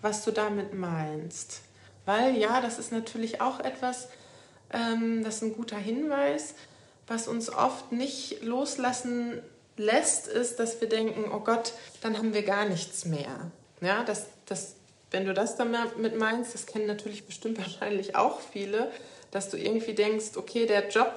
was 0.00 0.24
du 0.24 0.30
damit 0.30 0.72
meinst. 0.72 1.62
Weil 2.06 2.36
ja, 2.36 2.60
das 2.60 2.78
ist 2.78 2.92
natürlich 2.92 3.40
auch 3.40 3.58
etwas, 3.58 4.08
ähm, 4.72 5.24
das 5.24 5.36
ist 5.36 5.42
ein 5.42 5.54
guter 5.54 5.78
Hinweis, 5.78 6.54
was 7.08 7.26
uns 7.26 7.52
oft 7.52 7.90
nicht 7.90 8.44
loslassen 8.44 9.42
lässt, 9.76 10.28
ist, 10.28 10.60
dass 10.60 10.80
wir 10.80 10.88
denken, 10.88 11.28
oh 11.34 11.40
Gott, 11.40 11.72
dann 12.02 12.16
haben 12.16 12.34
wir 12.34 12.44
gar 12.44 12.66
nichts 12.66 13.04
mehr. 13.04 13.50
Ja, 13.80 14.04
das, 14.04 14.28
das, 14.46 14.76
wenn 15.10 15.26
du 15.26 15.34
das 15.34 15.56
damit 15.56 16.18
meinst, 16.18 16.54
das 16.54 16.66
kennen 16.66 16.86
natürlich 16.86 17.26
bestimmt 17.26 17.58
wahrscheinlich 17.64 18.16
auch 18.16 18.40
viele, 18.40 18.90
dass 19.30 19.48
du 19.50 19.56
irgendwie 19.56 19.94
denkst, 19.94 20.36
okay, 20.36 20.66
der 20.66 20.88
Job, 20.88 21.14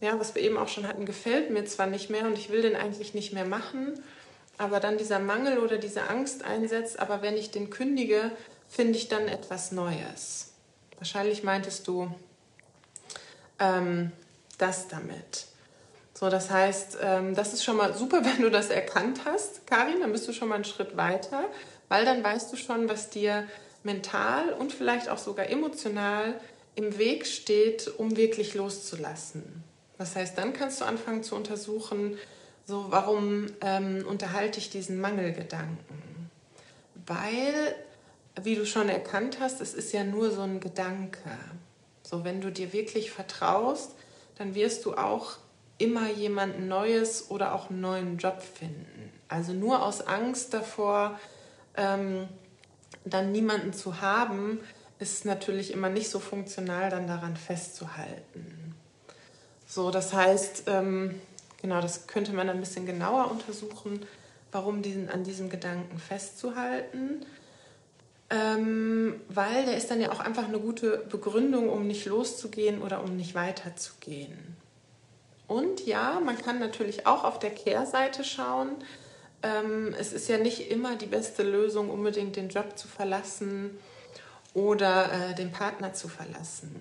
ja, 0.00 0.18
was 0.18 0.34
wir 0.34 0.42
eben 0.42 0.58
auch 0.58 0.68
schon 0.68 0.88
hatten, 0.88 1.06
gefällt 1.06 1.50
mir 1.50 1.64
zwar 1.64 1.86
nicht 1.86 2.10
mehr 2.10 2.26
und 2.26 2.38
ich 2.38 2.50
will 2.50 2.62
den 2.62 2.76
eigentlich 2.76 3.14
nicht 3.14 3.32
mehr 3.32 3.44
machen, 3.44 4.02
aber 4.58 4.80
dann 4.80 4.98
dieser 4.98 5.18
Mangel 5.18 5.58
oder 5.58 5.78
diese 5.78 6.08
Angst 6.08 6.44
einsetzt, 6.44 6.98
aber 6.98 7.22
wenn 7.22 7.36
ich 7.36 7.50
den 7.50 7.70
kündige, 7.70 8.30
finde 8.68 8.98
ich 8.98 9.08
dann 9.08 9.28
etwas 9.28 9.72
Neues. 9.72 10.52
Wahrscheinlich 10.98 11.42
meintest 11.42 11.88
du 11.88 12.12
ähm, 13.58 14.12
das 14.58 14.88
damit. 14.88 15.46
So, 16.14 16.30
das 16.30 16.50
heißt, 16.50 16.98
ähm, 17.02 17.34
das 17.34 17.52
ist 17.52 17.64
schon 17.64 17.76
mal 17.76 17.94
super, 17.94 18.24
wenn 18.24 18.42
du 18.42 18.50
das 18.50 18.70
erkannt 18.70 19.22
hast, 19.24 19.66
Karin, 19.66 20.00
dann 20.00 20.12
bist 20.12 20.28
du 20.28 20.32
schon 20.32 20.48
mal 20.48 20.56
einen 20.56 20.64
Schritt 20.64 20.96
weiter, 20.96 21.44
weil 21.92 22.06
dann 22.06 22.24
weißt 22.24 22.50
du 22.50 22.56
schon, 22.56 22.88
was 22.88 23.10
dir 23.10 23.46
mental 23.82 24.54
und 24.54 24.72
vielleicht 24.72 25.10
auch 25.10 25.18
sogar 25.18 25.50
emotional 25.50 26.40
im 26.74 26.96
Weg 26.96 27.26
steht, 27.26 27.86
um 27.98 28.16
wirklich 28.16 28.54
loszulassen. 28.54 29.62
Das 29.98 30.16
heißt, 30.16 30.38
dann 30.38 30.54
kannst 30.54 30.80
du 30.80 30.86
anfangen 30.86 31.22
zu 31.22 31.36
untersuchen, 31.36 32.16
so 32.64 32.86
warum 32.88 33.48
ähm, 33.60 34.06
unterhalte 34.08 34.58
ich 34.58 34.70
diesen 34.70 35.02
Mangelgedanken? 35.02 36.30
Weil, 37.06 37.74
wie 38.40 38.54
du 38.54 38.64
schon 38.64 38.88
erkannt 38.88 39.36
hast, 39.38 39.60
es 39.60 39.74
ist 39.74 39.92
ja 39.92 40.02
nur 40.02 40.30
so 40.30 40.40
ein 40.40 40.60
Gedanke. 40.60 41.30
So, 42.02 42.24
wenn 42.24 42.40
du 42.40 42.50
dir 42.50 42.72
wirklich 42.72 43.10
vertraust, 43.10 43.90
dann 44.38 44.54
wirst 44.54 44.86
du 44.86 44.94
auch 44.94 45.36
immer 45.76 46.08
jemand 46.08 46.66
Neues 46.66 47.30
oder 47.30 47.54
auch 47.54 47.68
einen 47.68 47.82
neuen 47.82 48.16
Job 48.16 48.40
finden. 48.40 49.12
Also 49.28 49.52
nur 49.52 49.82
aus 49.84 50.00
Angst 50.00 50.54
davor, 50.54 51.18
ähm, 51.76 52.28
dann 53.04 53.32
niemanden 53.32 53.72
zu 53.72 54.00
haben, 54.00 54.60
ist 54.98 55.24
natürlich 55.24 55.72
immer 55.72 55.88
nicht 55.88 56.10
so 56.10 56.20
funktional, 56.20 56.90
dann 56.90 57.06
daran 57.06 57.36
festzuhalten. 57.36 58.74
So, 59.66 59.90
das 59.90 60.12
heißt, 60.12 60.64
ähm, 60.66 61.20
genau, 61.60 61.80
das 61.80 62.06
könnte 62.06 62.32
man 62.32 62.48
ein 62.48 62.60
bisschen 62.60 62.86
genauer 62.86 63.30
untersuchen, 63.30 64.06
warum 64.52 64.82
diesen, 64.82 65.08
an 65.08 65.24
diesem 65.24 65.48
Gedanken 65.48 65.98
festzuhalten. 65.98 67.24
Ähm, 68.30 69.20
weil 69.28 69.66
der 69.66 69.76
ist 69.76 69.90
dann 69.90 70.00
ja 70.00 70.10
auch 70.12 70.20
einfach 70.20 70.48
eine 70.48 70.58
gute 70.58 70.98
Begründung, 71.10 71.68
um 71.68 71.86
nicht 71.86 72.06
loszugehen 72.06 72.80
oder 72.80 73.02
um 73.02 73.16
nicht 73.16 73.34
weiterzugehen. 73.34 74.56
Und 75.48 75.84
ja, 75.84 76.20
man 76.24 76.38
kann 76.38 76.58
natürlich 76.58 77.06
auch 77.06 77.24
auf 77.24 77.38
der 77.38 77.50
Kehrseite 77.50 78.24
schauen. 78.24 78.70
Ähm, 79.42 79.94
es 79.98 80.12
ist 80.12 80.28
ja 80.28 80.38
nicht 80.38 80.70
immer 80.70 80.96
die 80.96 81.06
beste 81.06 81.42
Lösung, 81.42 81.90
unbedingt 81.90 82.36
den 82.36 82.48
Job 82.48 82.78
zu 82.78 82.88
verlassen 82.88 83.78
oder 84.54 85.10
äh, 85.12 85.34
den 85.34 85.50
Partner 85.50 85.92
zu 85.92 86.08
verlassen. 86.08 86.74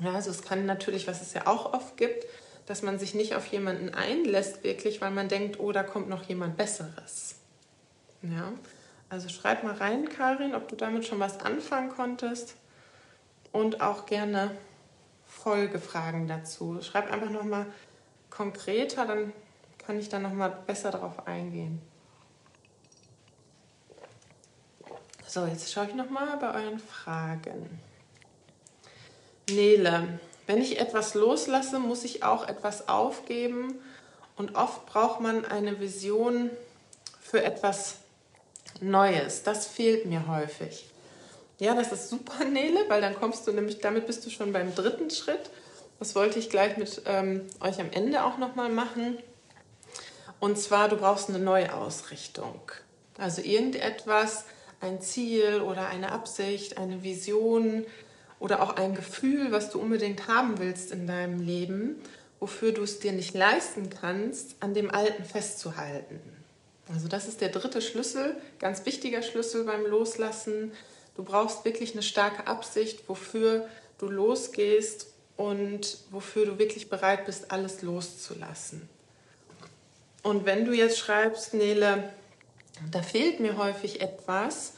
Ja, 0.00 0.14
also 0.14 0.30
es 0.30 0.42
kann 0.42 0.66
natürlich, 0.66 1.06
was 1.06 1.22
es 1.22 1.34
ja 1.34 1.46
auch 1.46 1.72
oft 1.72 1.96
gibt, 1.96 2.26
dass 2.66 2.82
man 2.82 2.98
sich 2.98 3.14
nicht 3.14 3.34
auf 3.34 3.46
jemanden 3.46 3.90
einlässt, 3.94 4.64
wirklich, 4.64 5.00
weil 5.00 5.10
man 5.10 5.28
denkt, 5.28 5.60
oh, 5.60 5.72
da 5.72 5.82
kommt 5.82 6.08
noch 6.08 6.24
jemand 6.24 6.56
Besseres. 6.56 7.36
Ja, 8.22 8.52
also 9.08 9.28
schreib 9.28 9.62
mal 9.62 9.74
rein, 9.74 10.08
Karin, 10.08 10.54
ob 10.54 10.68
du 10.68 10.76
damit 10.76 11.06
schon 11.06 11.20
was 11.20 11.40
anfangen 11.40 11.90
konntest 11.90 12.54
und 13.52 13.80
auch 13.80 14.06
gerne 14.06 14.50
Folgefragen 15.26 16.28
dazu. 16.28 16.80
Schreib 16.82 17.12
einfach 17.12 17.30
nochmal 17.30 17.66
konkreter, 18.30 19.06
dann 19.06 19.32
kann 19.86 19.98
ich 19.98 20.08
da 20.08 20.18
nochmal 20.18 20.56
besser 20.66 20.90
darauf 20.90 21.26
eingehen. 21.26 21.80
So, 25.26 25.46
jetzt 25.46 25.72
schaue 25.72 25.86
ich 25.86 25.94
nochmal 25.94 26.36
bei 26.38 26.52
euren 26.62 26.78
Fragen. 26.78 27.80
Nele, 29.48 30.20
wenn 30.46 30.60
ich 30.60 30.78
etwas 30.78 31.14
loslasse, 31.14 31.78
muss 31.78 32.04
ich 32.04 32.22
auch 32.22 32.46
etwas 32.46 32.88
aufgeben 32.88 33.74
und 34.36 34.56
oft 34.56 34.86
braucht 34.86 35.20
man 35.20 35.44
eine 35.44 35.80
Vision 35.80 36.50
für 37.20 37.42
etwas 37.42 37.96
Neues. 38.80 39.42
Das 39.42 39.66
fehlt 39.66 40.06
mir 40.06 40.26
häufig. 40.26 40.84
Ja, 41.58 41.74
das 41.74 41.92
ist 41.92 42.08
super, 42.08 42.44
Nele, 42.52 42.80
weil 42.88 43.00
dann 43.00 43.14
kommst 43.14 43.46
du 43.46 43.52
nämlich, 43.52 43.78
damit 43.78 44.06
bist 44.06 44.26
du 44.26 44.30
schon 44.30 44.52
beim 44.52 44.74
dritten 44.74 45.10
Schritt. 45.10 45.50
Das 45.98 46.14
wollte 46.14 46.38
ich 46.38 46.50
gleich 46.50 46.76
mit 46.76 47.02
ähm, 47.06 47.46
euch 47.60 47.80
am 47.80 47.90
Ende 47.92 48.24
auch 48.24 48.36
nochmal 48.36 48.68
machen. 48.68 49.16
Und 50.42 50.58
zwar, 50.58 50.88
du 50.88 50.96
brauchst 50.96 51.28
eine 51.28 51.38
Neuausrichtung. 51.38 52.60
Also 53.16 53.42
irgendetwas, 53.42 54.44
ein 54.80 55.00
Ziel 55.00 55.60
oder 55.60 55.86
eine 55.86 56.10
Absicht, 56.10 56.78
eine 56.78 57.04
Vision 57.04 57.86
oder 58.40 58.60
auch 58.60 58.74
ein 58.74 58.96
Gefühl, 58.96 59.52
was 59.52 59.70
du 59.70 59.78
unbedingt 59.78 60.26
haben 60.26 60.58
willst 60.58 60.90
in 60.90 61.06
deinem 61.06 61.40
Leben, 61.40 62.02
wofür 62.40 62.72
du 62.72 62.82
es 62.82 62.98
dir 62.98 63.12
nicht 63.12 63.34
leisten 63.34 63.88
kannst, 63.88 64.56
an 64.58 64.74
dem 64.74 64.90
Alten 64.90 65.22
festzuhalten. 65.22 66.18
Also 66.92 67.06
das 67.06 67.28
ist 67.28 67.40
der 67.40 67.50
dritte 67.50 67.80
Schlüssel, 67.80 68.34
ganz 68.58 68.84
wichtiger 68.84 69.22
Schlüssel 69.22 69.62
beim 69.62 69.86
Loslassen. 69.86 70.72
Du 71.14 71.22
brauchst 71.22 71.64
wirklich 71.64 71.92
eine 71.92 72.02
starke 72.02 72.48
Absicht, 72.48 73.08
wofür 73.08 73.68
du 73.98 74.08
losgehst 74.08 75.06
und 75.36 75.98
wofür 76.10 76.46
du 76.46 76.58
wirklich 76.58 76.90
bereit 76.90 77.26
bist, 77.26 77.52
alles 77.52 77.82
loszulassen. 77.82 78.88
Und 80.22 80.46
wenn 80.46 80.64
du 80.64 80.72
jetzt 80.72 80.98
schreibst, 80.98 81.54
Nele, 81.54 82.10
da 82.90 83.02
fehlt 83.02 83.40
mir 83.40 83.56
häufig 83.56 84.00
etwas, 84.00 84.74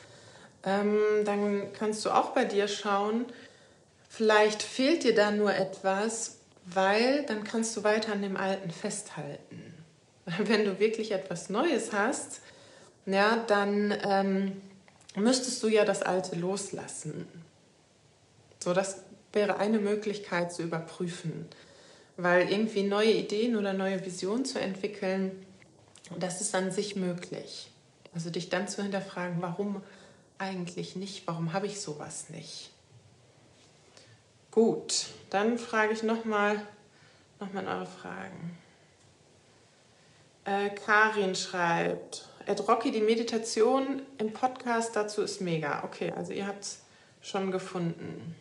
ähm, 0.64 0.99
dann 1.24 1.72
kannst 1.72 2.05
du 2.05 2.11
auch 2.11 2.30
bei 2.30 2.45
dir 2.45 2.68
schauen, 2.68 3.26
vielleicht 4.09 4.62
fehlt 4.62 5.05
dir 5.05 5.14
da 5.14 5.30
nur 5.30 5.55
etwas, 5.55 6.38
weil 6.64 7.24
dann 7.26 7.45
kannst 7.45 7.76
du 7.76 7.84
weiter 7.84 8.12
an 8.12 8.22
dem 8.22 8.36
Alten 8.36 8.70
festhalten. 8.70 9.74
Wenn 10.24 10.64
du 10.64 10.78
wirklich 10.78 11.12
etwas 11.12 11.51
Neues 11.51 11.92
hast, 11.92 12.40
ja, 13.07 13.45
dann 13.47 13.95
ähm, 14.03 14.62
müsstest 15.14 15.62
du 15.62 15.68
ja 15.68 15.84
das 15.84 16.03
Alte 16.03 16.36
loslassen. 16.36 17.28
So, 18.62 18.72
das 18.72 19.03
wäre 19.34 19.59
eine 19.59 19.78
Möglichkeit 19.78 20.53
zu 20.53 20.62
überprüfen. 20.62 21.47
Weil 22.16 22.50
irgendwie 22.50 22.84
neue 22.84 23.12
Ideen 23.12 23.56
oder 23.56 23.72
neue 23.72 24.04
Visionen 24.04 24.44
zu 24.44 24.60
entwickeln, 24.60 25.44
das 26.18 26.40
ist 26.40 26.54
an 26.54 26.70
sich 26.70 26.96
möglich. 26.96 27.70
Also 28.14 28.30
dich 28.30 28.48
dann 28.48 28.68
zu 28.68 28.82
hinterfragen, 28.82 29.38
warum 29.40 29.82
eigentlich 30.38 30.94
nicht, 30.96 31.26
warum 31.26 31.52
habe 31.52 31.66
ich 31.66 31.80
sowas 31.80 32.30
nicht? 32.30 32.70
Gut, 34.50 35.06
dann 35.30 35.58
frage 35.58 35.92
ich 35.92 36.02
nochmal 36.02 36.60
noch 37.40 37.52
mal 37.52 37.66
eure 37.66 37.86
Fragen. 37.86 38.56
Äh, 40.44 40.70
Karin 40.70 41.34
schreibt, 41.34 42.28
Ed 42.46 42.68
Rocky, 42.68 42.92
die 42.92 43.00
Meditation 43.00 44.02
im 44.18 44.32
Podcast 44.32 44.94
dazu 44.94 45.22
ist 45.22 45.40
mega. 45.40 45.82
Okay, 45.84 46.12
also 46.12 46.32
ihr 46.32 46.46
habt 46.46 46.62
es 46.62 46.82
schon 47.22 47.50
gefunden. 47.50 48.36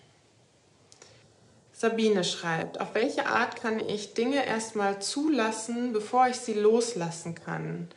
Sabine 1.83 2.23
schreibt, 2.23 2.79
auf 2.79 2.95
welche 2.95 3.25
Art 3.25 3.57
kann 3.57 3.77
ich 3.77 4.13
Dinge 4.13 4.45
erstmal 4.45 5.01
zulassen, 5.01 5.91
bevor 5.91 6.29
ich 6.29 6.37
sie 6.37 6.53
loslassen 6.53 7.35
kann? 7.35 7.89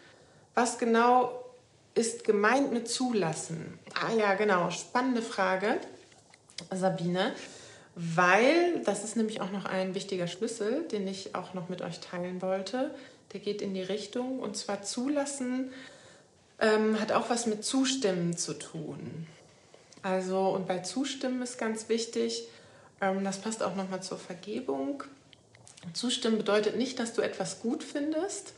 Was 0.56 0.78
genau 0.78 1.44
ist 1.94 2.24
gemeint 2.24 2.72
mit 2.72 2.88
zulassen? 2.88 3.78
Ah 3.94 4.12
ja, 4.12 4.34
genau, 4.34 4.72
spannende 4.72 5.22
Frage, 5.22 5.78
Sabine, 6.74 7.32
weil 7.94 8.82
das 8.84 9.04
ist 9.04 9.14
nämlich 9.14 9.40
auch 9.40 9.52
noch 9.52 9.66
ein 9.66 9.94
wichtiger 9.94 10.26
Schlüssel, 10.26 10.82
den 10.88 11.06
ich 11.06 11.36
auch 11.36 11.54
noch 11.54 11.68
mit 11.68 11.80
euch 11.80 12.00
teilen 12.00 12.42
wollte. 12.42 12.92
Der 13.34 13.38
geht 13.38 13.62
in 13.62 13.72
die 13.72 13.82
Richtung 13.82 14.40
und 14.40 14.56
zwar 14.56 14.82
zulassen 14.82 15.72
ähm, 16.58 16.98
hat 17.00 17.12
auch 17.12 17.30
was 17.30 17.46
mit 17.46 17.64
Zustimmen 17.64 18.36
zu 18.36 18.54
tun. 18.54 19.28
Also 20.02 20.40
und 20.48 20.66
bei 20.66 20.80
Zustimmen 20.80 21.40
ist 21.40 21.56
ganz 21.56 21.88
wichtig, 21.88 22.48
das 23.00 23.38
passt 23.38 23.62
auch 23.62 23.74
nochmal 23.74 24.02
zur 24.02 24.18
Vergebung. 24.18 25.02
Zustimmen 25.92 26.38
bedeutet 26.38 26.76
nicht, 26.76 26.98
dass 26.98 27.12
du 27.12 27.22
etwas 27.22 27.60
gut 27.60 27.84
findest, 27.84 28.52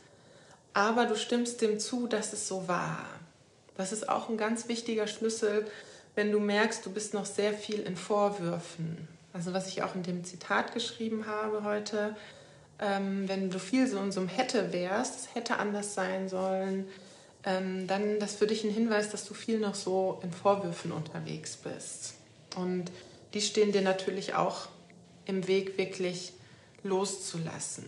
aber 0.73 1.05
du 1.05 1.15
stimmst 1.15 1.61
dem 1.61 1.79
zu, 1.79 2.07
dass 2.07 2.33
es 2.33 2.47
so 2.47 2.67
war. 2.67 3.05
Das 3.77 3.91
ist 3.91 4.09
auch 4.09 4.29
ein 4.29 4.37
ganz 4.37 4.67
wichtiger 4.67 5.07
Schlüssel, 5.07 5.67
wenn 6.15 6.31
du 6.31 6.39
merkst, 6.39 6.85
du 6.85 6.91
bist 6.91 7.13
noch 7.13 7.25
sehr 7.25 7.53
viel 7.53 7.79
in 7.79 7.95
Vorwürfen. 7.95 9.07
Also 9.31 9.53
was 9.53 9.67
ich 9.67 9.83
auch 9.83 9.95
in 9.95 10.03
dem 10.03 10.23
Zitat 10.25 10.73
geschrieben 10.73 11.27
habe 11.27 11.63
heute, 11.63 12.15
ähm, 12.79 13.27
wenn 13.27 13.49
du 13.49 13.59
viel 13.59 13.87
so 13.87 13.99
in 13.99 14.11
so 14.11 14.21
einem 14.21 14.29
hätte 14.29 14.73
wärst, 14.73 15.19
es 15.19 15.35
hätte 15.35 15.57
anders 15.57 15.93
sein 15.93 16.29
sollen, 16.29 16.87
ähm, 17.45 17.87
dann 17.87 18.19
das 18.19 18.35
für 18.35 18.47
dich 18.47 18.63
ein 18.63 18.71
Hinweis, 18.71 19.09
dass 19.09 19.25
du 19.25 19.33
viel 19.33 19.59
noch 19.59 19.75
so 19.75 20.19
in 20.23 20.31
Vorwürfen 20.31 20.91
unterwegs 20.91 21.57
bist. 21.57 22.15
Und 22.55 22.91
die 23.33 23.41
stehen 23.41 23.71
dir 23.71 23.81
natürlich 23.81 24.35
auch 24.35 24.67
im 25.25 25.47
Weg, 25.47 25.77
wirklich 25.77 26.33
loszulassen. 26.83 27.85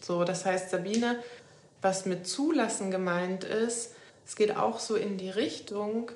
So, 0.00 0.24
das 0.24 0.46
heißt, 0.46 0.70
Sabine, 0.70 1.22
was 1.82 2.06
mit 2.06 2.26
zulassen 2.26 2.90
gemeint 2.90 3.44
ist, 3.44 3.92
es 4.26 4.36
geht 4.36 4.56
auch 4.56 4.78
so 4.78 4.96
in 4.96 5.18
die 5.18 5.30
Richtung, 5.30 6.10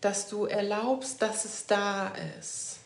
dass 0.00 0.28
du 0.28 0.44
erlaubst, 0.44 1.22
dass 1.22 1.44
es 1.44 1.66
da 1.66 2.12
ist. 2.38 2.78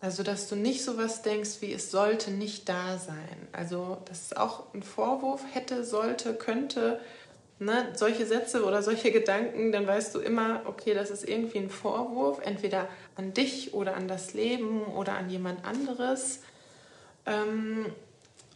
Also, 0.00 0.22
dass 0.22 0.48
du 0.48 0.56
nicht 0.56 0.82
so 0.82 0.96
was 0.98 1.22
denkst, 1.22 1.60
wie 1.60 1.72
es 1.72 1.90
sollte 1.90 2.30
nicht 2.30 2.68
da 2.68 2.98
sein. 2.98 3.48
Also, 3.52 3.98
das 4.06 4.22
ist 4.22 4.36
auch 4.36 4.72
ein 4.74 4.82
Vorwurf, 4.82 5.42
hätte, 5.52 5.84
sollte, 5.84 6.34
könnte 6.34 6.98
ne, 7.64 7.88
solche 7.94 8.26
Sätze 8.26 8.64
oder 8.64 8.82
solche 8.82 9.10
Gedanken, 9.10 9.72
dann 9.72 9.86
weißt 9.86 10.14
du 10.14 10.20
immer, 10.20 10.62
okay, 10.64 10.94
das 10.94 11.10
ist 11.10 11.28
irgendwie 11.28 11.58
ein 11.58 11.70
Vorwurf, 11.70 12.40
entweder 12.42 12.88
an 13.16 13.34
dich 13.34 13.74
oder 13.74 13.94
an 13.94 14.08
das 14.08 14.34
Leben 14.34 14.84
oder 14.84 15.14
an 15.14 15.30
jemand 15.30 15.64
anderes. 15.64 16.40
Ähm, 17.26 17.86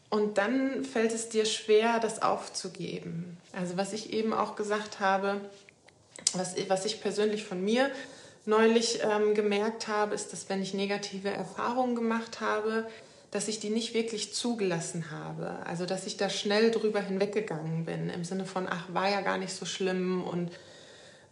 und 0.09 0.39
dann 0.39 0.85
fällt 0.85 1.13
es 1.13 1.29
dir 1.29 1.45
schwer, 1.45 1.99
das 2.01 2.23
aufzugeben. 2.23 3.39
Also 3.53 3.77
was 3.77 3.93
ich 3.93 4.13
eben 4.13 4.33
auch 4.33 4.57
gesagt 4.57 5.01
habe, 5.01 5.41
was, 6.33 6.55
was 6.69 6.85
ich 6.85 7.01
persönlich 7.01 7.45
von 7.45 7.63
mir 7.63 7.91
neulich 8.45 9.01
ähm, 9.03 9.35
gemerkt 9.35 9.89
habe, 9.89 10.15
ist, 10.15 10.33
dass 10.33 10.49
wenn 10.49 10.63
ich 10.63 10.75
negative 10.75 11.31
Erfahrungen 11.31 11.97
gemacht 11.97 12.41
habe, 12.41 12.87
dass 13.31 13.49
ich 13.49 13.61
die 13.61 13.71
nicht 13.71 13.95
wirklich 13.95 14.35
zugelassen 14.35 15.11
habe. 15.11 15.59
Also 15.67 15.87
dass 15.87 16.07
ich 16.07 16.17
da 16.17 16.31
schnell 16.31 16.71
drüber 16.71 17.01
hinweggegangen 17.01 17.85
bin, 17.85 18.11
im 18.11 18.25
Sinne 18.25 18.45
von, 18.45 18.67
ach, 18.69 18.85
war 18.93 19.11
ja 19.11 19.21
gar 19.21 19.39
nicht 19.39 19.53
so 19.53 19.67
schlimm 19.67 20.23
und 20.23 20.51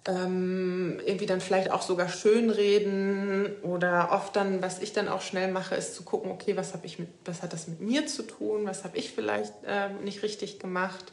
ähm, 0.06 1.00
irgendwie 1.06 1.26
dann 1.26 1.40
vielleicht 1.40 1.70
auch 1.70 1.82
sogar 1.82 2.08
schönreden 2.08 3.56
oder 3.62 4.10
oft 4.12 4.36
dann, 4.36 4.60
was 4.60 4.80
ich 4.80 4.92
dann 4.92 5.08
auch 5.08 5.22
schnell 5.22 5.50
mache, 5.50 5.74
ist 5.74 5.94
zu 5.94 6.02
gucken, 6.02 6.30
okay, 6.30 6.56
was, 6.56 6.74
ich 6.82 6.98
mit, 6.98 7.08
was 7.24 7.42
hat 7.42 7.52
das 7.52 7.68
mit 7.68 7.80
mir 7.80 8.06
zu 8.06 8.22
tun, 8.22 8.66
was 8.66 8.84
habe 8.84 8.98
ich 8.98 9.12
vielleicht 9.12 9.54
äh, 9.66 9.88
nicht 10.02 10.22
richtig 10.22 10.58
gemacht. 10.58 11.04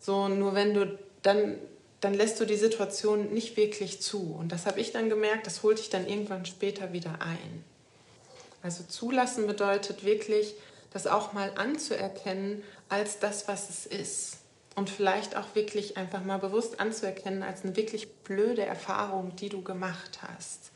So, 0.00 0.28
nur 0.28 0.54
wenn 0.54 0.74
du 0.74 0.98
dann, 1.22 1.54
dann 2.00 2.14
lässt 2.14 2.40
du 2.40 2.44
die 2.44 2.56
Situation 2.56 3.32
nicht 3.32 3.56
wirklich 3.56 4.02
zu. 4.02 4.34
Und 4.38 4.50
das 4.50 4.66
habe 4.66 4.80
ich 4.80 4.90
dann 4.90 5.08
gemerkt, 5.08 5.46
das 5.46 5.62
holt 5.62 5.78
dich 5.78 5.90
dann 5.90 6.06
irgendwann 6.06 6.44
später 6.44 6.92
wieder 6.92 7.20
ein. 7.20 7.64
Also 8.64 8.82
zulassen 8.82 9.46
bedeutet 9.46 10.04
wirklich, 10.04 10.54
das 10.90 11.06
auch 11.06 11.34
mal 11.34 11.52
anzuerkennen 11.56 12.62
als 12.88 13.18
das, 13.18 13.46
was 13.46 13.68
es 13.68 13.84
ist. 13.84 14.38
Und 14.74 14.88
vielleicht 14.88 15.36
auch 15.36 15.54
wirklich 15.54 15.98
einfach 15.98 16.24
mal 16.24 16.38
bewusst 16.38 16.80
anzuerkennen 16.80 17.42
als 17.42 17.62
eine 17.62 17.76
wirklich 17.76 18.10
blöde 18.24 18.64
Erfahrung, 18.64 19.36
die 19.36 19.50
du 19.50 19.62
gemacht 19.62 20.20
hast. 20.22 20.70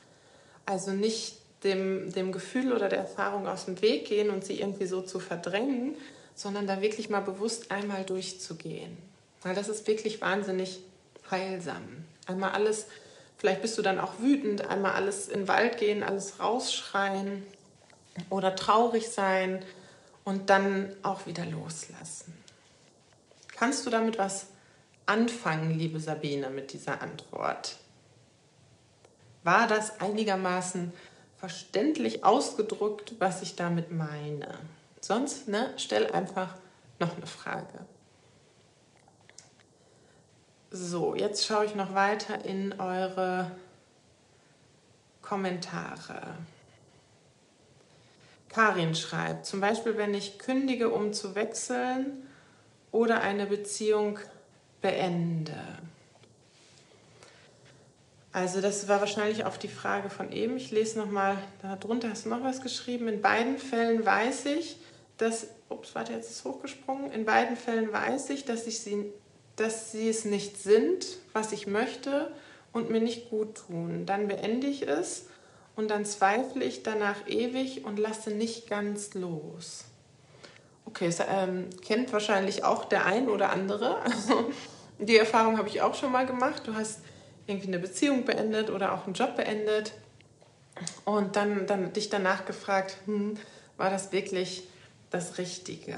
Also 0.66 0.90
nicht 0.90 1.38
dem, 1.64 2.12
dem 2.12 2.30
Gefühl 2.30 2.74
oder 2.74 2.90
der 2.90 2.98
Erfahrung 2.98 3.48
aus 3.48 3.64
dem 3.64 3.80
Weg 3.80 4.06
gehen 4.06 4.28
und 4.28 4.44
sie 4.44 4.60
irgendwie 4.60 4.86
so 4.86 5.00
zu 5.00 5.18
verdrängen, 5.18 5.96
sondern 6.34 6.66
da 6.66 6.82
wirklich 6.82 7.08
mal 7.08 7.20
bewusst 7.20 7.70
einmal 7.70 8.04
durchzugehen. 8.04 8.98
Weil 9.42 9.54
das 9.54 9.70
ist 9.70 9.86
wirklich 9.86 10.20
wahnsinnig 10.20 10.80
heilsam. 11.30 12.04
Einmal 12.26 12.50
alles, 12.50 12.86
vielleicht 13.38 13.62
bist 13.62 13.78
du 13.78 13.82
dann 13.82 13.98
auch 13.98 14.20
wütend, 14.20 14.66
einmal 14.68 14.92
alles 14.92 15.26
in 15.26 15.40
den 15.40 15.48
Wald 15.48 15.78
gehen, 15.78 16.02
alles 16.02 16.38
rausschreien, 16.38 17.44
oder 18.30 18.56
traurig 18.56 19.08
sein 19.08 19.64
und 20.24 20.50
dann 20.50 20.94
auch 21.02 21.26
wieder 21.26 21.44
loslassen. 21.44 22.36
Kannst 23.56 23.86
du 23.86 23.90
damit 23.90 24.18
was 24.18 24.46
anfangen, 25.06 25.78
liebe 25.78 26.00
Sabine, 26.00 26.50
mit 26.50 26.72
dieser 26.72 27.02
Antwort? 27.02 27.76
War 29.42 29.66
das 29.66 30.00
einigermaßen 30.00 30.92
verständlich 31.38 32.24
ausgedrückt, 32.24 33.14
was 33.18 33.42
ich 33.42 33.56
damit 33.56 33.90
meine? 33.90 34.58
Sonst 35.00 35.48
ne, 35.48 35.72
stell 35.76 36.10
einfach 36.10 36.56
noch 36.98 37.16
eine 37.16 37.26
Frage. 37.26 37.86
So, 40.70 41.14
jetzt 41.14 41.46
schaue 41.46 41.64
ich 41.64 41.74
noch 41.74 41.94
weiter 41.94 42.44
in 42.44 42.78
eure 42.78 43.50
Kommentare. 45.22 46.34
Karin 48.48 48.94
schreibt, 48.94 49.46
zum 49.46 49.60
Beispiel, 49.60 49.96
wenn 49.96 50.14
ich 50.14 50.38
kündige, 50.38 50.90
um 50.90 51.12
zu 51.12 51.34
wechseln 51.34 52.26
oder 52.92 53.20
eine 53.20 53.46
Beziehung 53.46 54.18
beende. 54.80 55.54
Also 58.32 58.60
das 58.60 58.88
war 58.88 59.00
wahrscheinlich 59.00 59.44
auf 59.44 59.58
die 59.58 59.68
Frage 59.68 60.10
von 60.10 60.32
eben. 60.32 60.56
Ich 60.56 60.70
lese 60.70 60.98
nochmal, 60.98 61.36
darunter 61.62 62.10
hast 62.10 62.26
du 62.26 62.28
noch 62.28 62.44
was 62.44 62.62
geschrieben. 62.62 63.08
In 63.08 63.20
beiden 63.22 63.58
Fällen 63.58 64.04
weiß 64.04 64.46
ich, 64.46 64.76
dass, 65.16 65.48
ups, 65.68 65.94
warte, 65.94 66.12
jetzt 66.12 66.30
ist 66.30 66.36
es 66.36 66.44
hochgesprungen. 66.44 67.10
In 67.10 67.24
beiden 67.24 67.56
Fällen 67.56 67.92
weiß 67.92 68.30
ich, 68.30 68.44
dass, 68.44 68.66
ich 68.66 68.80
sie, 68.80 69.12
dass 69.56 69.92
sie 69.92 70.08
es 70.08 70.24
nicht 70.24 70.56
sind, 70.62 71.06
was 71.32 71.52
ich 71.52 71.66
möchte 71.66 72.30
und 72.72 72.90
mir 72.90 73.00
nicht 73.00 73.30
gut 73.30 73.56
tun. 73.66 74.06
Dann 74.06 74.28
beende 74.28 74.66
ich 74.66 74.86
es 74.86 75.26
und 75.78 75.92
dann 75.92 76.04
zweifle 76.04 76.64
ich 76.64 76.82
danach 76.82 77.28
ewig 77.28 77.84
und 77.84 78.00
lasse 78.00 78.32
nicht 78.32 78.68
ganz 78.68 79.14
los. 79.14 79.84
Okay, 80.84 81.06
das 81.06 81.20
ähm, 81.20 81.70
kennt 81.86 82.12
wahrscheinlich 82.12 82.64
auch 82.64 82.84
der 82.84 83.06
ein 83.06 83.28
oder 83.28 83.50
andere. 83.50 84.02
Also 84.02 84.50
die 84.98 85.16
Erfahrung 85.16 85.56
habe 85.56 85.68
ich 85.68 85.80
auch 85.80 85.94
schon 85.94 86.10
mal 86.10 86.26
gemacht. 86.26 86.62
Du 86.66 86.74
hast 86.74 86.98
irgendwie 87.46 87.68
eine 87.68 87.78
Beziehung 87.78 88.24
beendet 88.24 88.70
oder 88.70 88.92
auch 88.92 89.04
einen 89.04 89.14
Job 89.14 89.36
beendet 89.36 89.92
und 91.04 91.36
dann, 91.36 91.68
dann 91.68 91.92
dich 91.92 92.10
danach 92.10 92.44
gefragt, 92.44 92.96
hm, 93.04 93.38
war 93.76 93.88
das 93.88 94.10
wirklich 94.10 94.66
das 95.10 95.38
Richtige? 95.38 95.96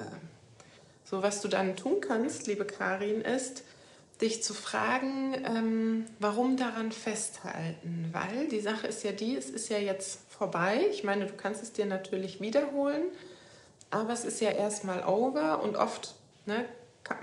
So, 1.05 1.23
was 1.23 1.41
du 1.41 1.49
dann 1.49 1.77
tun 1.77 2.03
kannst, 2.03 2.47
liebe 2.47 2.67
Karin, 2.67 3.23
ist, 3.23 3.65
dich 4.21 4.43
zu 4.43 4.55
fragen, 4.55 5.35
ähm, 5.45 6.07
warum 6.19 6.57
daran 6.57 6.93
festhalten? 6.93 8.11
Weil 8.13 8.49
die 8.49 8.61
Sache 8.61 8.87
ist 8.87 9.03
ja 9.05 9.13
die, 9.13 9.37
es 9.37 9.51
ist 9.51 9.69
ja 9.69 9.79
jetzt 9.79 10.21
vorbei. 10.31 10.87
Ich 10.91 11.05
meine, 11.05 11.27
du 11.27 11.33
kannst 11.35 11.63
es 11.63 11.73
dir 11.73 11.87
natürlich 11.87 12.41
wiederholen, 12.41 13.03
aber 13.91 14.13
es 14.13 14.25
ist 14.25 14.41
ja 14.41 14.51
erstmal 14.51 15.05
over 15.05 15.63
und 15.63 15.77
oft, 15.77 16.15
ne, 16.47 16.65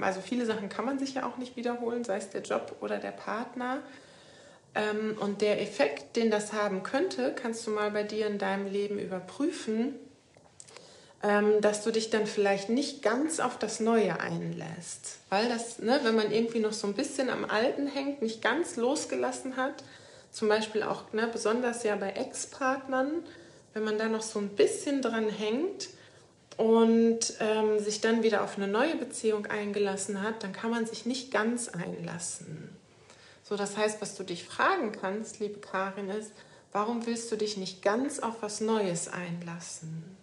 also 0.02 0.22
viele 0.22 0.46
Sachen 0.46 0.70
kann 0.70 0.86
man 0.86 1.00
sich 1.00 1.14
ja 1.14 1.26
auch 1.26 1.38
nicht 1.38 1.56
wiederholen, 1.56 2.04
sei 2.04 2.18
es 2.18 2.30
der 2.30 2.42
Job 2.42 2.76
oder 2.82 2.98
der 2.98 3.12
Partner. 3.12 3.82
Ähm, 4.76 5.18
und 5.20 5.42
der 5.42 5.62
Effekt, 5.62 6.16
den 6.16 6.30
das 6.30 6.54
haben 6.54 6.84
könnte, 6.84 7.34
kannst 7.34 7.66
du 7.66 7.72
mal 7.72 7.92
bei 7.92 8.04
dir 8.04 8.28
in 8.28 8.38
deinem 8.38 8.68
Leben 8.68 9.00
überprüfen, 9.00 9.96
dass 11.22 11.84
du 11.84 11.92
dich 11.92 12.12
dann 12.12 12.28
vielleicht 12.28 12.70
nicht 12.70 13.02
ganz 13.02 13.40
auf 13.40 13.58
das 13.58 13.80
Neue 13.80 14.20
einlässt. 14.20 15.18
Weil 15.30 15.50
das, 15.50 15.80
ne, 15.80 16.00
wenn 16.04 16.16
man 16.16 16.32
irgendwie 16.32 16.60
noch 16.60 16.74
so 16.74 16.86
ein 16.86 16.94
bisschen 16.94 17.30
am 17.30 17.44
Alten 17.46 17.88
hängt, 17.88 18.22
nicht 18.22 18.42
ganz 18.42 18.76
losgelassen 18.76 19.58
hat, 19.58 19.84
zum 20.32 20.48
Beispiel 20.48 20.84
auch 20.84 21.12
ne, 21.14 21.28
besonders 21.28 21.84
ja 21.84 21.96
bei 21.96 22.12
Ex-Partnern, 22.12 23.24
wenn 23.74 23.84
man 23.84 23.98
da 23.98 24.08
noch 24.08 24.22
so 24.22 24.40
ein 24.40 24.50
bisschen 24.50 25.02
dran 25.02 25.30
hängt 25.30 25.90
und 26.58 27.34
ähm, 27.40 27.80
sich 27.80 28.02
dann 28.02 28.22
wieder 28.22 28.44
auf 28.44 28.58
eine 28.58 28.68
neue 28.68 28.96
Beziehung 28.96 29.48
eingelassen 29.48 30.22
hat, 30.22 30.44
dann 30.44 30.54
kann 30.54 30.70
man 30.70 30.86
sich 30.86 31.06
nicht 31.06 31.32
ganz 31.32 31.70
einlassen. 31.70 32.70
So, 33.44 33.56
das 33.56 33.78
heißt, 33.78 34.02
was 34.02 34.16
du 34.16 34.24
dich 34.24 34.44
fragen 34.44 34.92
kannst, 34.92 35.40
liebe 35.40 35.60
Karin, 35.60 36.10
ist, 36.10 36.32
warum 36.72 37.06
willst 37.06 37.32
du 37.32 37.38
dich 37.38 37.58
nicht 37.58 37.82
ganz 37.82 38.20
auf 38.20 38.42
was 38.42 38.62
Neues 38.62 39.08
einlassen? 39.08 40.17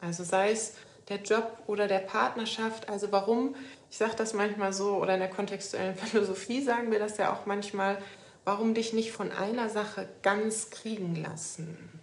Also 0.00 0.24
sei 0.24 0.52
es 0.52 0.74
der 1.08 1.18
Job 1.18 1.58
oder 1.66 1.88
der 1.88 2.00
Partnerschaft, 2.00 2.88
also 2.88 3.10
warum, 3.12 3.54
ich 3.90 3.96
sage 3.96 4.14
das 4.16 4.34
manchmal 4.34 4.72
so, 4.72 4.96
oder 4.96 5.14
in 5.14 5.20
der 5.20 5.30
kontextuellen 5.30 5.94
Philosophie 5.96 6.62
sagen 6.62 6.90
wir 6.90 6.98
das 6.98 7.16
ja 7.16 7.32
auch 7.32 7.46
manchmal, 7.46 7.98
warum 8.44 8.74
dich 8.74 8.92
nicht 8.92 9.12
von 9.12 9.32
einer 9.32 9.68
Sache 9.68 10.08
ganz 10.22 10.70
kriegen 10.70 11.14
lassen? 11.14 12.00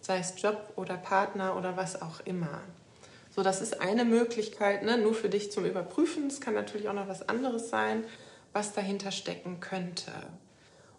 Sei 0.00 0.18
es 0.18 0.40
Job 0.40 0.72
oder 0.76 0.96
Partner 0.96 1.56
oder 1.56 1.76
was 1.76 2.00
auch 2.00 2.20
immer. 2.24 2.60
So, 3.34 3.42
das 3.42 3.60
ist 3.60 3.80
eine 3.80 4.04
Möglichkeit, 4.04 4.82
ne, 4.82 4.98
nur 4.98 5.14
für 5.14 5.28
dich 5.28 5.52
zum 5.52 5.64
Überprüfen. 5.64 6.26
Es 6.26 6.40
kann 6.40 6.54
natürlich 6.54 6.88
auch 6.88 6.94
noch 6.94 7.08
was 7.08 7.28
anderes 7.28 7.70
sein 7.70 8.04
was 8.52 8.72
dahinter 8.72 9.12
stecken 9.12 9.60
könnte. 9.60 10.12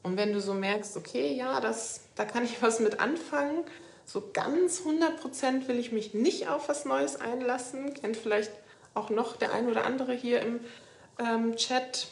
Und 0.01 0.17
wenn 0.17 0.31
du 0.31 0.39
so 0.39 0.53
merkst, 0.53 0.95
okay, 0.97 1.33
ja, 1.33 1.59
das, 1.59 2.01
da 2.15 2.25
kann 2.25 2.45
ich 2.45 2.61
was 2.61 2.79
mit 2.79 2.99
anfangen, 2.99 3.63
so 4.09 4.29
ganz 4.33 4.81
100% 4.81 5.67
will 5.67 5.77
ich 5.77 5.91
mich 5.91 6.13
nicht 6.13 6.47
auf 6.47 6.69
was 6.69 6.85
Neues 6.85 7.17
einlassen, 7.17 7.93
kennt 7.93 8.17
vielleicht 8.17 8.51
auch 8.93 9.09
noch 9.09 9.37
der 9.37 9.53
ein 9.53 9.69
oder 9.69 9.85
andere 9.85 10.13
hier 10.13 10.41
im 10.41 10.59
ähm, 11.19 11.55
Chat, 11.55 12.07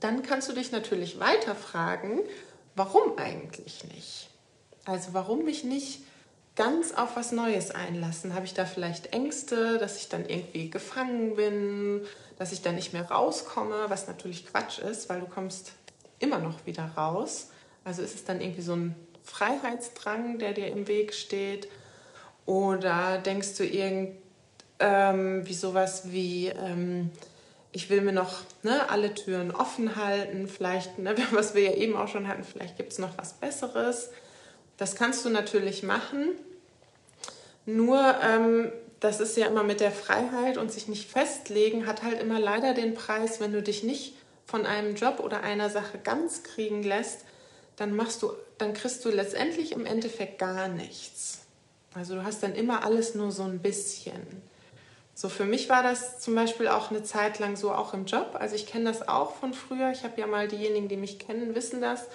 dann 0.00 0.22
kannst 0.22 0.48
du 0.48 0.52
dich 0.52 0.72
natürlich 0.72 1.20
weiter 1.20 1.54
fragen, 1.54 2.20
warum 2.74 3.18
eigentlich 3.18 3.84
nicht? 3.84 4.28
Also 4.84 5.10
warum 5.12 5.44
mich 5.44 5.64
nicht 5.64 6.02
ganz 6.56 6.92
auf 6.92 7.16
was 7.16 7.32
Neues 7.32 7.70
einlassen? 7.70 8.34
Habe 8.34 8.46
ich 8.46 8.54
da 8.54 8.64
vielleicht 8.64 9.12
Ängste, 9.12 9.78
dass 9.78 9.98
ich 9.98 10.08
dann 10.08 10.28
irgendwie 10.28 10.70
gefangen 10.70 11.36
bin? 11.36 12.06
dass 12.38 12.52
ich 12.52 12.62
dann 12.62 12.74
nicht 12.74 12.92
mehr 12.92 13.10
rauskomme, 13.10 13.88
was 13.88 14.06
natürlich 14.06 14.46
Quatsch 14.46 14.78
ist, 14.78 15.08
weil 15.08 15.20
du 15.20 15.26
kommst 15.26 15.72
immer 16.18 16.38
noch 16.38 16.66
wieder 16.66 16.84
raus. 16.96 17.50
Also 17.84 18.02
ist 18.02 18.14
es 18.14 18.24
dann 18.24 18.40
irgendwie 18.40 18.62
so 18.62 18.74
ein 18.74 18.94
Freiheitsdrang, 19.24 20.38
der 20.38 20.52
dir 20.52 20.68
im 20.68 20.86
Weg 20.86 21.14
steht? 21.14 21.68
Oder 22.46 23.18
denkst 23.18 23.56
du 23.56 23.64
irgend 23.64 24.16
ähm, 24.78 25.46
sowas 25.46 26.12
wie, 26.12 26.48
ähm, 26.48 27.10
ich 27.72 27.90
will 27.90 28.02
mir 28.02 28.12
noch 28.12 28.40
ne, 28.62 28.88
alle 28.90 29.14
Türen 29.14 29.50
offen 29.50 29.96
halten, 29.96 30.48
vielleicht, 30.48 30.98
ne, 30.98 31.14
was 31.32 31.54
wir 31.54 31.62
ja 31.62 31.72
eben 31.72 31.96
auch 31.96 32.08
schon 32.08 32.28
hatten, 32.28 32.44
vielleicht 32.44 32.76
gibt 32.76 32.92
es 32.92 32.98
noch 32.98 33.16
was 33.16 33.34
Besseres. 33.34 34.10
Das 34.76 34.96
kannst 34.96 35.24
du 35.24 35.30
natürlich 35.30 35.82
machen. 35.82 36.30
Nur 37.66 38.16
ähm, 38.22 38.72
das 39.00 39.20
ist 39.20 39.36
ja 39.36 39.46
immer 39.46 39.62
mit 39.62 39.80
der 39.80 39.92
Freiheit 39.92 40.58
und 40.58 40.72
sich 40.72 40.88
nicht 40.88 41.10
festlegen, 41.10 41.86
hat 41.86 42.02
halt 42.02 42.20
immer 42.20 42.40
leider 42.40 42.74
den 42.74 42.94
Preis, 42.94 43.40
wenn 43.40 43.52
du 43.52 43.62
dich 43.62 43.82
nicht 43.82 44.16
von 44.46 44.66
einem 44.66 44.94
Job 44.94 45.20
oder 45.20 45.42
einer 45.42 45.70
Sache 45.70 45.98
ganz 46.02 46.42
kriegen 46.42 46.82
lässt, 46.82 47.24
dann 47.76 47.94
machst 47.94 48.22
du, 48.22 48.32
dann 48.58 48.74
kriegst 48.74 49.04
du 49.04 49.10
letztendlich 49.10 49.72
im 49.72 49.86
Endeffekt 49.86 50.38
gar 50.38 50.68
nichts. 50.68 51.40
Also 51.94 52.14
du 52.14 52.24
hast 52.24 52.42
dann 52.42 52.54
immer 52.54 52.84
alles 52.84 53.14
nur 53.14 53.30
so 53.30 53.44
ein 53.44 53.60
bisschen. 53.60 54.42
So 55.14 55.28
für 55.28 55.44
mich 55.44 55.68
war 55.68 55.82
das 55.82 56.18
zum 56.18 56.34
Beispiel 56.34 56.66
auch 56.68 56.90
eine 56.90 57.04
Zeit 57.04 57.38
lang 57.38 57.56
so 57.56 57.72
auch 57.72 57.94
im 57.94 58.04
Job. 58.04 58.36
Also 58.38 58.56
ich 58.56 58.66
kenne 58.66 58.84
das 58.84 59.08
auch 59.08 59.36
von 59.36 59.54
früher. 59.54 59.90
Ich 59.92 60.02
habe 60.02 60.20
ja 60.20 60.26
mal 60.26 60.48
diejenigen, 60.48 60.88
die 60.88 60.96
mich 60.96 61.20
kennen, 61.20 61.54
wissen 61.54 61.80
das. 61.80 62.06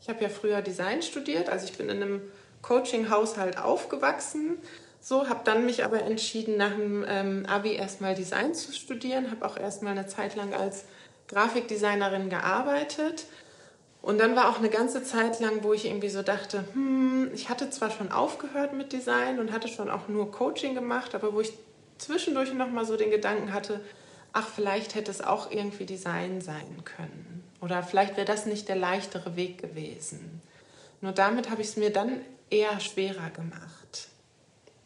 Ich 0.00 0.08
habe 0.08 0.22
ja 0.22 0.28
früher 0.28 0.62
Design 0.62 1.02
studiert. 1.02 1.48
Also 1.48 1.66
ich 1.66 1.78
bin 1.78 1.88
in 1.88 2.02
einem 2.02 2.22
Coaching-Haushalt 2.62 3.58
aufgewachsen 3.58 4.58
so, 5.00 5.28
habe 5.28 5.40
dann 5.44 5.64
mich 5.64 5.84
aber 5.84 6.02
entschieden, 6.02 6.58
nach 6.58 6.72
dem 6.72 7.04
ähm, 7.08 7.46
Abi 7.46 7.72
erstmal 7.72 8.14
Design 8.14 8.54
zu 8.54 8.72
studieren, 8.72 9.30
habe 9.30 9.46
auch 9.46 9.56
erstmal 9.56 9.92
eine 9.92 10.06
Zeit 10.06 10.36
lang 10.36 10.52
als 10.52 10.84
Grafikdesignerin 11.28 12.28
gearbeitet. 12.28 13.24
Und 14.02 14.18
dann 14.18 14.34
war 14.34 14.48
auch 14.48 14.58
eine 14.58 14.70
ganze 14.70 15.04
Zeit 15.04 15.40
lang, 15.40 15.62
wo 15.62 15.74
ich 15.74 15.84
irgendwie 15.84 16.08
so 16.08 16.22
dachte, 16.22 16.64
hm, 16.72 17.30
ich 17.34 17.48
hatte 17.48 17.68
zwar 17.70 17.90
schon 17.90 18.10
aufgehört 18.10 18.72
mit 18.72 18.92
Design 18.92 19.38
und 19.38 19.52
hatte 19.52 19.68
schon 19.68 19.90
auch 19.90 20.08
nur 20.08 20.30
Coaching 20.30 20.74
gemacht, 20.74 21.14
aber 21.14 21.34
wo 21.34 21.40
ich 21.40 21.52
zwischendurch 21.98 22.54
nochmal 22.54 22.86
so 22.86 22.96
den 22.96 23.10
Gedanken 23.10 23.52
hatte, 23.52 23.80
ach, 24.32 24.48
vielleicht 24.48 24.94
hätte 24.94 25.10
es 25.10 25.20
auch 25.20 25.50
irgendwie 25.50 25.84
Design 25.84 26.40
sein 26.40 26.82
können. 26.84 27.44
Oder 27.60 27.82
vielleicht 27.82 28.16
wäre 28.16 28.26
das 28.26 28.46
nicht 28.46 28.68
der 28.68 28.76
leichtere 28.76 29.36
Weg 29.36 29.58
gewesen. 29.58 30.40
Nur 31.02 31.12
damit 31.12 31.50
habe 31.50 31.60
ich 31.60 31.68
es 31.68 31.76
mir 31.76 31.90
dann 31.90 32.20
eher 32.48 32.80
schwerer 32.80 33.30
gemacht. 33.30 34.08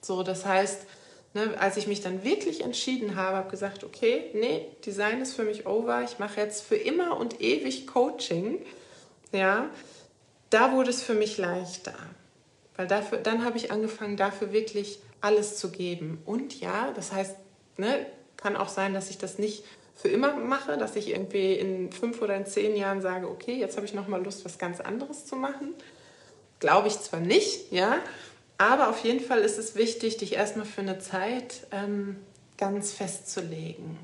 So, 0.00 0.22
das 0.24 0.44
heißt, 0.44 0.86
ne, 1.34 1.54
als 1.58 1.76
ich 1.76 1.86
mich 1.86 2.00
dann 2.00 2.24
wirklich 2.24 2.62
entschieden 2.62 3.14
habe, 3.14 3.36
habe 3.36 3.50
gesagt, 3.50 3.84
okay, 3.84 4.30
nee, 4.34 4.66
Design 4.84 5.20
ist 5.20 5.34
für 5.34 5.44
mich 5.44 5.66
over, 5.66 6.02
ich 6.02 6.18
mache 6.18 6.40
jetzt 6.40 6.62
für 6.62 6.76
immer 6.76 7.16
und 7.16 7.40
ewig 7.40 7.86
Coaching, 7.86 8.58
ja, 9.34 9.68
da 10.50 10.72
wurde 10.72 10.90
es 10.90 11.02
für 11.02 11.14
mich 11.14 11.36
leichter. 11.36 11.94
Weil 12.76 12.86
dafür, 12.86 13.18
dann 13.18 13.44
habe 13.44 13.56
ich 13.56 13.70
angefangen, 13.70 14.16
dafür 14.16 14.52
wirklich 14.52 14.98
alles 15.20 15.58
zu 15.58 15.70
geben. 15.70 16.22
Und 16.24 16.60
ja, 16.60 16.92
das 16.94 17.12
heißt, 17.12 17.36
ne, 17.76 18.06
kann 18.36 18.56
auch 18.56 18.68
sein, 18.68 18.94
dass 18.94 19.10
ich 19.10 19.18
das 19.18 19.38
nicht 19.38 19.64
für 19.94 20.08
immer 20.08 20.34
mache, 20.34 20.76
dass 20.76 20.96
ich 20.96 21.10
irgendwie 21.10 21.54
in 21.54 21.92
fünf 21.92 22.20
oder 22.20 22.36
in 22.36 22.46
zehn 22.46 22.76
Jahren 22.76 23.00
sage, 23.00 23.28
okay, 23.28 23.54
jetzt 23.54 23.76
habe 23.76 23.86
ich 23.86 23.94
nochmal 23.94 24.24
Lust, 24.24 24.44
was 24.44 24.58
ganz 24.58 24.80
anderes 24.80 25.24
zu 25.24 25.36
machen. 25.36 25.74
Glaube 26.58 26.88
ich 26.88 26.98
zwar 26.98 27.20
nicht, 27.20 27.70
ja, 27.70 27.98
aber 28.58 28.88
auf 28.88 29.04
jeden 29.04 29.20
Fall 29.20 29.40
ist 29.40 29.58
es 29.58 29.74
wichtig, 29.74 30.16
dich 30.16 30.34
erstmal 30.34 30.66
für 30.66 30.80
eine 30.80 30.98
Zeit 30.98 31.66
ähm, 31.70 32.16
ganz 32.56 32.92
festzulegen. 32.92 33.98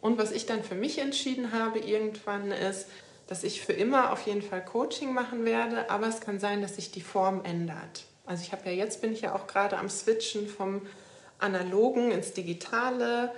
Und 0.00 0.18
was 0.18 0.32
ich 0.32 0.46
dann 0.46 0.62
für 0.62 0.74
mich 0.74 0.98
entschieden 0.98 1.52
habe 1.52 1.78
irgendwann 1.78 2.52
ist, 2.52 2.86
dass 3.26 3.44
ich 3.44 3.60
für 3.60 3.72
immer 3.72 4.12
auf 4.12 4.26
jeden 4.26 4.42
Fall 4.42 4.64
Coaching 4.64 5.12
machen 5.12 5.44
werde, 5.44 5.90
aber 5.90 6.06
es 6.08 6.20
kann 6.20 6.38
sein, 6.38 6.62
dass 6.62 6.76
sich 6.76 6.90
die 6.90 7.00
Form 7.00 7.44
ändert. 7.44 8.04
Also 8.24 8.42
ich 8.42 8.52
habe 8.52 8.66
ja 8.66 8.72
jetzt 8.72 9.00
bin 9.00 9.12
ich 9.12 9.22
ja 9.22 9.34
auch 9.34 9.46
gerade 9.46 9.78
am 9.78 9.88
Switchen 9.88 10.48
vom 10.48 10.82
analogen 11.38 12.10
ins 12.10 12.32
digitale. 12.32 13.32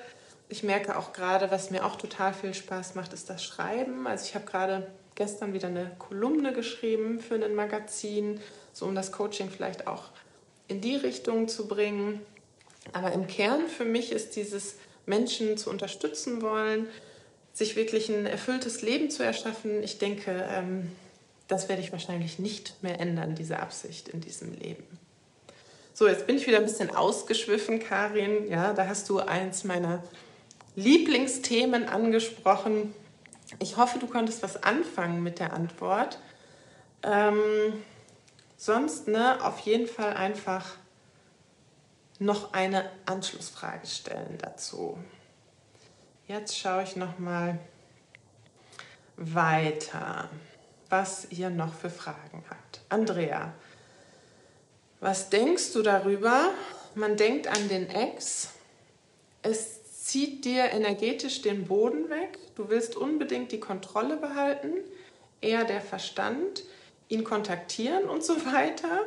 Ich 0.49 0.63
merke 0.63 0.97
auch 0.97 1.13
gerade, 1.13 1.51
was 1.51 1.71
mir 1.71 1.85
auch 1.85 1.97
total 1.97 2.33
viel 2.33 2.55
Spaß 2.55 2.95
macht, 2.95 3.13
ist 3.13 3.29
das 3.29 3.45
Schreiben. 3.45 4.07
Also 4.07 4.25
ich 4.27 4.35
habe 4.35 4.47
gerade 4.47 4.87
gestern 5.15 5.53
wieder 5.53 5.69
eine 5.69 5.91
Kolumne 5.99 6.53
geschrieben 6.53 7.21
für 7.21 7.35
ein 7.35 7.55
Magazin, 7.55 8.41
so 8.73 8.87
um 8.87 8.95
das 8.95 9.13
Coaching 9.13 9.51
vielleicht 9.51 9.87
auch 9.87 10.05
in 10.69 10.81
die 10.81 10.97
Richtung 10.97 11.49
zu 11.49 11.67
bringen. 11.67 12.21
Aber 12.93 13.13
im 13.13 13.27
Kern 13.27 13.67
für 13.69 13.85
mich 13.85 14.13
ist 14.13 14.37
dieses 14.37 14.77
Menschen 15.07 15.57
zu 15.57 15.71
unterstützen 15.71 16.41
wollen, 16.41 16.89
sich 17.59 17.75
wirklich 17.75 18.09
ein 18.09 18.25
erfülltes 18.25 18.83
Leben 18.83 19.11
zu 19.11 19.25
erschaffen. 19.25 19.83
Ich 19.83 19.99
denke, 19.99 20.49
ähm, 20.49 20.93
das 21.49 21.69
werde 21.69 21.83
ich 21.83 21.91
wahrscheinlich 21.91 22.39
nicht 22.39 22.81
mehr 22.83 23.01
ändern, 23.01 23.35
diese 23.35 23.59
Absicht 23.59 24.09
in 24.09 24.21
diesem 24.21 24.55
Leben. 24.55 24.85
So, 25.93 26.07
jetzt 26.07 26.29
bin 26.29 26.37
ich 26.37 26.47
wieder 26.47 26.59
ein 26.59 26.65
bisschen 26.65 26.95
ausgeschwiffen, 26.95 27.81
Karin. 27.81 28.49
Ja, 28.49 28.73
da 28.73 28.87
hast 28.87 29.09
du 29.09 29.19
eins 29.19 29.65
meiner 29.65 30.05
Lieblingsthemen 30.77 31.89
angesprochen. 31.89 32.95
Ich 33.59 33.77
hoffe, 33.77 33.99
du 33.99 34.07
konntest 34.07 34.45
was 34.45 34.63
anfangen 34.63 35.25
mit 35.25 35.41
der 35.41 35.53
Antwort. 35.53 36.21
Ähm, 37.03 37.73
sonst, 38.57 39.09
ne, 39.09 39.45
auf 39.45 39.59
jeden 39.61 39.89
Fall 39.89 40.15
einfach 40.15 40.77
noch 42.21 42.53
eine 42.53 42.89
Anschlussfrage 43.07 43.87
stellen 43.89 44.39
dazu. 44.41 44.97
Jetzt 46.29 46.59
schaue 46.59 46.83
ich 46.83 46.95
noch 46.95 47.19
mal 47.19 47.59
weiter, 49.17 50.29
was 50.91 51.27
ihr 51.31 51.49
noch 51.49 51.73
für 51.73 51.89
Fragen 51.89 52.45
habt. 52.51 52.83
Andrea, 52.91 53.55
was 55.01 55.31
denkst 55.31 55.73
du 55.73 55.81
darüber? 55.81 56.51
Man 56.95 57.17
denkt 57.17 57.47
an 57.47 57.71
den 57.71 57.89
Ex. 57.89 58.51
Es 59.41 60.03
zieht 60.05 60.45
dir 60.45 60.65
energetisch 60.65 61.41
den 61.41 61.67
Boden 61.67 62.11
weg. 62.11 62.39
Du 62.57 62.69
willst 62.69 62.95
unbedingt 62.95 63.51
die 63.51 63.61
Kontrolle 63.61 64.19
behalten. 64.19 64.75
Eher 65.41 65.65
der 65.65 65.81
Verstand, 65.81 66.63
ihn 67.09 67.25
kontaktieren 67.25 68.05
und 68.05 68.23
so 68.23 68.35
weiter. 68.45 69.07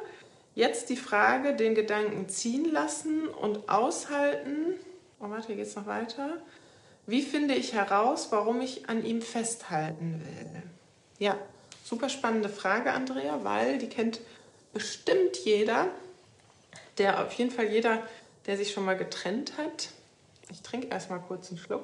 Jetzt 0.56 0.90
die 0.90 0.98
Frage, 0.98 1.56
den 1.56 1.76
Gedanken 1.76 2.30
ziehen 2.30 2.66
lassen 2.66 3.28
und 3.28 3.70
aushalten. 3.70 4.80
Oh, 5.20 5.30
warte, 5.30 5.48
hier 5.48 5.58
geht 5.58 5.68
es 5.68 5.76
noch 5.76 5.86
weiter. 5.86 6.42
Wie 7.08 7.22
finde 7.22 7.56
ich 7.56 7.74
heraus, 7.74 8.28
warum 8.32 8.62
ich 8.62 8.90
an 8.90 9.04
ihm 9.04 9.22
festhalten 9.22 10.22
will? 10.24 10.64
Ja, 11.20 11.38
super 11.84 12.10
spannende 12.10 12.50
Frage, 12.50 12.94
Andrea, 12.94 13.44
weil 13.44 13.78
die 13.78 13.90
kennt 13.90 14.22
bestimmt 14.74 15.38
jeder, 15.44 15.88
der 16.98 17.24
auf 17.24 17.34
jeden 17.34 17.52
Fall 17.52 17.66
jeder, 17.66 18.04
der 18.46 18.58
sich 18.58 18.72
schon 18.72 18.86
mal 18.86 18.98
getrennt 18.98 19.58
hat. 19.58 19.90
Ich 20.50 20.62
trinke 20.62 20.88
erstmal 20.88 21.20
kurz 21.20 21.50
einen 21.50 21.58
Schluck. 21.58 21.84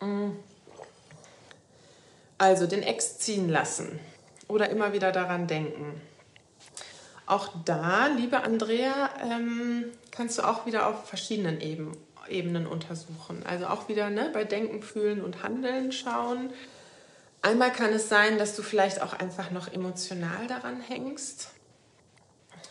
Mm. 0.00 0.30
Also 2.38 2.66
den 2.66 2.82
Ex 2.82 3.18
ziehen 3.18 3.48
lassen 3.48 4.00
oder 4.48 4.70
immer 4.70 4.92
wieder 4.92 5.12
daran 5.12 5.46
denken. 5.46 6.00
Auch 7.30 7.48
da, 7.64 8.08
liebe 8.08 8.42
Andrea, 8.42 9.08
ähm, 9.22 9.84
kannst 10.10 10.38
du 10.38 10.42
auch 10.42 10.66
wieder 10.66 10.88
auf 10.88 11.06
verschiedenen 11.08 11.60
Ebenen, 11.60 11.96
Ebenen 12.28 12.66
untersuchen. 12.66 13.46
Also 13.46 13.68
auch 13.68 13.88
wieder 13.88 14.10
ne, 14.10 14.30
bei 14.32 14.42
Denken, 14.42 14.82
Fühlen 14.82 15.22
und 15.22 15.44
Handeln 15.44 15.92
schauen. 15.92 16.52
Einmal 17.40 17.70
kann 17.70 17.92
es 17.92 18.08
sein, 18.08 18.36
dass 18.36 18.56
du 18.56 18.62
vielleicht 18.62 19.00
auch 19.00 19.12
einfach 19.12 19.52
noch 19.52 19.72
emotional 19.72 20.48
daran 20.48 20.80
hängst. 20.80 21.50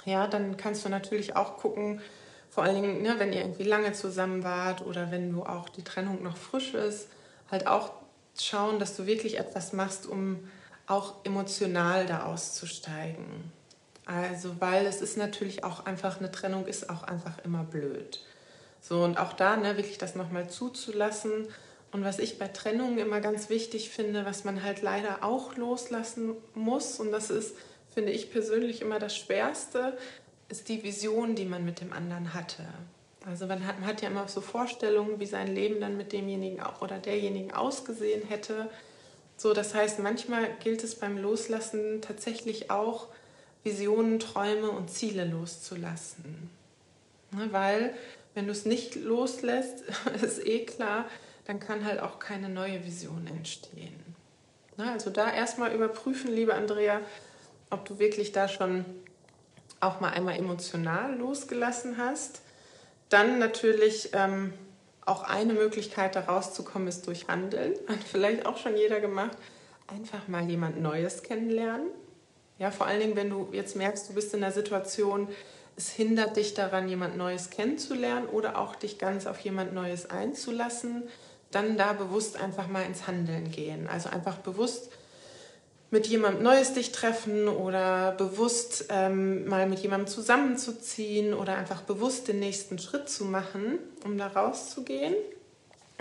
Ja, 0.03 0.27
dann 0.27 0.57
kannst 0.57 0.83
du 0.83 0.89
natürlich 0.89 1.37
auch 1.37 1.55
gucken, 1.55 2.01
vor 2.49 2.65
allen 2.65 2.75
Dingen, 2.75 3.01
ne, 3.01 3.15
wenn 3.17 3.31
ihr 3.31 3.39
irgendwie 3.39 3.63
lange 3.63 3.93
zusammen 3.93 4.43
wart 4.43 4.85
oder 4.85 5.09
wenn 5.09 5.31
du 5.31 5.43
auch 5.43 5.69
die 5.69 5.85
Trennung 5.85 6.21
noch 6.21 6.35
frisch 6.35 6.73
ist, 6.73 7.07
halt 7.49 7.65
auch 7.65 7.93
schauen, 8.37 8.77
dass 8.77 8.97
du 8.97 9.05
wirklich 9.05 9.39
etwas 9.39 9.71
machst, 9.71 10.05
um 10.05 10.49
auch 10.85 11.23
emotional 11.23 12.05
da 12.05 12.25
auszusteigen. 12.25 13.57
Also, 14.09 14.59
weil 14.59 14.87
es 14.87 15.01
ist 15.01 15.17
natürlich 15.17 15.63
auch 15.63 15.85
einfach, 15.85 16.17
eine 16.17 16.31
Trennung 16.31 16.65
ist 16.65 16.89
auch 16.89 17.03
einfach 17.03 17.37
immer 17.45 17.63
blöd. 17.63 18.19
So, 18.81 19.03
und 19.03 19.19
auch 19.19 19.33
da 19.33 19.55
ne, 19.55 19.77
wirklich 19.77 19.99
das 19.99 20.15
nochmal 20.15 20.49
zuzulassen. 20.49 21.47
Und 21.91 22.03
was 22.03 22.17
ich 22.17 22.39
bei 22.39 22.47
Trennungen 22.47 22.97
immer 22.97 23.21
ganz 23.21 23.49
wichtig 23.49 23.91
finde, 23.91 24.25
was 24.25 24.45
man 24.45 24.63
halt 24.63 24.81
leider 24.81 25.23
auch 25.23 25.57
loslassen 25.57 26.33
muss, 26.55 26.99
und 26.99 27.11
das 27.11 27.29
ist, 27.29 27.55
finde 27.93 28.11
ich 28.11 28.31
persönlich 28.31 28.81
immer 28.81 28.97
das 28.97 29.15
Schwerste, 29.15 29.95
ist 30.49 30.69
die 30.69 30.81
Vision, 30.81 31.35
die 31.35 31.45
man 31.45 31.63
mit 31.63 31.79
dem 31.79 31.93
anderen 31.93 32.33
hatte. 32.33 32.63
Also 33.27 33.45
man 33.45 33.67
hat, 33.67 33.79
man 33.79 33.89
hat 33.89 34.01
ja 34.01 34.09
immer 34.09 34.27
so 34.27 34.41
Vorstellungen, 34.41 35.19
wie 35.19 35.27
sein 35.27 35.53
Leben 35.53 35.79
dann 35.81 35.97
mit 35.97 36.13
demjenigen 36.13 36.63
oder 36.81 36.97
derjenigen 36.97 37.53
ausgesehen 37.53 38.27
hätte. 38.27 38.71
So, 39.37 39.53
das 39.53 39.75
heißt, 39.75 39.99
manchmal 39.99 40.49
gilt 40.63 40.83
es 40.83 40.95
beim 40.95 41.15
Loslassen 41.15 42.01
tatsächlich 42.01 42.71
auch, 42.71 43.09
Visionen, 43.63 44.19
Träume 44.19 44.71
und 44.71 44.89
Ziele 44.89 45.25
loszulassen. 45.25 46.49
Ne, 47.31 47.47
weil, 47.51 47.93
wenn 48.33 48.45
du 48.45 48.51
es 48.51 48.65
nicht 48.65 48.95
loslässt, 48.95 49.83
ist 50.21 50.45
eh 50.45 50.65
klar, 50.65 51.05
dann 51.45 51.59
kann 51.59 51.85
halt 51.85 51.99
auch 51.99 52.19
keine 52.19 52.49
neue 52.49 52.85
Vision 52.85 53.27
entstehen. 53.27 53.99
Ne, 54.77 54.91
also 54.91 55.09
da 55.09 55.31
erstmal 55.31 55.73
überprüfen, 55.73 56.31
liebe 56.31 56.53
Andrea, 56.53 57.01
ob 57.69 57.85
du 57.85 57.99
wirklich 57.99 58.31
da 58.31 58.47
schon 58.47 58.85
auch 59.79 59.99
mal 59.99 60.09
einmal 60.09 60.37
emotional 60.37 61.15
losgelassen 61.17 61.97
hast. 61.97 62.41
Dann 63.09 63.39
natürlich 63.39 64.09
ähm, 64.13 64.53
auch 65.05 65.23
eine 65.23 65.53
Möglichkeit, 65.53 66.15
da 66.15 66.21
rauszukommen, 66.21 66.87
ist 66.87 67.07
durch 67.07 67.27
Handeln. 67.27 67.73
Hat 67.87 68.03
vielleicht 68.03 68.45
auch 68.45 68.57
schon 68.57 68.77
jeder 68.77 68.99
gemacht. 68.99 69.37
Einfach 69.87 70.27
mal 70.27 70.47
jemand 70.47 70.81
Neues 70.81 71.23
kennenlernen. 71.23 71.87
Ja, 72.59 72.71
vor 72.71 72.87
allen 72.87 72.99
Dingen, 72.99 73.15
wenn 73.15 73.29
du 73.29 73.47
jetzt 73.53 73.75
merkst, 73.75 74.09
du 74.09 74.13
bist 74.13 74.33
in 74.33 74.43
einer 74.43 74.51
Situation, 74.51 75.29
es 75.77 75.89
hindert 75.89 76.35
dich 76.35 76.53
daran, 76.53 76.89
jemand 76.89 77.17
Neues 77.17 77.49
kennenzulernen 77.49 78.27
oder 78.27 78.57
auch 78.57 78.75
dich 78.75 78.97
ganz 78.97 79.25
auf 79.25 79.39
jemand 79.39 79.73
Neues 79.73 80.09
einzulassen, 80.09 81.03
dann 81.51 81.77
da 81.77 81.93
bewusst 81.93 82.39
einfach 82.39 82.67
mal 82.67 82.83
ins 82.83 83.07
Handeln 83.07 83.49
gehen. 83.49 83.87
Also 83.87 84.09
einfach 84.09 84.37
bewusst 84.37 84.91
mit 85.89 86.05
jemandem 86.07 86.43
Neues 86.43 86.73
dich 86.73 86.91
treffen 86.91 87.47
oder 87.47 88.11
bewusst 88.11 88.85
ähm, 88.89 89.47
mal 89.47 89.67
mit 89.67 89.79
jemandem 89.79 90.07
zusammenzuziehen 90.07 91.33
oder 91.33 91.57
einfach 91.57 91.81
bewusst 91.81 92.27
den 92.27 92.39
nächsten 92.39 92.77
Schritt 92.77 93.09
zu 93.09 93.25
machen, 93.25 93.79
um 94.03 94.17
da 94.17 94.27
rauszugehen. 94.27 95.15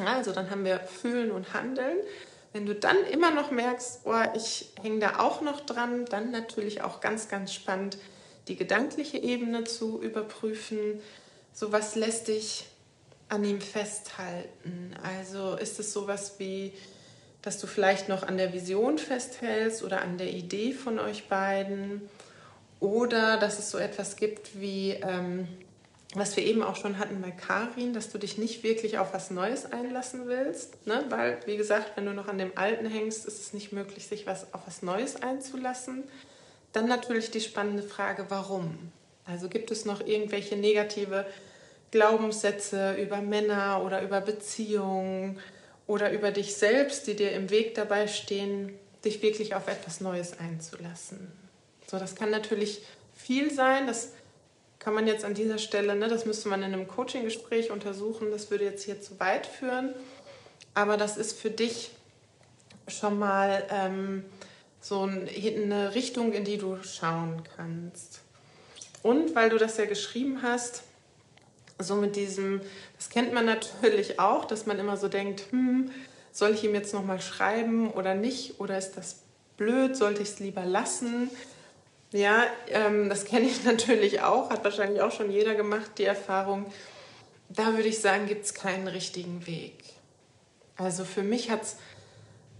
Also 0.04 0.32
dann 0.32 0.50
haben 0.50 0.64
wir 0.64 0.80
Fühlen 0.80 1.30
und 1.30 1.54
Handeln. 1.54 1.98
Wenn 2.58 2.66
du 2.66 2.74
dann 2.74 3.04
immer 3.12 3.30
noch 3.30 3.52
merkst, 3.52 4.00
oh, 4.02 4.20
ich 4.34 4.70
hänge 4.82 4.98
da 4.98 5.20
auch 5.20 5.42
noch 5.42 5.60
dran, 5.60 6.06
dann 6.06 6.32
natürlich 6.32 6.82
auch 6.82 7.00
ganz, 7.00 7.28
ganz 7.28 7.54
spannend, 7.54 7.98
die 8.48 8.56
gedankliche 8.56 9.18
Ebene 9.18 9.62
zu 9.62 10.02
überprüfen. 10.02 11.00
So 11.52 11.70
was 11.70 11.94
lässt 11.94 12.26
dich 12.26 12.64
an 13.28 13.44
ihm 13.44 13.60
festhalten? 13.60 14.92
Also 15.04 15.54
ist 15.54 15.78
es 15.78 15.92
sowas 15.92 16.34
wie 16.38 16.72
dass 17.42 17.60
du 17.60 17.68
vielleicht 17.68 18.08
noch 18.08 18.24
an 18.24 18.36
der 18.36 18.52
Vision 18.52 18.98
festhältst 18.98 19.84
oder 19.84 20.02
an 20.02 20.18
der 20.18 20.32
Idee 20.32 20.72
von 20.72 20.98
euch 20.98 21.28
beiden 21.28 22.10
oder 22.80 23.36
dass 23.36 23.60
es 23.60 23.70
so 23.70 23.78
etwas 23.78 24.16
gibt 24.16 24.60
wie, 24.60 24.94
ähm, 24.94 25.46
was 26.14 26.36
wir 26.36 26.44
eben 26.44 26.62
auch 26.62 26.76
schon 26.76 26.98
hatten 26.98 27.20
bei 27.20 27.30
Karin, 27.30 27.92
dass 27.92 28.10
du 28.10 28.18
dich 28.18 28.38
nicht 28.38 28.62
wirklich 28.62 28.98
auf 28.98 29.12
was 29.12 29.30
Neues 29.30 29.70
einlassen 29.70 30.26
willst, 30.26 30.86
ne? 30.86 31.04
weil, 31.10 31.38
wie 31.44 31.56
gesagt, 31.56 31.92
wenn 31.96 32.06
du 32.06 32.14
noch 32.14 32.28
an 32.28 32.38
dem 32.38 32.52
Alten 32.56 32.86
hängst, 32.86 33.26
ist 33.26 33.40
es 33.40 33.52
nicht 33.52 33.72
möglich, 33.72 34.06
sich 34.06 34.26
was, 34.26 34.52
auf 34.54 34.62
was 34.66 34.82
Neues 34.82 35.22
einzulassen. 35.22 36.04
Dann 36.72 36.88
natürlich 36.88 37.30
die 37.30 37.40
spannende 37.40 37.82
Frage, 37.82 38.26
warum? 38.28 38.90
Also 39.26 39.48
gibt 39.48 39.70
es 39.70 39.84
noch 39.84 40.00
irgendwelche 40.00 40.56
negative 40.56 41.26
Glaubenssätze 41.90 42.94
über 42.94 43.18
Männer 43.18 43.82
oder 43.84 44.02
über 44.02 44.20
Beziehungen? 44.22 45.38
oder 45.88 46.12
über 46.12 46.30
dich 46.30 46.54
selbst, 46.54 47.08
die 47.08 47.16
dir 47.16 47.32
im 47.32 47.50
Weg 47.50 47.74
dabei 47.74 48.06
stehen, 48.06 48.78
dich 49.04 49.20
wirklich 49.22 49.56
auf 49.56 49.66
etwas 49.66 50.00
Neues 50.00 50.38
einzulassen. 50.38 51.32
So, 51.90 51.98
das 51.98 52.14
kann 52.14 52.30
natürlich 52.30 52.82
viel 53.16 53.52
sein, 53.52 53.86
das 53.86 54.12
kann 54.78 54.94
man 54.94 55.06
jetzt 55.06 55.24
an 55.24 55.34
dieser 55.34 55.58
Stelle, 55.58 55.96
ne, 55.96 56.08
das 56.08 56.24
müsste 56.24 56.48
man 56.48 56.62
in 56.62 56.72
einem 56.72 56.88
Coaching-Gespräch 56.88 57.70
untersuchen, 57.70 58.30
das 58.30 58.50
würde 58.50 58.64
jetzt 58.64 58.84
hier 58.84 59.00
zu 59.00 59.18
weit 59.20 59.46
führen, 59.46 59.94
aber 60.74 60.96
das 60.96 61.16
ist 61.16 61.38
für 61.38 61.50
dich 61.50 61.90
schon 62.86 63.18
mal 63.18 63.64
ähm, 63.70 64.24
so 64.80 65.02
eine 65.02 65.94
Richtung, 65.94 66.32
in 66.32 66.44
die 66.44 66.58
du 66.58 66.78
schauen 66.82 67.42
kannst. 67.56 68.20
Und 69.02 69.34
weil 69.34 69.50
du 69.50 69.58
das 69.58 69.76
ja 69.76 69.84
geschrieben 69.84 70.42
hast, 70.42 70.82
so 71.78 71.94
mit 71.94 72.16
diesem, 72.16 72.60
das 72.96 73.08
kennt 73.08 73.32
man 73.32 73.46
natürlich 73.46 74.18
auch, 74.18 74.44
dass 74.44 74.66
man 74.66 74.78
immer 74.78 74.96
so 74.96 75.08
denkt, 75.08 75.44
hm, 75.50 75.90
soll 76.32 76.52
ich 76.52 76.64
ihm 76.64 76.74
jetzt 76.74 76.94
nochmal 76.94 77.20
schreiben 77.20 77.90
oder 77.90 78.14
nicht? 78.14 78.60
Oder 78.60 78.78
ist 78.78 78.92
das 78.92 79.20
blöd? 79.56 79.96
Sollte 79.96 80.22
ich 80.22 80.28
es 80.28 80.38
lieber 80.40 80.64
lassen? 80.64 81.30
Ja, 82.12 82.44
ähm, 82.68 83.08
das 83.08 83.24
kenne 83.24 83.46
ich 83.46 83.64
natürlich 83.64 84.22
auch, 84.22 84.50
hat 84.50 84.64
wahrscheinlich 84.64 85.00
auch 85.00 85.12
schon 85.12 85.30
jeder 85.30 85.54
gemacht, 85.54 85.92
die 85.98 86.04
Erfahrung. 86.04 86.66
Da 87.48 87.74
würde 87.74 87.88
ich 87.88 88.00
sagen, 88.00 88.26
gibt 88.26 88.44
es 88.44 88.54
keinen 88.54 88.88
richtigen 88.88 89.46
Weg. 89.46 89.74
Also 90.76 91.04
für 91.04 91.22
mich 91.22 91.50
hat 91.50 91.62
es 91.62 91.76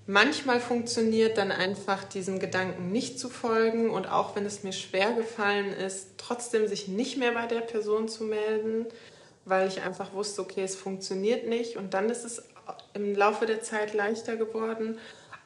manchmal 0.07 0.59
funktioniert, 0.59 1.37
dann 1.37 1.53
einfach 1.53 2.03
diesem 2.05 2.41
Gedanken 2.41 2.91
nicht 2.91 3.21
zu 3.21 3.29
folgen 3.29 3.91
und 3.91 4.11
auch 4.11 4.35
wenn 4.35 4.47
es 4.47 4.65
mir 4.65 4.73
schwer 4.73 5.13
gefallen 5.13 5.73
ist, 5.73 6.09
trotzdem 6.17 6.67
sich 6.67 6.89
nicht 6.89 7.19
mehr 7.19 7.33
bei 7.33 7.47
der 7.47 7.61
Person 7.61 8.09
zu 8.09 8.25
melden, 8.25 8.87
weil 9.45 9.69
ich 9.69 9.83
einfach 9.83 10.15
wusste, 10.15 10.41
okay, 10.41 10.63
es 10.63 10.75
funktioniert 10.75 11.47
nicht 11.47 11.77
und 11.77 11.95
dann 11.95 12.09
ist 12.09 12.25
es 12.25 12.43
im 12.95 13.15
Laufe 13.15 13.47
der 13.47 13.63
Zeit 13.63 13.95
leichter 13.95 14.37
geworden. 14.37 14.99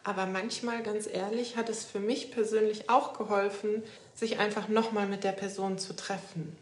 Aber 0.04 0.26
manchmal, 0.26 0.82
ganz 0.82 1.06
ehrlich, 1.06 1.56
hat 1.56 1.68
es 1.68 1.84
für 1.84 2.00
mich 2.00 2.32
persönlich 2.32 2.90
auch 2.90 3.16
geholfen, 3.16 3.82
sich 4.14 4.38
einfach 4.38 4.68
nochmal 4.68 5.06
mit 5.06 5.22
der 5.22 5.32
Person 5.32 5.78
zu 5.78 5.94
treffen. 5.94 6.56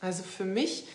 Also 0.00 0.24
für 0.24 0.44
mich 0.44 0.86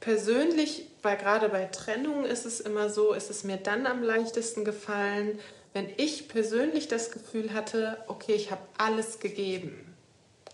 persönlich, 0.00 0.86
weil 1.02 1.16
gerade 1.16 1.48
bei 1.48 1.66
Trennung 1.66 2.24
ist 2.24 2.46
es 2.46 2.60
immer 2.60 2.88
so, 2.88 3.12
ist 3.12 3.30
es 3.30 3.44
mir 3.44 3.58
dann 3.58 3.86
am 3.86 4.02
leichtesten 4.02 4.64
gefallen, 4.64 5.38
wenn 5.72 5.88
ich 5.96 6.28
persönlich 6.28 6.88
das 6.88 7.10
Gefühl 7.10 7.52
hatte, 7.52 7.98
okay, 8.06 8.34
ich 8.34 8.50
habe 8.50 8.62
alles 8.78 9.18
gegeben. 9.18 9.94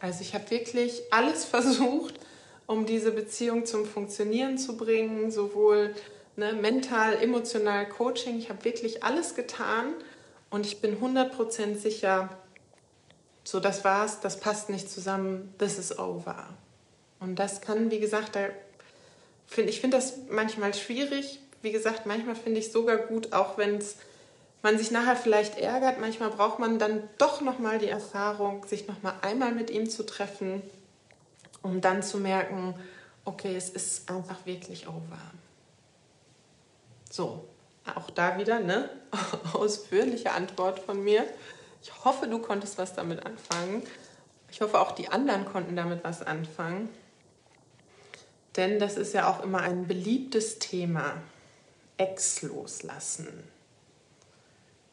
Also 0.00 0.22
ich 0.22 0.34
habe 0.34 0.50
wirklich 0.50 1.02
alles 1.10 1.44
versucht, 1.46 2.14
um 2.66 2.86
diese 2.86 3.12
Beziehung 3.12 3.66
zum 3.66 3.84
Funktionieren 3.86 4.58
zu 4.58 4.76
bringen, 4.76 5.30
sowohl 5.30 5.94
ne, 6.36 6.54
mental, 6.54 7.20
emotional, 7.22 7.88
Coaching. 7.88 8.38
Ich 8.38 8.48
habe 8.48 8.64
wirklich 8.64 9.04
alles 9.04 9.34
getan 9.34 9.94
und 10.50 10.66
ich 10.66 10.80
bin 10.80 11.00
100% 11.00 11.76
sicher, 11.76 12.28
so 13.44 13.60
das 13.60 13.84
war's, 13.84 14.20
das 14.20 14.40
passt 14.40 14.68
nicht 14.68 14.90
zusammen, 14.90 15.54
this 15.58 15.78
is 15.78 15.98
over. 15.98 16.48
Und 17.20 17.38
das 17.38 17.60
kann, 17.60 17.90
wie 17.90 18.00
gesagt, 18.00 18.36
da 18.36 18.48
find, 19.46 19.68
ich 19.68 19.80
finde 19.80 19.96
das 19.96 20.14
manchmal 20.28 20.74
schwierig. 20.74 21.40
Wie 21.62 21.72
gesagt, 21.72 22.06
manchmal 22.06 22.36
finde 22.36 22.60
ich 22.60 22.72
sogar 22.72 22.96
gut, 22.96 23.32
auch 23.32 23.58
wenn 23.58 23.82
man 24.62 24.78
sich 24.78 24.90
nachher 24.90 25.16
vielleicht 25.16 25.58
ärgert. 25.58 26.00
Manchmal 26.00 26.30
braucht 26.30 26.58
man 26.58 26.78
dann 26.78 27.02
doch 27.18 27.40
nochmal 27.40 27.78
die 27.78 27.88
Erfahrung, 27.88 28.64
sich 28.66 28.88
nochmal 28.88 29.14
einmal 29.22 29.52
mit 29.52 29.70
ihm 29.70 29.88
zu 29.88 30.04
treffen 30.04 30.62
um 31.62 31.80
dann 31.80 32.02
zu 32.02 32.18
merken, 32.18 32.74
okay, 33.24 33.54
es 33.56 33.70
ist 33.70 34.10
einfach 34.10 34.44
wirklich 34.46 34.88
over. 34.88 35.18
So, 37.10 37.48
auch 37.96 38.10
da 38.10 38.38
wieder 38.38 38.56
eine 38.56 38.90
ausführliche 39.52 40.32
Antwort 40.32 40.78
von 40.78 41.02
mir. 41.02 41.24
Ich 41.82 42.04
hoffe, 42.04 42.26
du 42.26 42.38
konntest 42.38 42.78
was 42.78 42.94
damit 42.94 43.24
anfangen. 43.24 43.82
Ich 44.50 44.60
hoffe, 44.60 44.80
auch 44.80 44.92
die 44.92 45.08
anderen 45.08 45.44
konnten 45.44 45.76
damit 45.76 46.04
was 46.04 46.22
anfangen. 46.22 46.88
Denn 48.56 48.78
das 48.78 48.96
ist 48.96 49.14
ja 49.14 49.30
auch 49.30 49.42
immer 49.42 49.60
ein 49.60 49.86
beliebtes 49.86 50.58
Thema. 50.58 51.14
Ex 51.96 52.42
loslassen. 52.42 53.28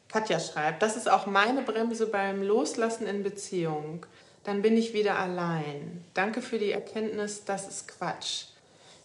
Katja 0.08 0.40
schreibt, 0.40 0.82
das 0.82 0.96
ist 0.96 1.10
auch 1.10 1.26
meine 1.26 1.62
Bremse 1.62 2.06
beim 2.06 2.42
Loslassen 2.42 3.06
in 3.06 3.22
Beziehung 3.22 4.06
dann 4.48 4.62
bin 4.62 4.78
ich 4.78 4.94
wieder 4.94 5.18
allein. 5.18 6.02
Danke 6.14 6.40
für 6.40 6.58
die 6.58 6.72
Erkenntnis, 6.72 7.44
das 7.44 7.68
ist 7.68 7.86
Quatsch. 7.86 8.44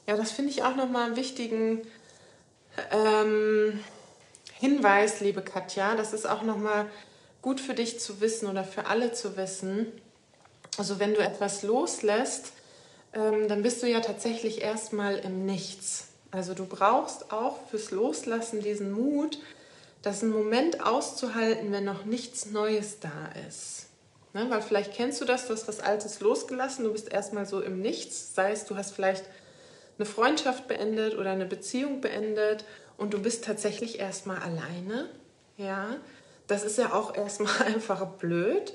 Ja, 0.07 0.15
das 0.15 0.31
finde 0.31 0.51
ich 0.51 0.63
auch 0.63 0.77
nochmal 0.77 1.07
einen 1.07 1.17
wichtigen 1.17 1.81
ähm, 2.91 3.79
Hinweis, 4.59 5.19
liebe 5.19 5.41
Katja. 5.41 5.95
Das 5.95 6.13
ist 6.13 6.27
auch 6.27 6.41
nochmal 6.41 6.89
gut 7.41 7.59
für 7.59 7.73
dich 7.73 7.99
zu 7.99 8.21
wissen 8.21 8.47
oder 8.49 8.63
für 8.63 8.85
alle 8.87 9.11
zu 9.11 9.35
wissen. 9.37 9.91
Also 10.77 10.99
wenn 10.99 11.13
du 11.13 11.19
etwas 11.19 11.63
loslässt, 11.63 12.53
ähm, 13.13 13.47
dann 13.47 13.61
bist 13.61 13.83
du 13.83 13.87
ja 13.87 13.99
tatsächlich 13.99 14.61
erstmal 14.61 15.17
im 15.17 15.45
Nichts. 15.45 16.07
Also 16.31 16.53
du 16.53 16.65
brauchst 16.65 17.31
auch 17.31 17.67
fürs 17.69 17.91
Loslassen 17.91 18.61
diesen 18.61 18.91
Mut, 18.91 19.37
das 20.01 20.23
einen 20.23 20.31
Moment 20.31 20.83
auszuhalten, 20.83 21.71
wenn 21.71 21.83
noch 21.83 22.05
nichts 22.05 22.47
Neues 22.47 22.99
da 22.99 23.29
ist. 23.47 23.87
Ne? 24.33 24.47
Weil 24.49 24.61
vielleicht 24.61 24.93
kennst 24.93 25.21
du 25.21 25.25
das, 25.25 25.45
du 25.47 25.53
hast 25.53 25.67
was 25.67 25.79
Altes 25.79 26.19
losgelassen, 26.21 26.85
du 26.85 26.91
bist 26.91 27.11
erstmal 27.11 27.45
so 27.45 27.61
im 27.61 27.81
Nichts, 27.81 28.33
sei 28.33 28.51
es 28.51 28.65
du 28.65 28.75
hast 28.75 28.91
vielleicht 28.91 29.25
eine 29.97 30.05
Freundschaft 30.05 30.67
beendet 30.67 31.17
oder 31.17 31.31
eine 31.31 31.45
Beziehung 31.45 32.01
beendet 32.01 32.65
und 32.97 33.13
du 33.13 33.21
bist 33.21 33.43
tatsächlich 33.43 33.99
erstmal 33.99 34.37
alleine. 34.37 35.09
Ja, 35.57 35.97
das 36.47 36.63
ist 36.63 36.77
ja 36.77 36.93
auch 36.93 37.15
erstmal 37.15 37.61
einfach 37.65 38.05
blöd. 38.05 38.73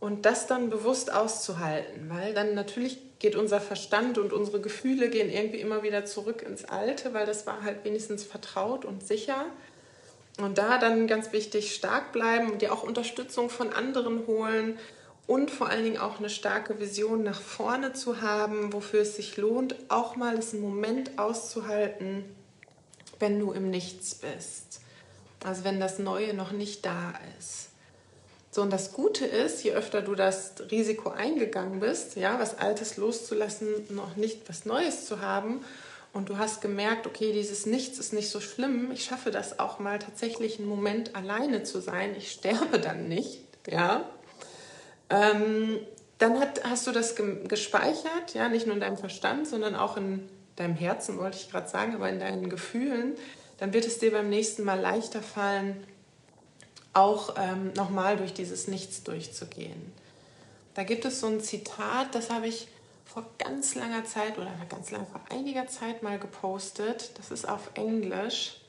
Und 0.00 0.26
das 0.26 0.46
dann 0.46 0.70
bewusst 0.70 1.12
auszuhalten, 1.12 2.08
weil 2.08 2.32
dann 2.32 2.54
natürlich 2.54 2.98
geht 3.18 3.34
unser 3.34 3.60
Verstand 3.60 4.16
und 4.16 4.32
unsere 4.32 4.60
Gefühle 4.60 5.08
gehen 5.08 5.28
irgendwie 5.28 5.58
immer 5.58 5.82
wieder 5.82 6.04
zurück 6.04 6.42
ins 6.42 6.64
Alte, 6.64 7.14
weil 7.14 7.26
das 7.26 7.48
war 7.48 7.64
halt 7.64 7.84
wenigstens 7.84 8.22
vertraut 8.22 8.84
und 8.84 9.04
sicher. 9.04 9.46
Und 10.40 10.58
da 10.58 10.78
dann 10.78 11.08
ganz 11.08 11.32
wichtig, 11.32 11.74
stark 11.74 12.12
bleiben 12.12 12.52
und 12.52 12.62
dir 12.62 12.72
auch 12.72 12.84
Unterstützung 12.84 13.50
von 13.50 13.72
anderen 13.72 14.28
holen 14.28 14.78
und 15.28 15.50
vor 15.50 15.68
allen 15.68 15.84
Dingen 15.84 15.98
auch 15.98 16.18
eine 16.18 16.30
starke 16.30 16.80
Vision 16.80 17.22
nach 17.22 17.40
vorne 17.40 17.92
zu 17.92 18.22
haben, 18.22 18.72
wofür 18.72 19.02
es 19.02 19.14
sich 19.14 19.36
lohnt, 19.36 19.76
auch 19.88 20.16
mal 20.16 20.34
einen 20.34 20.60
Moment 20.60 21.18
auszuhalten, 21.18 22.24
wenn 23.20 23.38
du 23.38 23.52
im 23.52 23.70
Nichts 23.70 24.14
bist. 24.14 24.80
Also 25.44 25.64
wenn 25.64 25.78
das 25.78 25.98
Neue 25.98 26.32
noch 26.32 26.50
nicht 26.50 26.84
da 26.86 27.12
ist. 27.38 27.68
So, 28.50 28.62
und 28.62 28.72
das 28.72 28.94
Gute 28.94 29.26
ist, 29.26 29.62
je 29.62 29.72
öfter 29.72 30.00
du 30.00 30.14
das 30.14 30.54
Risiko 30.70 31.10
eingegangen 31.10 31.78
bist, 31.78 32.16
ja, 32.16 32.40
was 32.40 32.58
Altes 32.58 32.96
loszulassen, 32.96 33.68
noch 33.90 34.16
nicht 34.16 34.48
was 34.48 34.64
Neues 34.64 35.04
zu 35.04 35.20
haben, 35.20 35.62
und 36.14 36.30
du 36.30 36.38
hast 36.38 36.62
gemerkt, 36.62 37.06
okay, 37.06 37.34
dieses 37.34 37.66
Nichts 37.66 37.98
ist 37.98 38.14
nicht 38.14 38.30
so 38.30 38.40
schlimm, 38.40 38.90
ich 38.92 39.04
schaffe 39.04 39.30
das 39.30 39.58
auch 39.58 39.78
mal 39.78 39.98
tatsächlich 39.98 40.58
einen 40.58 40.66
Moment 40.66 41.14
alleine 41.14 41.64
zu 41.64 41.82
sein, 41.82 42.14
ich 42.16 42.32
sterbe 42.32 42.80
dann 42.80 43.08
nicht, 43.08 43.42
ja, 43.68 44.08
ähm, 45.10 45.78
dann 46.18 46.40
hat, 46.40 46.64
hast 46.64 46.86
du 46.86 46.92
das 46.92 47.14
gespeichert, 47.16 48.34
ja, 48.34 48.48
nicht 48.48 48.66
nur 48.66 48.74
in 48.74 48.80
deinem 48.80 48.96
Verstand, 48.96 49.46
sondern 49.46 49.76
auch 49.76 49.96
in 49.96 50.28
deinem 50.56 50.74
Herzen, 50.74 51.18
wollte 51.18 51.36
ich 51.36 51.50
gerade 51.50 51.68
sagen, 51.68 51.94
aber 51.94 52.08
in 52.08 52.18
deinen 52.18 52.50
Gefühlen, 52.50 53.14
dann 53.58 53.72
wird 53.72 53.86
es 53.86 53.98
dir 53.98 54.12
beim 54.12 54.28
nächsten 54.28 54.64
Mal 54.64 54.80
leichter 54.80 55.22
fallen, 55.22 55.84
auch 56.92 57.36
ähm, 57.38 57.72
nochmal 57.74 58.16
durch 58.16 58.34
dieses 58.34 58.66
Nichts 58.66 59.04
durchzugehen. 59.04 59.92
Da 60.74 60.82
gibt 60.84 61.04
es 61.04 61.20
so 61.20 61.28
ein 61.28 61.40
Zitat, 61.40 62.14
das 62.14 62.30
habe 62.30 62.48
ich 62.48 62.68
vor 63.04 63.24
ganz 63.38 63.74
langer 63.74 64.04
Zeit 64.04 64.36
oder 64.38 64.52
ganz 64.68 64.90
lang 64.90 65.06
vor 65.06 65.20
einiger 65.30 65.66
Zeit 65.66 66.02
mal 66.02 66.18
gepostet. 66.18 67.12
Das 67.16 67.30
ist 67.30 67.48
auf 67.48 67.70
Englisch. 67.74 68.60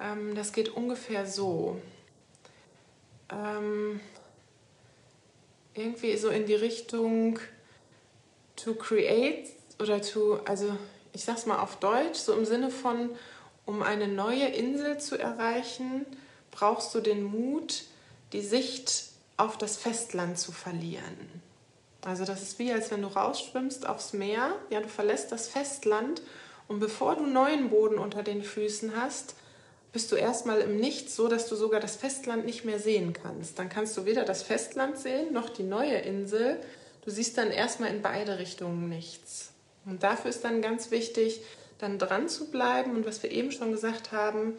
Ähm, 0.00 0.34
das 0.34 0.52
geht 0.52 0.70
ungefähr 0.70 1.26
so. 1.26 1.80
Ähm, 3.30 4.00
irgendwie 5.74 6.16
so 6.16 6.28
in 6.28 6.46
die 6.46 6.54
Richtung 6.54 7.38
to 8.56 8.74
create 8.74 9.48
oder 9.78 10.00
to, 10.00 10.40
also 10.44 10.76
ich 11.12 11.24
sag's 11.24 11.46
mal 11.46 11.58
auf 11.58 11.76
Deutsch, 11.76 12.18
so 12.18 12.34
im 12.34 12.44
Sinne 12.44 12.70
von, 12.70 13.10
um 13.64 13.82
eine 13.82 14.08
neue 14.08 14.46
Insel 14.46 14.98
zu 14.98 15.18
erreichen, 15.18 16.06
brauchst 16.50 16.94
du 16.94 17.00
den 17.00 17.22
Mut, 17.22 17.84
die 18.32 18.42
Sicht 18.42 19.04
auf 19.36 19.58
das 19.58 19.76
Festland 19.76 20.38
zu 20.38 20.52
verlieren. 20.52 21.42
Also 22.04 22.24
das 22.24 22.42
ist 22.42 22.58
wie, 22.58 22.72
als 22.72 22.90
wenn 22.90 23.02
du 23.02 23.08
rausschwimmst 23.08 23.86
aufs 23.86 24.12
Meer, 24.12 24.56
ja, 24.70 24.80
du 24.80 24.88
verlässt 24.88 25.30
das 25.30 25.48
Festland 25.48 26.22
und 26.68 26.80
bevor 26.80 27.16
du 27.16 27.26
neuen 27.26 27.70
Boden 27.70 27.98
unter 27.98 28.22
den 28.22 28.42
Füßen 28.42 28.96
hast, 28.96 29.34
bist 29.92 30.10
du 30.10 30.16
erstmal 30.16 30.60
im 30.60 30.76
Nichts, 30.78 31.14
so 31.14 31.28
dass 31.28 31.48
du 31.48 31.56
sogar 31.56 31.80
das 31.80 31.96
Festland 31.96 32.46
nicht 32.46 32.64
mehr 32.64 32.78
sehen 32.78 33.12
kannst. 33.12 33.58
Dann 33.58 33.68
kannst 33.68 33.96
du 33.96 34.04
weder 34.04 34.24
das 34.24 34.42
Festland 34.42 34.98
sehen 34.98 35.32
noch 35.32 35.50
die 35.50 35.62
neue 35.62 35.98
Insel. 35.98 36.58
Du 37.04 37.10
siehst 37.10 37.36
dann 37.36 37.50
erstmal 37.50 37.90
in 37.90 38.00
beide 38.00 38.38
Richtungen 38.38 38.88
nichts. 38.88 39.50
Und 39.84 40.02
dafür 40.02 40.30
ist 40.30 40.44
dann 40.44 40.62
ganz 40.62 40.90
wichtig, 40.90 41.42
dann 41.78 41.98
dran 41.98 42.28
zu 42.28 42.50
bleiben 42.50 42.96
und 42.96 43.04
was 43.04 43.22
wir 43.22 43.30
eben 43.30 43.50
schon 43.50 43.72
gesagt 43.72 44.12
haben, 44.12 44.54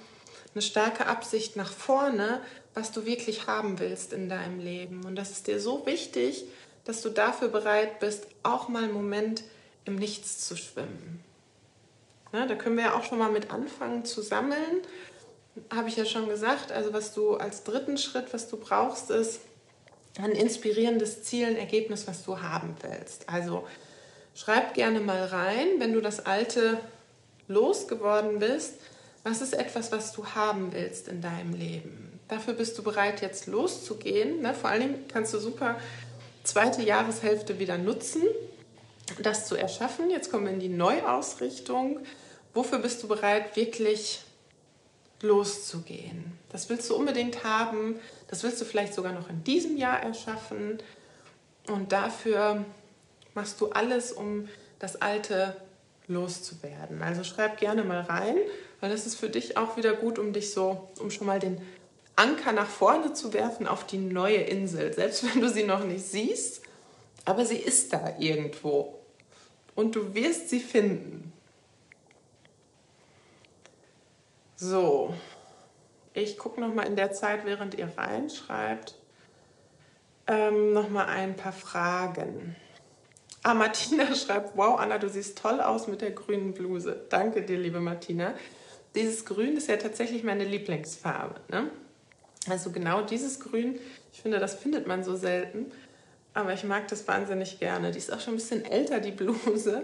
eine 0.53 0.61
starke 0.61 1.07
Absicht 1.07 1.55
nach 1.55 1.71
vorne, 1.71 2.41
was 2.73 2.91
du 2.91 3.05
wirklich 3.05 3.47
haben 3.47 3.79
willst 3.79 4.13
in 4.13 4.29
deinem 4.29 4.59
Leben. 4.59 5.05
Und 5.05 5.15
das 5.15 5.31
ist 5.31 5.47
dir 5.47 5.59
so 5.59 5.85
wichtig, 5.85 6.45
dass 6.85 7.01
du 7.01 7.09
dafür 7.09 7.47
bereit 7.47 7.99
bist, 7.99 8.27
auch 8.43 8.67
mal 8.67 8.83
einen 8.83 8.93
Moment 8.93 9.43
im 9.85 9.95
Nichts 9.95 10.45
zu 10.45 10.55
schwimmen. 10.55 11.23
Ja, 12.33 12.45
da 12.45 12.55
können 12.55 12.77
wir 12.77 12.85
ja 12.85 12.95
auch 12.95 13.03
schon 13.03 13.19
mal 13.19 13.31
mit 13.31 13.51
anfangen 13.51 14.05
zu 14.05 14.21
sammeln. 14.21 14.81
Habe 15.73 15.89
ich 15.89 15.95
ja 15.95 16.05
schon 16.05 16.29
gesagt. 16.29 16.71
Also 16.71 16.93
was 16.93 17.13
du 17.13 17.35
als 17.35 17.63
dritten 17.63 17.97
Schritt, 17.97 18.33
was 18.33 18.49
du 18.49 18.57
brauchst, 18.57 19.09
ist 19.09 19.41
ein 20.19 20.31
inspirierendes 20.31 21.23
Ziel, 21.23 21.47
ein 21.47 21.57
Ergebnis, 21.57 22.07
was 22.07 22.23
du 22.23 22.41
haben 22.41 22.75
willst. 22.81 23.29
Also 23.29 23.67
schreib 24.35 24.73
gerne 24.73 24.99
mal 24.99 25.25
rein, 25.25 25.67
wenn 25.79 25.93
du 25.93 26.01
das 26.01 26.25
Alte 26.25 26.79
losgeworden 27.47 28.39
bist, 28.39 28.75
was 29.23 29.41
ist 29.41 29.53
etwas, 29.53 29.91
was 29.91 30.11
du 30.11 30.25
haben 30.27 30.73
willst 30.73 31.07
in 31.07 31.21
deinem 31.21 31.53
Leben? 31.53 32.19
Dafür 32.27 32.53
bist 32.53 32.77
du 32.77 32.83
bereit, 32.83 33.21
jetzt 33.21 33.47
loszugehen. 33.47 34.41
Ne? 34.41 34.53
Vor 34.53 34.69
allen 34.69 34.81
Dingen 34.81 35.05
kannst 35.07 35.33
du 35.33 35.39
super 35.39 35.79
zweite 36.43 36.81
Jahreshälfte 36.81 37.59
wieder 37.59 37.77
nutzen, 37.77 38.23
das 39.21 39.47
zu 39.47 39.55
erschaffen. 39.55 40.09
Jetzt 40.09 40.29
kommen 40.29 40.45
wir 40.45 40.53
in 40.53 40.59
die 40.59 40.69
Neuausrichtung. 40.69 41.99
Wofür 42.53 42.79
bist 42.79 43.01
du 43.03 43.07
bereit, 43.07 43.55
wirklich 43.55 44.21
loszugehen? 45.23 46.37
Das 46.51 46.69
willst 46.69 46.89
du 46.89 46.95
unbedingt 46.95 47.43
haben. 47.43 47.95
Das 48.27 48.43
willst 48.43 48.61
du 48.61 48.65
vielleicht 48.65 48.93
sogar 48.93 49.13
noch 49.13 49.29
in 49.29 49.43
diesem 49.43 49.77
Jahr 49.77 50.01
erschaffen. 50.01 50.77
Und 51.67 51.91
dafür 51.91 52.63
machst 53.33 53.59
du 53.59 53.69
alles, 53.71 54.11
um 54.11 54.47
das 54.79 55.01
Alte 55.01 55.55
loszuwerden. 56.07 57.01
Also 57.01 57.23
schreib 57.23 57.57
gerne 57.57 57.83
mal 57.83 58.01
rein, 58.01 58.35
weil 58.79 58.89
das 58.89 59.05
ist 59.05 59.15
für 59.15 59.29
dich 59.29 59.57
auch 59.57 59.77
wieder 59.77 59.93
gut, 59.93 60.19
um 60.19 60.33
dich 60.33 60.51
so, 60.51 60.89
um 60.99 61.09
schon 61.09 61.27
mal 61.27 61.39
den 61.39 61.61
Anker 62.15 62.51
nach 62.51 62.67
vorne 62.67 63.13
zu 63.13 63.33
werfen 63.33 63.67
auf 63.67 63.87
die 63.87 63.97
neue 63.97 64.37
Insel, 64.37 64.93
selbst 64.93 65.23
wenn 65.23 65.41
du 65.41 65.49
sie 65.49 65.63
noch 65.63 65.83
nicht 65.83 66.05
siehst, 66.05 66.61
aber 67.25 67.45
sie 67.45 67.57
ist 67.57 67.93
da 67.93 68.15
irgendwo 68.19 68.99
und 69.75 69.95
du 69.95 70.13
wirst 70.13 70.49
sie 70.49 70.59
finden. 70.59 71.32
So, 74.55 75.13
Ich 76.13 76.37
gucke 76.37 76.61
nochmal 76.61 76.85
in 76.85 76.95
der 76.95 77.11
Zeit, 77.11 77.43
während 77.43 77.73
ihr 77.73 77.89
reinschreibt, 77.97 78.95
ähm, 80.27 80.73
nochmal 80.73 81.07
ein 81.07 81.35
paar 81.35 81.51
Fragen. 81.51 82.55
Ah, 83.41 83.55
Martina 83.55 84.13
schreibt, 84.15 84.55
wow, 84.55 84.79
Anna, 84.79 84.99
du 84.99 85.09
siehst 85.09 85.39
toll 85.39 85.59
aus 85.59 85.87
mit 85.87 86.01
der 86.01 86.11
grünen 86.11 86.53
Bluse. 86.53 87.05
Danke 87.09 87.41
dir, 87.41 87.57
liebe 87.57 87.79
Martina. 87.79 88.35
Dieses 88.93 89.25
Grün 89.25 89.57
ist 89.57 89.67
ja 89.67 89.77
tatsächlich 89.77 90.23
meine 90.23 90.43
Lieblingsfarbe. 90.45 91.41
Ne? 91.49 91.71
Also 92.47 92.71
genau 92.71 93.01
dieses 93.01 93.39
Grün, 93.39 93.79
ich 94.11 94.21
finde, 94.21 94.37
das 94.37 94.53
findet 94.53 94.85
man 94.85 95.03
so 95.03 95.15
selten. 95.15 95.71
Aber 96.35 96.53
ich 96.53 96.63
mag 96.63 96.87
das 96.89 97.07
wahnsinnig 97.07 97.59
gerne. 97.59 97.91
Die 97.91 97.97
ist 97.97 98.13
auch 98.13 98.19
schon 98.19 98.35
ein 98.35 98.37
bisschen 98.37 98.65
älter, 98.65 98.99
die 98.99 99.11
Bluse. 99.11 99.83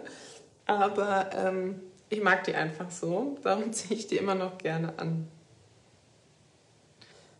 Aber 0.67 1.31
ähm, 1.35 1.81
ich 2.09 2.21
mag 2.21 2.43
die 2.43 2.55
einfach 2.55 2.89
so. 2.89 3.37
Darum 3.43 3.71
ziehe 3.73 3.99
ich 3.99 4.07
die 4.07 4.17
immer 4.17 4.35
noch 4.35 4.57
gerne 4.57 4.93
an. 4.97 5.27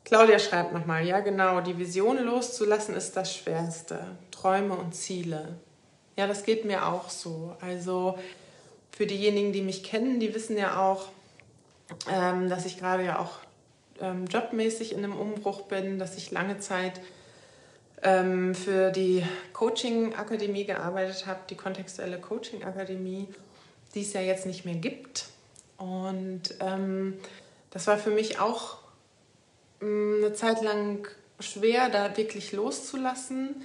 Claudia 0.05 0.39
schreibt 0.39 0.73
nochmal, 0.73 1.05
ja 1.05 1.19
genau, 1.19 1.61
die 1.61 1.77
Vision 1.77 2.17
loszulassen 2.17 2.95
ist 2.95 3.15
das 3.15 3.35
Schwerste. 3.35 3.99
Träume 4.31 4.75
und 4.75 4.95
Ziele. 4.95 5.59
Ja, 6.17 6.25
das 6.25 6.43
geht 6.43 6.65
mir 6.65 6.87
auch 6.87 7.09
so. 7.09 7.55
Also 7.61 8.17
für 8.91 9.05
diejenigen, 9.05 9.53
die 9.53 9.61
mich 9.61 9.83
kennen, 9.83 10.19
die 10.19 10.33
wissen 10.33 10.57
ja 10.57 10.81
auch, 10.81 11.09
ähm, 12.11 12.49
dass 12.49 12.65
ich 12.65 12.79
gerade 12.79 13.05
ja 13.05 13.19
auch 13.19 13.37
ähm, 14.01 14.25
jobmäßig 14.25 14.93
in 14.93 14.99
einem 14.99 15.17
Umbruch 15.17 15.63
bin, 15.63 15.99
dass 15.99 16.17
ich 16.17 16.31
lange 16.31 16.59
Zeit 16.59 16.99
ähm, 18.01 18.55
für 18.55 18.91
die 18.91 19.23
Coaching-Akademie 19.53 20.65
gearbeitet 20.65 21.25
habe, 21.25 21.39
die 21.49 21.55
kontextuelle 21.55 22.19
Coaching-Akademie, 22.19 23.27
die 23.95 24.01
es 24.01 24.13
ja 24.13 24.21
jetzt 24.21 24.45
nicht 24.45 24.65
mehr 24.65 24.75
gibt. 24.75 25.25
Und 25.77 26.55
ähm, 26.59 27.17
das 27.71 27.87
war 27.87 27.97
für 27.97 28.11
mich 28.11 28.39
auch 28.39 28.77
ähm, 29.81 30.17
eine 30.23 30.33
Zeit 30.33 30.61
lang 30.61 31.07
schwer, 31.39 31.89
da 31.89 32.17
wirklich 32.17 32.51
loszulassen, 32.51 33.61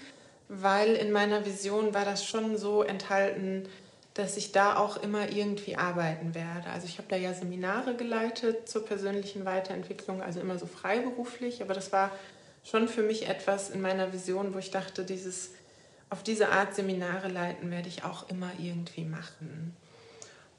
weil 0.49 0.95
in 0.95 1.11
meiner 1.11 1.45
Vision 1.45 1.95
war 1.95 2.05
das 2.05 2.25
schon 2.25 2.57
so 2.57 2.83
enthalten, 2.83 3.69
dass 4.15 4.37
ich 4.37 4.53
da 4.53 4.77
auch 4.77 5.03
immer 5.03 5.31
irgendwie 5.31 5.77
arbeiten 5.77 6.37
werde. 6.37 6.69
Also 6.73 6.87
ich 6.87 6.99
habe 6.99 7.09
da 7.09 7.17
ja 7.17 7.35
Seminare 7.35 7.97
geleitet 7.97 8.69
zur 8.69 8.85
persönlichen 8.85 9.45
Weiterentwicklung, 9.45 10.23
also 10.23 10.41
immer 10.41 10.57
so 10.57 10.67
freiberuflich, 10.67 11.63
aber 11.63 11.75
das 11.75 11.93
war 11.93 12.13
schon 12.63 12.89
für 12.89 13.03
mich 13.03 13.29
etwas 13.29 13.71
in 13.71 13.81
meiner 13.81 14.13
Vision, 14.13 14.55
wo 14.55 14.59
ich 14.59 14.71
dachte, 14.71 15.05
dieses 15.05 15.51
auf 16.11 16.23
diese 16.23 16.51
Art 16.51 16.77
Seminare 16.77 17.27
leiten 17.27 17.73
werde 17.73 17.89
ich 17.89 18.05
auch 18.05 18.29
immer 18.29 18.51
irgendwie 18.61 19.05
machen. 19.05 19.75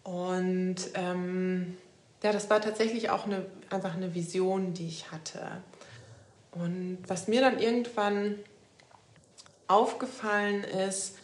Und 0.05 0.77
ähm, 0.93 1.77
ja, 2.23 2.31
das 2.31 2.49
war 2.49 2.61
tatsächlich 2.61 3.09
auch 3.09 3.25
eine, 3.25 3.45
einfach 3.71 3.95
eine 3.95 4.13
Vision, 4.13 4.73
die 4.73 4.87
ich 4.87 5.11
hatte. 5.11 5.41
Und 6.51 6.99
was 7.07 7.27
mir 7.27 7.41
dann 7.41 7.59
irgendwann 7.59 8.35
aufgefallen 9.67 10.63
ist, 10.63 11.17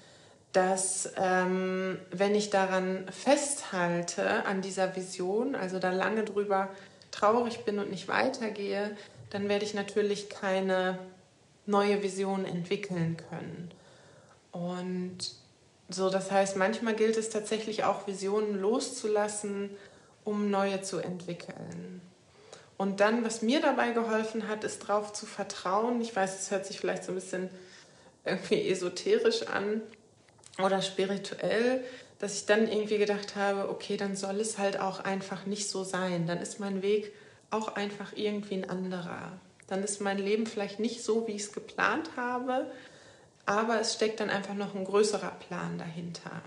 dass 0.51 1.13
ähm, 1.15 1.99
wenn 2.09 2.35
ich 2.35 2.49
daran 2.49 3.05
festhalte, 3.09 4.45
an 4.45 4.61
dieser 4.61 4.95
Vision, 4.95 5.55
also 5.55 5.79
da 5.79 5.91
lange 5.91 6.23
drüber 6.23 6.69
traurig 7.11 7.63
bin 7.63 7.77
und 7.79 7.91
nicht 7.91 8.07
weitergehe, 8.07 8.97
dann 9.29 9.47
werde 9.47 9.63
ich 9.63 9.75
natürlich 9.75 10.27
keine 10.29 10.97
neue 11.67 12.01
Vision 12.01 12.45
entwickeln 12.45 13.15
können. 13.29 13.71
Und 14.51 15.40
so, 15.93 16.09
das 16.09 16.31
heißt, 16.31 16.57
manchmal 16.57 16.95
gilt 16.95 17.17
es 17.17 17.29
tatsächlich 17.29 17.83
auch, 17.83 18.07
Visionen 18.07 18.59
loszulassen, 18.59 19.69
um 20.23 20.49
neue 20.49 20.81
zu 20.81 20.99
entwickeln. 20.99 22.01
Und 22.77 22.99
dann, 22.99 23.23
was 23.23 23.41
mir 23.41 23.61
dabei 23.61 23.91
geholfen 23.91 24.47
hat, 24.47 24.63
ist 24.63 24.83
darauf 24.83 25.13
zu 25.13 25.25
vertrauen. 25.25 26.01
Ich 26.01 26.15
weiß, 26.15 26.39
es 26.39 26.51
hört 26.51 26.65
sich 26.65 26.79
vielleicht 26.79 27.03
so 27.03 27.11
ein 27.11 27.15
bisschen 27.15 27.49
irgendwie 28.25 28.69
esoterisch 28.69 29.47
an, 29.47 29.81
oder 30.57 30.81
spirituell, 30.81 31.83
dass 32.19 32.35
ich 32.35 32.45
dann 32.45 32.67
irgendwie 32.67 32.97
gedacht 32.97 33.35
habe, 33.35 33.69
okay, 33.69 33.97
dann 33.97 34.15
soll 34.15 34.39
es 34.39 34.57
halt 34.57 34.79
auch 34.79 34.99
einfach 34.99 35.45
nicht 35.45 35.69
so 35.69 35.83
sein. 35.83 36.27
Dann 36.27 36.39
ist 36.39 36.59
mein 36.59 36.81
Weg 36.81 37.11
auch 37.49 37.75
einfach 37.75 38.13
irgendwie 38.15 38.55
ein 38.55 38.69
anderer. 38.69 39.39
Dann 39.67 39.83
ist 39.83 40.01
mein 40.01 40.17
Leben 40.17 40.45
vielleicht 40.45 40.79
nicht 40.79 41.03
so, 41.03 41.27
wie 41.27 41.33
ich 41.33 41.43
es 41.43 41.53
geplant 41.53 42.11
habe, 42.15 42.69
aber 43.45 43.79
es 43.79 43.93
steckt 43.93 44.19
dann 44.19 44.29
einfach 44.29 44.53
noch 44.53 44.75
ein 44.75 44.85
größerer 44.85 45.31
Plan 45.47 45.77
dahinter. 45.77 46.41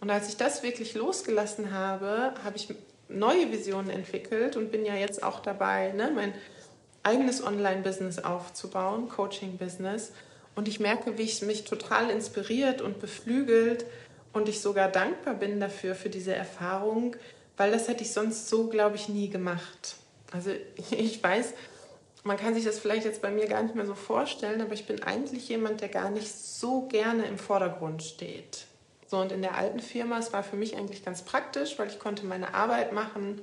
Und 0.00 0.10
als 0.10 0.28
ich 0.28 0.36
das 0.36 0.62
wirklich 0.62 0.94
losgelassen 0.94 1.72
habe, 1.72 2.34
habe 2.44 2.56
ich 2.56 2.68
neue 3.08 3.52
Visionen 3.52 3.90
entwickelt 3.90 4.56
und 4.56 4.72
bin 4.72 4.84
ja 4.84 4.94
jetzt 4.94 5.22
auch 5.22 5.40
dabei, 5.40 5.92
ne, 5.92 6.10
mein 6.14 6.34
eigenes 7.02 7.44
Online-Business 7.44 8.18
aufzubauen, 8.20 9.08
Coaching-Business. 9.08 10.12
Und 10.54 10.68
ich 10.68 10.80
merke, 10.80 11.18
wie 11.18 11.24
es 11.24 11.42
mich 11.42 11.64
total 11.64 12.10
inspiriert 12.10 12.80
und 12.80 13.00
beflügelt 13.00 13.86
und 14.32 14.48
ich 14.48 14.60
sogar 14.60 14.88
dankbar 14.88 15.34
bin 15.34 15.60
dafür, 15.60 15.94
für 15.94 16.10
diese 16.10 16.34
Erfahrung, 16.34 17.16
weil 17.56 17.70
das 17.70 17.88
hätte 17.88 18.02
ich 18.02 18.12
sonst 18.12 18.48
so, 18.48 18.68
glaube 18.68 18.96
ich, 18.96 19.08
nie 19.08 19.28
gemacht. 19.28 19.96
Also 20.32 20.50
ich 20.90 21.22
weiß, 21.22 21.54
man 22.24 22.36
kann 22.36 22.54
sich 22.54 22.64
das 22.64 22.78
vielleicht 22.78 23.04
jetzt 23.04 23.22
bei 23.22 23.30
mir 23.30 23.46
gar 23.46 23.62
nicht 23.62 23.74
mehr 23.74 23.86
so 23.86 23.94
vorstellen, 23.94 24.60
aber 24.60 24.74
ich 24.74 24.86
bin 24.86 25.02
eigentlich 25.02 25.48
jemand, 25.48 25.80
der 25.80 25.88
gar 25.88 26.10
nicht 26.10 26.32
so 26.32 26.82
gerne 26.82 27.24
im 27.24 27.38
Vordergrund 27.38 28.02
steht. 28.02 28.66
So, 29.08 29.18
und 29.18 29.32
in 29.32 29.42
der 29.42 29.56
alten 29.56 29.80
Firma, 29.80 30.18
es 30.18 30.32
war 30.32 30.42
für 30.42 30.56
mich 30.56 30.76
eigentlich 30.76 31.04
ganz 31.04 31.22
praktisch, 31.22 31.78
weil 31.78 31.88
ich 31.88 31.98
konnte 31.98 32.24
meine 32.24 32.54
Arbeit 32.54 32.92
machen, 32.92 33.40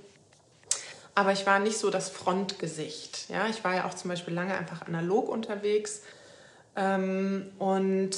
aber 1.14 1.34
ich 1.34 1.46
war 1.46 1.60
nicht 1.60 1.78
so 1.78 1.90
das 1.90 2.10
Frontgesicht. 2.10 3.30
Ja, 3.30 3.48
ich 3.48 3.64
war 3.64 3.76
ja 3.76 3.86
auch 3.86 3.94
zum 3.94 4.10
Beispiel 4.10 4.34
lange 4.34 4.58
einfach 4.58 4.88
analog 4.88 5.30
unterwegs 5.30 6.02
ähm, 6.76 7.52
und 7.60 8.12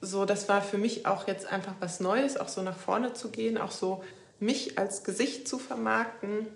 so, 0.00 0.24
das 0.24 0.48
war 0.48 0.62
für 0.62 0.78
mich 0.78 1.06
auch 1.06 1.26
jetzt 1.26 1.46
einfach 1.46 1.74
was 1.80 1.98
Neues, 1.98 2.36
auch 2.36 2.48
so 2.48 2.62
nach 2.62 2.76
vorne 2.76 3.14
zu 3.14 3.30
gehen, 3.30 3.58
auch 3.58 3.72
so 3.72 4.04
mich 4.38 4.78
als 4.78 5.02
Gesicht 5.02 5.48
zu 5.48 5.58
vermarkten. 5.58 6.46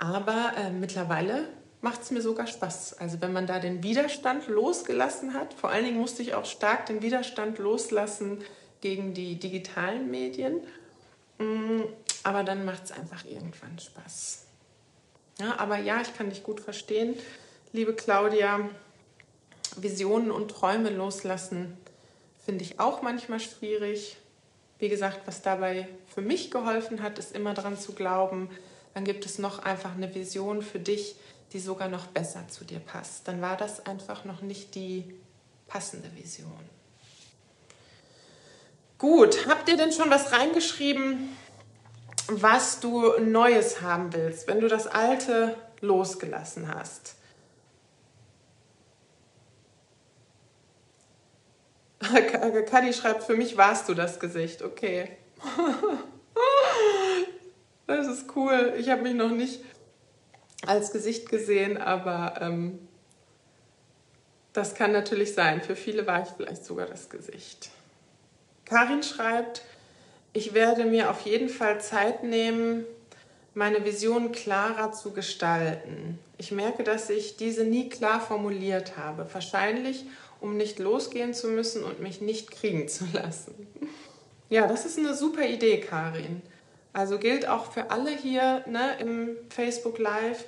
Aber 0.00 0.52
äh, 0.56 0.70
mittlerweile 0.70 1.44
macht 1.80 2.02
es 2.02 2.10
mir 2.10 2.20
sogar 2.20 2.46
Spaß. 2.46 2.98
Also 2.98 3.20
wenn 3.20 3.32
man 3.32 3.46
da 3.46 3.58
den 3.58 3.82
Widerstand 3.82 4.48
losgelassen 4.48 5.34
hat, 5.34 5.54
vor 5.54 5.70
allen 5.70 5.84
Dingen 5.84 5.98
musste 5.98 6.22
ich 6.22 6.34
auch 6.34 6.44
stark 6.44 6.86
den 6.86 7.02
Widerstand 7.02 7.58
loslassen 7.58 8.42
gegen 8.80 9.14
die 9.14 9.36
digitalen 9.36 10.10
Medien. 10.10 10.60
Mm, 11.38 11.82
aber 12.22 12.44
dann 12.44 12.64
macht 12.64 12.84
es 12.84 12.92
einfach 12.92 13.24
irgendwann 13.24 13.78
Spaß. 13.78 14.44
Ja, 15.38 15.58
aber 15.58 15.78
ja, 15.78 16.00
ich 16.02 16.14
kann 16.16 16.28
dich 16.28 16.42
gut 16.42 16.60
verstehen, 16.60 17.14
liebe 17.72 17.94
Claudia. 17.94 18.68
Visionen 19.76 20.32
und 20.32 20.50
Träume 20.50 20.90
loslassen 20.90 21.78
finde 22.44 22.64
ich 22.64 22.80
auch 22.80 23.02
manchmal 23.02 23.38
schwierig. 23.38 24.16
Wie 24.78 24.88
gesagt, 24.88 25.20
was 25.26 25.42
dabei 25.42 25.88
für 26.12 26.22
mich 26.22 26.50
geholfen 26.50 27.02
hat, 27.02 27.18
ist 27.18 27.34
immer 27.34 27.54
daran 27.54 27.78
zu 27.78 27.92
glauben, 27.92 28.50
dann 28.94 29.04
gibt 29.04 29.24
es 29.24 29.38
noch 29.38 29.60
einfach 29.60 29.94
eine 29.94 30.12
Vision 30.14 30.62
für 30.62 30.80
dich, 30.80 31.14
die 31.52 31.60
sogar 31.60 31.88
noch 31.88 32.06
besser 32.06 32.46
zu 32.48 32.64
dir 32.64 32.80
passt. 32.80 33.26
Dann 33.26 33.40
war 33.40 33.56
das 33.56 33.86
einfach 33.86 34.24
noch 34.24 34.42
nicht 34.42 34.74
die 34.74 35.14
passende 35.66 36.14
Vision. 36.14 36.68
Gut, 38.98 39.48
habt 39.48 39.68
ihr 39.68 39.76
denn 39.76 39.92
schon 39.92 40.10
was 40.10 40.32
reingeschrieben, 40.32 41.30
was 42.28 42.80
du 42.80 43.18
Neues 43.18 43.80
haben 43.80 44.12
willst, 44.12 44.46
wenn 44.46 44.60
du 44.60 44.68
das 44.68 44.86
Alte 44.86 45.56
losgelassen 45.80 46.72
hast? 46.72 47.16
Kadi 52.00 52.92
schreibt, 52.92 53.24
für 53.24 53.36
mich 53.36 53.56
warst 53.56 53.88
du 53.88 53.94
das 53.94 54.20
Gesicht. 54.20 54.62
Okay. 54.62 55.16
das 57.86 58.06
ist 58.06 58.36
cool. 58.36 58.74
Ich 58.78 58.90
habe 58.90 59.02
mich 59.02 59.14
noch 59.14 59.30
nicht 59.30 59.60
als 60.66 60.92
Gesicht 60.92 61.28
gesehen, 61.28 61.78
aber 61.78 62.34
ähm, 62.40 62.78
das 64.52 64.74
kann 64.74 64.92
natürlich 64.92 65.34
sein. 65.34 65.62
Für 65.62 65.76
viele 65.76 66.06
war 66.06 66.22
ich 66.22 66.28
vielleicht 66.28 66.64
sogar 66.64 66.86
das 66.86 67.08
Gesicht. 67.08 67.70
Karin 68.64 69.02
schreibt, 69.02 69.62
ich 70.32 70.54
werde 70.54 70.84
mir 70.84 71.10
auf 71.10 71.22
jeden 71.22 71.48
Fall 71.48 71.80
Zeit 71.80 72.22
nehmen, 72.22 72.84
meine 73.54 73.84
Vision 73.84 74.32
klarer 74.32 74.92
zu 74.92 75.10
gestalten. 75.12 76.18
Ich 76.38 76.52
merke, 76.52 76.84
dass 76.84 77.10
ich 77.10 77.36
diese 77.36 77.64
nie 77.64 77.88
klar 77.88 78.20
formuliert 78.20 78.96
habe. 78.96 79.26
Wahrscheinlich, 79.32 80.04
um 80.40 80.56
nicht 80.56 80.78
losgehen 80.78 81.34
zu 81.34 81.48
müssen 81.48 81.82
und 81.82 82.00
mich 82.00 82.20
nicht 82.20 82.50
kriegen 82.50 82.88
zu 82.88 83.06
lassen. 83.12 83.66
Ja, 84.48 84.66
das 84.66 84.86
ist 84.86 84.98
eine 84.98 85.14
super 85.14 85.46
Idee, 85.46 85.80
Karin. 85.80 86.42
Also 86.92 87.18
gilt 87.18 87.48
auch 87.48 87.70
für 87.70 87.90
alle 87.90 88.10
hier 88.10 88.64
ne, 88.66 88.96
im 88.98 89.36
Facebook 89.48 89.98
Live. 89.98 90.44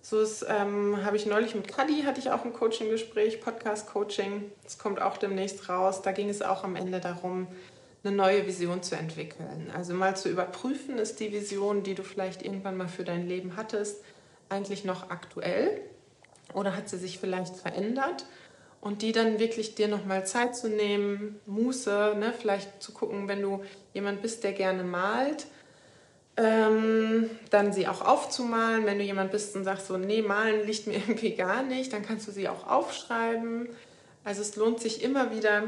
So 0.00 0.20
ähm, 0.48 1.04
habe 1.04 1.16
ich 1.16 1.26
neulich 1.26 1.54
mit 1.54 1.68
Kadi, 1.68 2.02
hatte 2.02 2.20
ich 2.20 2.30
auch 2.30 2.44
ein 2.44 2.52
Coaching-Gespräch, 2.52 3.40
Podcast-Coaching. 3.40 4.50
Das 4.64 4.78
kommt 4.78 5.00
auch 5.00 5.16
demnächst 5.16 5.68
raus. 5.68 6.02
Da 6.02 6.12
ging 6.12 6.28
es 6.28 6.42
auch 6.42 6.64
am 6.64 6.76
Ende 6.76 7.00
darum, 7.00 7.46
eine 8.04 8.14
neue 8.14 8.46
Vision 8.46 8.82
zu 8.82 8.96
entwickeln. 8.96 9.70
Also 9.76 9.94
mal 9.94 10.16
zu 10.16 10.28
überprüfen, 10.28 10.98
ist 10.98 11.20
die 11.20 11.32
Vision, 11.32 11.82
die 11.82 11.94
du 11.94 12.02
vielleicht 12.02 12.42
irgendwann 12.42 12.76
mal 12.76 12.88
für 12.88 13.04
dein 13.04 13.28
Leben 13.28 13.56
hattest, 13.56 14.02
eigentlich 14.48 14.84
noch 14.84 15.10
aktuell 15.10 15.80
oder 16.52 16.76
hat 16.76 16.88
sie 16.88 16.98
sich 16.98 17.18
vielleicht 17.18 17.56
verändert? 17.56 18.26
Und 18.80 19.02
die 19.02 19.12
dann 19.12 19.38
wirklich 19.38 19.76
dir 19.76 19.86
nochmal 19.86 20.26
Zeit 20.26 20.56
zu 20.56 20.68
nehmen, 20.68 21.40
Muße, 21.46 22.16
ne? 22.18 22.34
vielleicht 22.36 22.82
zu 22.82 22.92
gucken, 22.92 23.28
wenn 23.28 23.40
du 23.40 23.62
jemand 23.94 24.22
bist, 24.22 24.42
der 24.42 24.52
gerne 24.52 24.82
malt, 24.82 25.46
ähm, 26.36 27.30
dann 27.50 27.72
sie 27.72 27.86
auch 27.88 28.00
aufzumalen. 28.00 28.86
Wenn 28.86 28.98
du 28.98 29.04
jemand 29.04 29.30
bist 29.30 29.54
und 29.56 29.64
sagst 29.64 29.86
so, 29.86 29.96
nee, 29.96 30.22
malen 30.22 30.66
liegt 30.66 30.86
mir 30.86 30.94
irgendwie 31.06 31.34
gar 31.34 31.62
nicht, 31.62 31.92
dann 31.92 32.04
kannst 32.04 32.26
du 32.26 32.32
sie 32.32 32.48
auch 32.48 32.66
aufschreiben. 32.66 33.68
Also 34.24 34.42
es 34.42 34.56
lohnt 34.56 34.80
sich 34.80 35.02
immer 35.02 35.34
wieder 35.34 35.64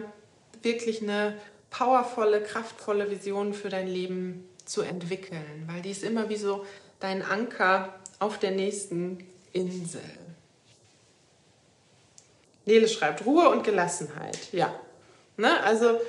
wirklich 0.63 1.03
eine 1.03 1.35
powervolle, 1.71 2.41
kraftvolle 2.43 3.11
Vision 3.11 3.53
für 3.53 3.69
dein 3.69 3.89
Leben 3.89 4.49
zu 4.65 4.83
entwickeln, 4.83 5.65
weil 5.67 5.83
die 5.83 5.91
ist 5.91 6.05
immer 6.05 6.29
wie 6.29 6.37
so 6.37 6.65
dein 7.01 7.23
Anker 7.23 7.95
auf 8.19 8.39
der 8.39 8.53
nächsten 8.53 9.27
Insel. 9.53 10.01
Nele 12.65 12.89
schreibt 12.89 13.27
Ruhe 13.27 13.51
und 13.51 13.65
Gelassenheit. 13.65 14.39
Ja, 14.53 14.75
ne? 15.37 15.63
also 15.65 16.01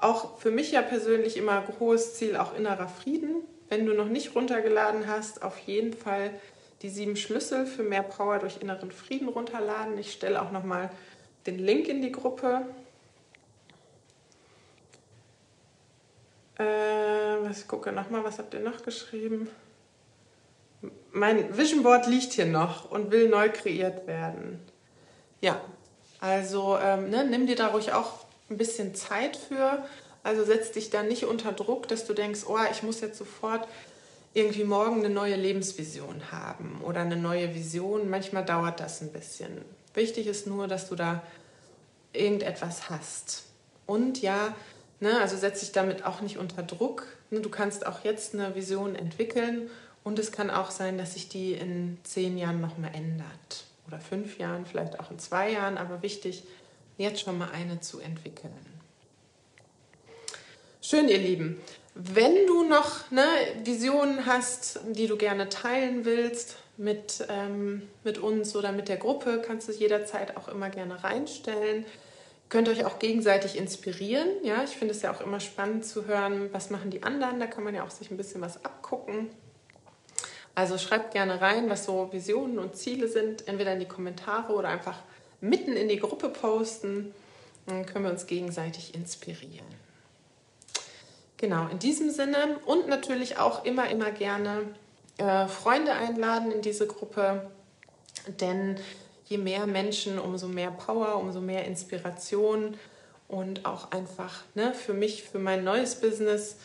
auch 0.00 0.38
für 0.38 0.50
mich 0.50 0.72
ja 0.72 0.80
persönlich 0.82 1.36
immer 1.36 1.64
hohes 1.80 2.14
Ziel, 2.14 2.36
auch 2.36 2.54
innerer 2.54 2.88
Frieden. 2.88 3.42
Wenn 3.68 3.86
du 3.86 3.94
noch 3.94 4.08
nicht 4.08 4.34
runtergeladen 4.34 5.06
hast, 5.06 5.42
auf 5.42 5.58
jeden 5.58 5.92
Fall 5.92 6.30
die 6.82 6.88
sieben 6.88 7.16
Schlüssel 7.16 7.66
für 7.66 7.82
mehr 7.82 8.02
Power 8.02 8.38
durch 8.38 8.60
inneren 8.60 8.92
Frieden 8.92 9.28
runterladen. 9.28 9.98
Ich 9.98 10.12
stelle 10.12 10.40
auch 10.40 10.52
nochmal 10.52 10.90
den 11.46 11.58
Link 11.58 11.88
in 11.88 12.02
die 12.02 12.12
Gruppe. 12.12 12.62
Äh, 16.58 17.50
ich 17.50 17.66
gucke 17.66 17.92
nochmal, 17.92 18.24
was 18.24 18.38
habt 18.38 18.54
ihr 18.54 18.60
noch 18.60 18.82
geschrieben? 18.82 19.48
Mein 21.12 21.56
Vision 21.56 21.82
Board 21.82 22.06
liegt 22.06 22.32
hier 22.34 22.46
noch 22.46 22.90
und 22.90 23.10
will 23.10 23.28
neu 23.28 23.50
kreiert 23.50 24.06
werden. 24.06 24.60
Ja, 25.40 25.60
also 26.20 26.78
ähm, 26.80 27.10
ne, 27.10 27.24
nimm 27.24 27.46
dir 27.46 27.56
da 27.56 27.68
ruhig 27.68 27.92
auch 27.92 28.24
ein 28.50 28.56
bisschen 28.56 28.94
Zeit 28.94 29.36
für. 29.36 29.84
Also 30.22 30.44
setz 30.44 30.72
dich 30.72 30.90
da 30.90 31.02
nicht 31.02 31.24
unter 31.24 31.52
Druck, 31.52 31.88
dass 31.88 32.06
du 32.06 32.12
denkst, 32.12 32.40
oh, 32.46 32.58
ich 32.70 32.82
muss 32.82 33.00
jetzt 33.00 33.18
sofort 33.18 33.68
irgendwie 34.34 34.64
morgen 34.64 35.04
eine 35.04 35.10
neue 35.10 35.36
Lebensvision 35.36 36.30
haben 36.30 36.80
oder 36.84 37.00
eine 37.00 37.16
neue 37.16 37.54
Vision. 37.54 38.10
Manchmal 38.10 38.44
dauert 38.44 38.80
das 38.80 39.00
ein 39.00 39.12
bisschen. 39.12 39.62
Wichtig 39.94 40.26
ist 40.26 40.46
nur, 40.46 40.68
dass 40.68 40.88
du 40.88 40.94
da 40.94 41.22
irgendetwas 42.12 42.90
hast. 42.90 43.44
Und 43.86 44.20
ja, 44.22 44.54
ne, 45.00 45.20
also 45.20 45.36
setz 45.36 45.60
dich 45.60 45.72
damit 45.72 46.04
auch 46.04 46.20
nicht 46.20 46.38
unter 46.38 46.62
Druck. 46.62 47.06
Ne, 47.30 47.40
du 47.40 47.48
kannst 47.48 47.86
auch 47.86 48.04
jetzt 48.04 48.34
eine 48.34 48.54
Vision 48.54 48.94
entwickeln 48.94 49.70
und 50.04 50.18
es 50.18 50.32
kann 50.32 50.50
auch 50.50 50.70
sein, 50.70 50.98
dass 50.98 51.14
sich 51.14 51.28
die 51.28 51.52
in 51.52 51.98
zehn 52.04 52.38
Jahren 52.38 52.60
nochmal 52.60 52.94
ändert 52.94 53.64
oder 53.86 53.98
fünf 53.98 54.38
Jahren, 54.38 54.66
vielleicht 54.66 55.00
auch 55.00 55.10
in 55.10 55.18
zwei 55.18 55.50
Jahren, 55.50 55.78
aber 55.78 56.02
wichtig, 56.02 56.44
jetzt 56.98 57.20
schon 57.20 57.38
mal 57.38 57.50
eine 57.50 57.80
zu 57.80 58.00
entwickeln. 58.00 58.52
Schön, 60.90 61.10
ihr 61.10 61.18
Lieben. 61.18 61.60
Wenn 61.94 62.46
du 62.46 62.64
noch 62.64 63.10
ne, 63.10 63.22
Visionen 63.62 64.24
hast, 64.24 64.80
die 64.88 65.06
du 65.06 65.18
gerne 65.18 65.50
teilen 65.50 66.06
willst 66.06 66.56
mit, 66.78 67.26
ähm, 67.28 67.82
mit 68.04 68.16
uns 68.16 68.56
oder 68.56 68.72
mit 68.72 68.88
der 68.88 68.96
Gruppe, 68.96 69.42
kannst 69.44 69.68
du 69.68 69.72
jederzeit 69.72 70.38
auch 70.38 70.48
immer 70.48 70.70
gerne 70.70 71.04
reinstellen. 71.04 71.80
Ihr 71.80 72.48
könnt 72.48 72.70
euch 72.70 72.86
auch 72.86 72.98
gegenseitig 72.98 73.58
inspirieren. 73.58 74.28
Ja, 74.42 74.64
ich 74.64 74.78
finde 74.78 74.94
es 74.94 75.02
ja 75.02 75.12
auch 75.12 75.20
immer 75.20 75.40
spannend 75.40 75.84
zu 75.84 76.06
hören, 76.06 76.48
was 76.52 76.70
machen 76.70 76.90
die 76.90 77.02
anderen. 77.02 77.38
Da 77.38 77.46
kann 77.48 77.64
man 77.64 77.74
ja 77.74 77.84
auch 77.84 77.90
sich 77.90 78.10
ein 78.10 78.16
bisschen 78.16 78.40
was 78.40 78.64
abgucken. 78.64 79.28
Also 80.54 80.78
schreibt 80.78 81.12
gerne 81.12 81.42
rein, 81.42 81.68
was 81.68 81.84
so 81.84 82.08
Visionen 82.12 82.58
und 82.58 82.76
Ziele 82.76 83.08
sind, 83.08 83.46
entweder 83.46 83.74
in 83.74 83.80
die 83.80 83.88
Kommentare 83.88 84.54
oder 84.54 84.70
einfach 84.70 85.00
mitten 85.42 85.74
in 85.74 85.90
die 85.90 85.98
Gruppe 85.98 86.30
posten. 86.30 87.12
Dann 87.66 87.84
können 87.84 88.06
wir 88.06 88.10
uns 88.10 88.26
gegenseitig 88.26 88.94
inspirieren. 88.94 89.87
Genau, 91.38 91.68
in 91.68 91.78
diesem 91.78 92.10
Sinne 92.10 92.58
und 92.66 92.88
natürlich 92.88 93.38
auch 93.38 93.64
immer, 93.64 93.88
immer 93.88 94.10
gerne 94.10 94.62
äh, 95.18 95.46
Freunde 95.46 95.92
einladen 95.92 96.50
in 96.50 96.62
diese 96.62 96.88
Gruppe, 96.88 97.48
denn 98.40 98.76
je 99.24 99.38
mehr 99.38 99.66
Menschen, 99.66 100.18
umso 100.18 100.48
mehr 100.48 100.72
Power, 100.72 101.14
umso 101.16 101.40
mehr 101.40 101.64
Inspiration 101.64 102.76
und 103.28 103.66
auch 103.66 103.92
einfach 103.92 104.42
ne, 104.54 104.74
für 104.74 104.94
mich, 104.94 105.22
für 105.22 105.38
mein 105.38 105.62
neues 105.62 106.00
Business 106.00 106.56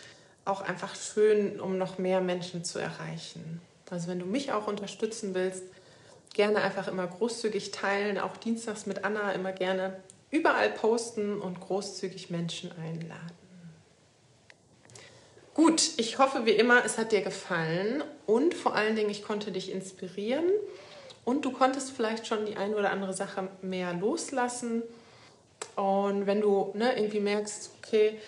auch 0.44 0.62
einfach 0.62 0.96
schön, 0.96 1.60
um 1.60 1.78
noch 1.78 2.00
mehr 2.00 2.20
Menschen 2.20 2.64
zu 2.64 2.80
erreichen. 2.80 3.62
Also 3.92 4.08
wenn 4.08 4.20
du 4.20 4.26
mich 4.26 4.52
auch 4.54 4.66
unterstützen 4.66 5.36
willst, 5.36 5.64
gerne 6.34 6.62
einfach 6.62 6.88
immer 6.88 7.06
großzügig 7.06 7.70
teilen, 7.70 8.18
auch 8.18 8.38
dienstags 8.38 8.88
mit 8.88 9.06
Anna 9.06 9.34
immer 9.34 9.52
gerne 9.52 9.98
überall 10.32 10.72
posten 10.72 11.40
und 11.40 11.60
großzügig 11.60 12.32
Menschen 12.32 12.72
einladen. 12.72 13.43
Gut, 15.54 15.92
ich 15.98 16.18
hoffe 16.18 16.48
wie 16.48 16.52
immer, 16.52 16.84
es 16.84 16.98
hat 16.98 17.12
dir 17.12 17.22
gefallen 17.22 18.04
und 18.26 18.56
vor 18.56 18.74
allen 18.76 18.96
Dingen, 18.96 19.12
ich 19.12 19.24
konnte 19.24 19.52
dich 19.52 19.72
inspirieren 19.72 20.46
und 21.26 21.46
du 21.46 21.52
konntest 21.52 21.92
vielleicht 21.92 22.26
schon 22.26 22.48
die 22.48 22.58
eine 22.58 22.76
oder 22.76 22.90
andere 22.90 23.14
Sache 23.14 23.50
mehr 23.62 23.94
loslassen. 23.94 24.82
Und 25.76 26.26
wenn 26.26 26.42
du 26.42 26.72
ne, 26.74 26.98
irgendwie 26.98 27.20
merkst, 27.20 27.70
okay, 27.78 28.20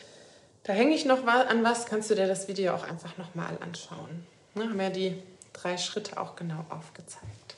da 0.63 0.73
hänge 0.73 0.93
ich 0.93 1.05
noch 1.05 1.25
an 1.25 1.63
was, 1.63 1.87
kannst 1.87 2.11
du 2.11 2.15
dir 2.15 2.27
das 2.27 2.47
Video 2.47 2.73
auch 2.73 2.83
einfach 2.83 3.17
nochmal 3.17 3.57
anschauen. 3.59 4.25
Ne, 4.53 4.69
haben 4.69 4.79
ja 4.79 4.91
die 4.91 5.15
drei 5.51 5.77
Schritte 5.77 6.19
auch 6.19 6.35
genau 6.35 6.63
aufgezeigt. 6.69 7.55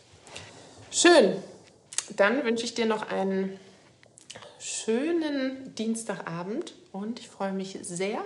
Schön, 0.91 1.43
dann 2.15 2.45
wünsche 2.45 2.63
ich 2.63 2.73
dir 2.73 2.85
noch 2.85 3.09
einen 3.09 3.59
schönen 4.59 5.75
Dienstagabend 5.75 6.73
und 6.93 7.19
ich 7.19 7.27
freue 7.27 7.51
mich 7.51 7.77
sehr 7.81 8.23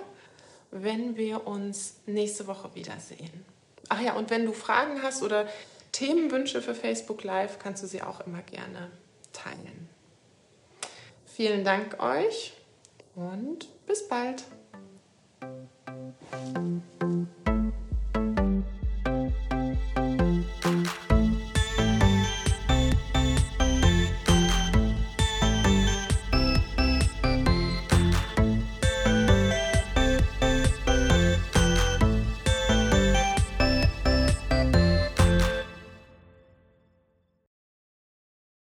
wenn 0.71 1.17
wir 1.17 1.45
uns 1.45 1.95
nächste 2.05 2.47
Woche 2.47 2.73
wiedersehen. 2.73 3.45
Ach 3.89 4.01
ja, 4.01 4.13
und 4.13 4.29
wenn 4.29 4.45
du 4.45 4.53
Fragen 4.53 5.03
hast 5.03 5.21
oder 5.21 5.47
Themenwünsche 5.91 6.61
für 6.61 6.73
Facebook 6.73 7.23
Live, 7.23 7.59
kannst 7.59 7.83
du 7.83 7.87
sie 7.87 8.01
auch 8.01 8.21
immer 8.21 8.41
gerne 8.41 8.89
teilen. 9.33 9.89
Vielen 11.25 11.63
Dank 11.63 12.01
euch 12.01 12.53
und 13.15 13.67
bis 13.85 14.07
bald. 14.07 14.43